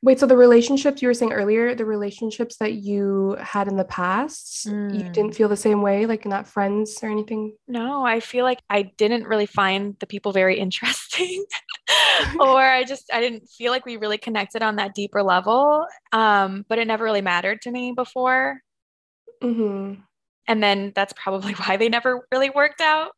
Wait, 0.07 0.21
so 0.21 0.25
the 0.25 0.37
relationships 0.37 1.01
you 1.01 1.09
were 1.09 1.13
saying 1.13 1.33
earlier, 1.33 1.75
the 1.75 1.83
relationships 1.83 2.55
that 2.61 2.75
you 2.75 3.35
had 3.41 3.67
in 3.67 3.75
the 3.75 3.83
past, 3.83 4.65
mm. 4.65 4.97
you 4.97 5.03
didn't 5.11 5.35
feel 5.35 5.49
the 5.49 5.57
same 5.57 5.81
way, 5.81 6.05
like 6.05 6.25
not 6.25 6.47
friends 6.47 6.97
or 7.03 7.09
anything? 7.09 7.57
No, 7.67 8.05
I 8.05 8.21
feel 8.21 8.45
like 8.45 8.61
I 8.69 8.83
didn't 8.83 9.25
really 9.25 9.47
find 9.47 9.97
the 9.99 10.07
people 10.07 10.31
very 10.31 10.57
interesting. 10.65 11.43
or 12.39 12.57
I 12.57 12.85
just 12.85 13.11
I 13.11 13.19
didn't 13.19 13.49
feel 13.49 13.73
like 13.73 13.85
we 13.85 13.97
really 13.97 14.17
connected 14.17 14.63
on 14.63 14.77
that 14.77 14.95
deeper 14.95 15.21
level. 15.21 15.85
Um, 16.13 16.63
but 16.69 16.79
it 16.79 16.87
never 16.87 17.03
really 17.03 17.19
mattered 17.19 17.61
to 17.63 17.71
me 17.71 17.91
before. 17.91 18.61
Mm-hmm. 19.43 19.99
And 20.47 20.63
then 20.63 20.93
that's 20.95 21.11
probably 21.21 21.51
why 21.65 21.75
they 21.75 21.89
never 21.89 22.25
really 22.31 22.49
worked 22.49 22.79
out. 22.79 23.11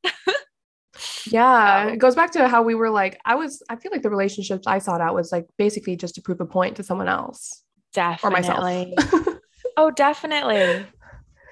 Yeah, 1.27 1.87
it 1.87 1.97
goes 1.97 2.15
back 2.15 2.31
to 2.31 2.47
how 2.47 2.61
we 2.61 2.75
were 2.75 2.89
like, 2.89 3.19
I 3.25 3.35
was, 3.35 3.63
I 3.69 3.75
feel 3.75 3.91
like 3.91 4.01
the 4.01 4.09
relationships 4.09 4.67
I 4.67 4.79
sought 4.79 5.01
out 5.01 5.15
was 5.15 5.31
like 5.31 5.47
basically 5.57 5.95
just 5.95 6.15
to 6.15 6.21
prove 6.21 6.41
a 6.41 6.45
point 6.45 6.77
to 6.77 6.83
someone 6.83 7.07
else. 7.07 7.63
Definitely. 7.93 8.27
Or 8.27 8.31
myself. 8.31 9.27
oh, 9.77 9.91
definitely. 9.91 10.85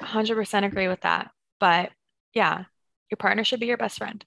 100% 0.01 0.65
agree 0.65 0.87
with 0.87 1.01
that. 1.01 1.31
But 1.59 1.91
yeah, 2.33 2.65
your 3.09 3.17
partner 3.17 3.43
should 3.43 3.59
be 3.59 3.67
your 3.67 3.77
best 3.77 3.97
friend. 3.97 4.23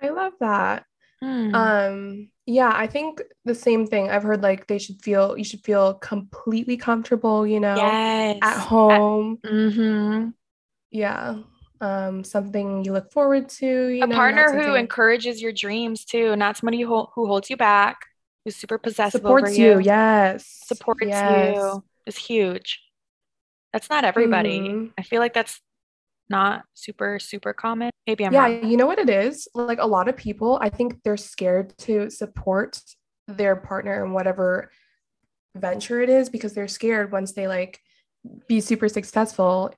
I 0.00 0.10
love 0.10 0.32
that. 0.40 0.84
Hmm. 1.20 1.54
Um, 1.54 2.30
yeah, 2.46 2.72
I 2.72 2.86
think 2.86 3.20
the 3.44 3.54
same 3.54 3.86
thing. 3.86 4.08
I've 4.08 4.22
heard 4.22 4.42
like 4.42 4.66
they 4.66 4.78
should 4.78 5.02
feel, 5.02 5.36
you 5.36 5.44
should 5.44 5.64
feel 5.64 5.94
completely 5.94 6.76
comfortable, 6.76 7.46
you 7.46 7.60
know, 7.60 7.74
yes. 7.76 8.38
at 8.42 8.58
home. 8.58 9.38
At, 9.44 9.50
mm-hmm. 9.50 10.28
Yeah 10.90 11.38
um, 11.80 12.24
something 12.24 12.84
you 12.84 12.92
look 12.92 13.12
forward 13.12 13.48
to. 13.50 13.88
You 13.88 14.04
a 14.04 14.06
know, 14.06 14.14
partner 14.14 14.52
who 14.52 14.74
encourages 14.74 15.40
your 15.40 15.52
dreams 15.52 16.04
too, 16.04 16.36
not 16.36 16.56
somebody 16.56 16.80
who, 16.82 17.06
who 17.14 17.26
holds 17.26 17.50
you 17.50 17.56
back, 17.56 17.98
who's 18.44 18.56
super 18.56 18.78
possessive 18.78 19.20
supports 19.20 19.56
you. 19.56 19.74
you. 19.74 19.80
Yes, 19.80 20.62
supports 20.66 21.06
yes. 21.06 21.56
you 21.56 21.84
is 22.06 22.16
huge. 22.16 22.80
That's 23.72 23.90
not 23.90 24.04
everybody. 24.04 24.60
Mm-hmm. 24.60 24.86
I 24.96 25.02
feel 25.02 25.20
like 25.20 25.34
that's 25.34 25.60
not 26.30 26.64
super 26.74 27.18
super 27.18 27.52
common. 27.52 27.90
Maybe 28.06 28.24
I'm 28.26 28.32
yeah. 28.32 28.42
Wrong. 28.42 28.70
You 28.70 28.76
know 28.76 28.86
what 28.86 28.98
it 28.98 29.08
is? 29.08 29.48
Like 29.54 29.78
a 29.78 29.86
lot 29.86 30.08
of 30.08 30.16
people, 30.16 30.58
I 30.60 30.68
think 30.68 31.02
they're 31.02 31.16
scared 31.16 31.76
to 31.78 32.10
support 32.10 32.80
their 33.26 33.56
partner 33.56 34.04
in 34.04 34.12
whatever 34.12 34.70
venture 35.54 36.00
it 36.00 36.08
is 36.08 36.28
because 36.28 36.54
they're 36.54 36.68
scared 36.68 37.12
once 37.12 37.32
they 37.32 37.48
like 37.48 37.80
be 38.46 38.60
super 38.60 38.88
successful 38.88 39.72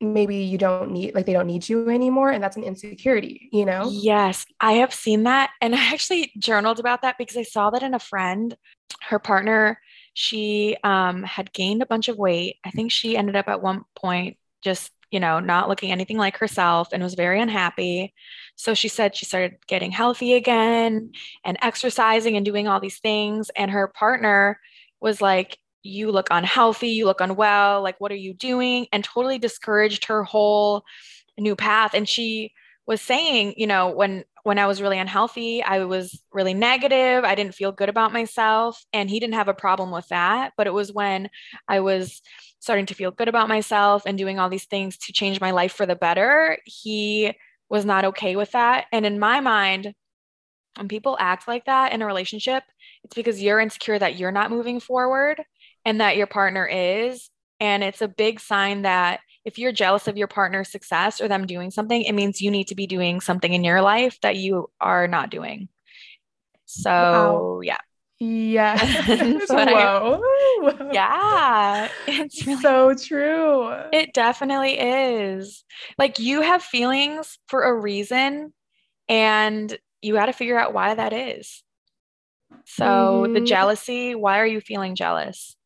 maybe 0.00 0.36
you 0.36 0.58
don't 0.58 0.92
need 0.92 1.14
like 1.14 1.26
they 1.26 1.32
don't 1.32 1.46
need 1.46 1.68
you 1.68 1.90
anymore 1.90 2.30
and 2.30 2.42
that's 2.42 2.56
an 2.56 2.62
insecurity 2.62 3.48
you 3.52 3.64
know? 3.64 3.88
Yes 3.90 4.46
i 4.60 4.74
have 4.74 4.94
seen 4.94 5.24
that 5.24 5.50
and 5.60 5.74
i 5.74 5.92
actually 5.92 6.32
journaled 6.38 6.78
about 6.78 7.02
that 7.02 7.16
because 7.18 7.36
i 7.36 7.42
saw 7.42 7.70
that 7.70 7.82
in 7.82 7.94
a 7.94 7.98
friend 7.98 8.56
her 9.02 9.18
partner 9.18 9.80
she 10.18 10.76
um, 10.82 11.22
had 11.22 11.52
gained 11.52 11.80
a 11.80 11.86
bunch 11.86 12.08
of 12.08 12.18
weight. 12.18 12.56
I 12.64 12.72
think 12.72 12.90
she 12.90 13.16
ended 13.16 13.36
up 13.36 13.46
at 13.46 13.62
one 13.62 13.84
point 13.94 14.36
just 14.62 14.90
you 15.12 15.20
know 15.20 15.38
not 15.38 15.68
looking 15.68 15.92
anything 15.92 16.18
like 16.18 16.38
herself 16.38 16.88
and 16.92 17.04
was 17.04 17.14
very 17.14 17.40
unhappy. 17.40 18.12
So 18.56 18.74
she 18.74 18.88
said 18.88 19.14
she 19.14 19.26
started 19.26 19.58
getting 19.68 19.92
healthy 19.92 20.34
again 20.34 21.12
and 21.44 21.56
exercising 21.62 22.36
and 22.36 22.44
doing 22.44 22.66
all 22.66 22.80
these 22.80 22.98
things 22.98 23.48
and 23.54 23.70
her 23.70 23.86
partner 23.86 24.58
was 25.00 25.20
like 25.20 25.56
you 25.88 26.10
look 26.10 26.28
unhealthy, 26.30 26.88
you 26.88 27.06
look 27.06 27.20
unwell, 27.20 27.82
like, 27.82 28.00
what 28.00 28.12
are 28.12 28.16
you 28.16 28.34
doing? 28.34 28.86
And 28.92 29.02
totally 29.02 29.38
discouraged 29.38 30.04
her 30.06 30.22
whole 30.22 30.84
new 31.38 31.56
path. 31.56 31.94
And 31.94 32.08
she 32.08 32.52
was 32.86 33.00
saying, 33.00 33.54
you 33.56 33.66
know, 33.66 33.90
when 33.90 34.24
when 34.44 34.58
I 34.58 34.66
was 34.66 34.80
really 34.80 34.98
unhealthy, 34.98 35.62
I 35.62 35.84
was 35.84 36.22
really 36.32 36.54
negative. 36.54 37.22
I 37.22 37.34
didn't 37.34 37.54
feel 37.54 37.70
good 37.70 37.90
about 37.90 38.14
myself. 38.14 38.82
And 38.94 39.10
he 39.10 39.20
didn't 39.20 39.34
have 39.34 39.48
a 39.48 39.54
problem 39.54 39.90
with 39.90 40.08
that. 40.08 40.52
But 40.56 40.66
it 40.66 40.72
was 40.72 40.90
when 40.90 41.28
I 41.66 41.80
was 41.80 42.22
starting 42.58 42.86
to 42.86 42.94
feel 42.94 43.10
good 43.10 43.28
about 43.28 43.48
myself 43.48 44.04
and 44.06 44.16
doing 44.16 44.38
all 44.38 44.48
these 44.48 44.64
things 44.64 44.96
to 44.98 45.12
change 45.12 45.38
my 45.38 45.50
life 45.50 45.72
for 45.72 45.84
the 45.84 45.96
better, 45.96 46.56
he 46.64 47.34
was 47.68 47.84
not 47.84 48.06
okay 48.06 48.36
with 48.36 48.52
that. 48.52 48.86
And 48.90 49.04
in 49.04 49.18
my 49.18 49.40
mind, 49.40 49.92
when 50.76 50.88
people 50.88 51.16
act 51.20 51.46
like 51.46 51.66
that 51.66 51.92
in 51.92 52.00
a 52.00 52.06
relationship, 52.06 52.62
it's 53.04 53.14
because 53.14 53.42
you're 53.42 53.60
insecure 53.60 53.98
that 53.98 54.16
you're 54.16 54.32
not 54.32 54.50
moving 54.50 54.80
forward 54.80 55.42
and 55.84 56.00
that 56.00 56.16
your 56.16 56.26
partner 56.26 56.66
is. 56.66 57.30
And 57.60 57.82
it's 57.82 58.02
a 58.02 58.08
big 58.08 58.40
sign 58.40 58.82
that 58.82 59.20
if 59.44 59.58
you're 59.58 59.72
jealous 59.72 60.08
of 60.08 60.16
your 60.16 60.28
partner's 60.28 60.70
success 60.70 61.20
or 61.20 61.28
them 61.28 61.46
doing 61.46 61.70
something, 61.70 62.02
it 62.02 62.12
means 62.12 62.40
you 62.40 62.50
need 62.50 62.68
to 62.68 62.74
be 62.74 62.86
doing 62.86 63.20
something 63.20 63.52
in 63.52 63.64
your 63.64 63.80
life 63.80 64.18
that 64.22 64.36
you 64.36 64.70
are 64.80 65.08
not 65.08 65.30
doing. 65.30 65.68
So, 66.66 66.90
wow. 66.90 67.60
yeah. 67.62 67.78
Yeah. 68.20 68.76
Whoa. 69.48 70.20
I, 70.62 70.90
yeah. 70.92 71.88
It's 72.06 72.46
really, 72.46 72.60
so 72.60 72.94
true. 72.94 73.72
It 73.92 74.12
definitely 74.12 74.78
is. 74.78 75.64
Like 75.96 76.18
you 76.18 76.42
have 76.42 76.62
feelings 76.62 77.38
for 77.46 77.62
a 77.62 77.74
reason 77.74 78.52
and 79.08 79.76
you 80.02 80.14
got 80.14 80.26
to 80.26 80.32
figure 80.32 80.58
out 80.58 80.74
why 80.74 80.94
that 80.94 81.12
is. 81.12 81.62
So 82.64 82.84
mm-hmm. 82.84 83.34
the 83.34 83.40
jealousy, 83.40 84.14
why 84.14 84.40
are 84.40 84.46
you 84.46 84.60
feeling 84.60 84.94
jealous? 84.94 85.56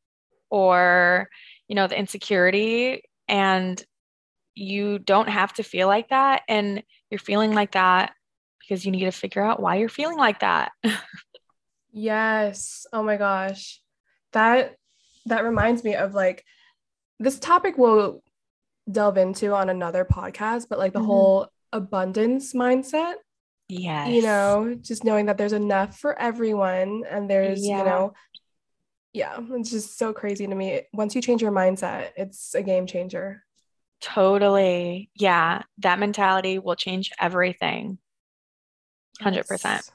Or, 0.52 1.28
you 1.66 1.74
know, 1.74 1.86
the 1.86 1.98
insecurity 1.98 3.02
and 3.26 3.82
you 4.54 4.98
don't 4.98 5.30
have 5.30 5.54
to 5.54 5.62
feel 5.62 5.88
like 5.88 6.10
that 6.10 6.42
and 6.46 6.82
you're 7.10 7.18
feeling 7.18 7.54
like 7.54 7.72
that 7.72 8.12
because 8.60 8.84
you 8.84 8.92
need 8.92 9.04
to 9.04 9.10
figure 9.10 9.42
out 9.42 9.60
why 9.60 9.76
you're 9.76 9.88
feeling 9.88 10.18
like 10.18 10.40
that. 10.40 10.72
yes. 11.92 12.84
Oh 12.92 13.02
my 13.02 13.16
gosh. 13.16 13.80
That 14.32 14.74
that 15.26 15.44
reminds 15.44 15.84
me 15.84 15.94
of 15.94 16.14
like 16.14 16.44
this 17.18 17.38
topic 17.38 17.78
we'll 17.78 18.22
delve 18.90 19.16
into 19.16 19.54
on 19.54 19.70
another 19.70 20.04
podcast, 20.04 20.66
but 20.68 20.78
like 20.78 20.92
the 20.92 20.98
mm-hmm. 20.98 21.06
whole 21.06 21.48
abundance 21.72 22.52
mindset. 22.52 23.14
yeah 23.68 24.06
You 24.06 24.20
know, 24.20 24.76
just 24.80 25.04
knowing 25.04 25.26
that 25.26 25.38
there's 25.38 25.52
enough 25.54 25.98
for 25.98 26.18
everyone 26.18 27.04
and 27.08 27.30
there's, 27.30 27.66
yeah. 27.66 27.78
you 27.78 27.84
know, 27.84 28.12
yeah, 29.12 29.38
it's 29.52 29.70
just 29.70 29.98
so 29.98 30.12
crazy 30.12 30.46
to 30.46 30.54
me. 30.54 30.82
Once 30.92 31.14
you 31.14 31.22
change 31.22 31.42
your 31.42 31.52
mindset, 31.52 32.10
it's 32.16 32.54
a 32.54 32.62
game 32.62 32.86
changer. 32.86 33.44
Totally. 34.00 35.10
Yeah. 35.14 35.62
That 35.78 35.98
mentality 35.98 36.58
will 36.58 36.76
change 36.76 37.12
everything. 37.20 37.98
100%. 39.20 39.64
Yes. 39.64 39.90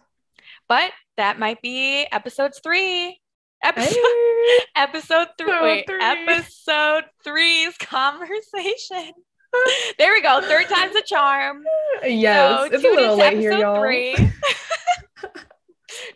But 0.70 0.92
that 1.18 1.40
might 1.40 1.62
be 1.62 2.08
episodes 2.12 2.60
three. 2.64 3.20
Episode, 3.64 3.90
hey. 3.90 4.58
episode 4.76 5.30
three. 5.36 5.62
Wait, 5.64 5.88
three. 5.88 6.00
episode 6.00 7.06
three's 7.24 7.76
conversation. 7.80 9.14
there 9.98 10.14
we 10.14 10.22
go. 10.22 10.42
Third 10.42 10.70
time's 10.70 10.96
a 10.96 11.02
charm. 11.02 11.64
Yes. 12.04 12.60
So 12.60 12.66
it's 12.66 12.84
a 12.84 12.88
little 12.88 13.18
late 13.18 13.40
here, 13.40 13.54
y'all. 13.54 13.82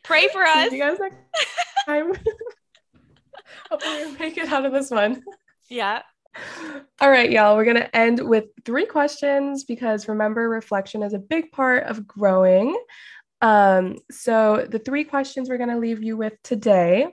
Pray 0.04 0.28
for 0.28 0.44
us. 0.44 0.70
See 0.70 0.76
you 0.78 0.84
guys 0.84 1.00
next 1.00 1.18
time. 1.88 2.14
Hopefully, 3.72 4.06
we 4.06 4.18
make 4.18 4.38
it 4.38 4.52
out 4.52 4.66
of 4.66 4.74
this 4.74 4.92
one. 4.92 5.24
Yeah. 5.70 6.02
All 7.00 7.10
right, 7.10 7.32
y'all. 7.32 7.56
We're 7.56 7.64
going 7.64 7.78
to 7.78 7.96
end 7.96 8.20
with 8.20 8.46
three 8.66 8.86
questions 8.86 9.64
because 9.64 10.10
remember, 10.10 10.50
reflection 10.50 11.04
is 11.04 11.14
a 11.14 11.20
big 11.20 11.52
part 11.54 11.84
of 11.84 12.06
growing. 12.06 12.78
Um, 13.42 13.98
so, 14.12 14.68
the 14.70 14.80
three 14.80 15.06
questions 15.06 15.48
we're 15.48 15.58
going 15.58 15.70
to 15.70 15.80
leave 15.80 16.04
you 16.04 16.18
with 16.18 16.34
today 16.44 17.08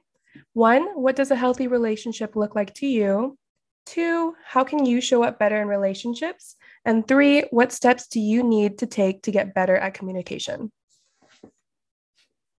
one, 0.52 1.00
what 1.00 1.14
does 1.14 1.30
a 1.30 1.36
healthy 1.36 1.68
relationship 1.68 2.34
look 2.34 2.56
like 2.56 2.74
to 2.74 2.86
you? 2.86 3.38
Two, 3.86 4.34
how 4.44 4.64
can 4.64 4.84
you 4.84 5.00
show 5.00 5.22
up 5.22 5.38
better 5.38 5.62
in 5.62 5.68
relationships? 5.68 6.56
And 6.84 7.06
three, 7.06 7.42
what 7.50 7.72
steps 7.72 8.08
do 8.08 8.18
you 8.18 8.42
need 8.42 8.78
to 8.78 8.86
take 8.86 9.22
to 9.22 9.30
get 9.30 9.54
better 9.54 9.76
at 9.76 9.94
communication? 9.94 10.72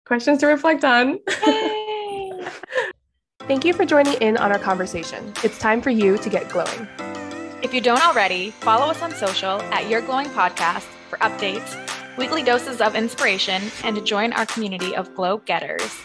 Questions 0.06 0.40
to 0.40 0.48
reflect 0.48 0.86
on. 0.86 1.20
Thank 3.50 3.66
you 3.66 3.74
for 3.74 3.84
joining 3.84 4.14
in 4.22 4.38
on 4.38 4.52
our 4.52 4.60
conversation. 4.60 5.34
It's 5.44 5.58
time 5.58 5.82
for 5.82 5.90
you 5.90 6.20
to 6.20 6.30
get 6.30 6.50
glowing. 6.50 6.88
If 7.64 7.74
you 7.74 7.82
don't 7.82 8.00
already, 8.06 8.52
follow 8.52 8.92
us 8.92 9.02
on 9.02 9.10
social 9.10 9.60
at 9.74 9.90
Your 9.90 10.02
Glowing 10.02 10.28
Podcast 10.28 10.84
for 11.10 11.18
updates, 11.18 11.76
weekly 12.16 12.44
doses 12.44 12.80
of 12.80 12.94
inspiration, 12.94 13.64
and 13.84 13.96
to 13.96 14.04
join 14.04 14.34
our 14.34 14.46
community 14.46 14.96
of 14.96 15.16
glow 15.16 15.38
getters. 15.38 16.00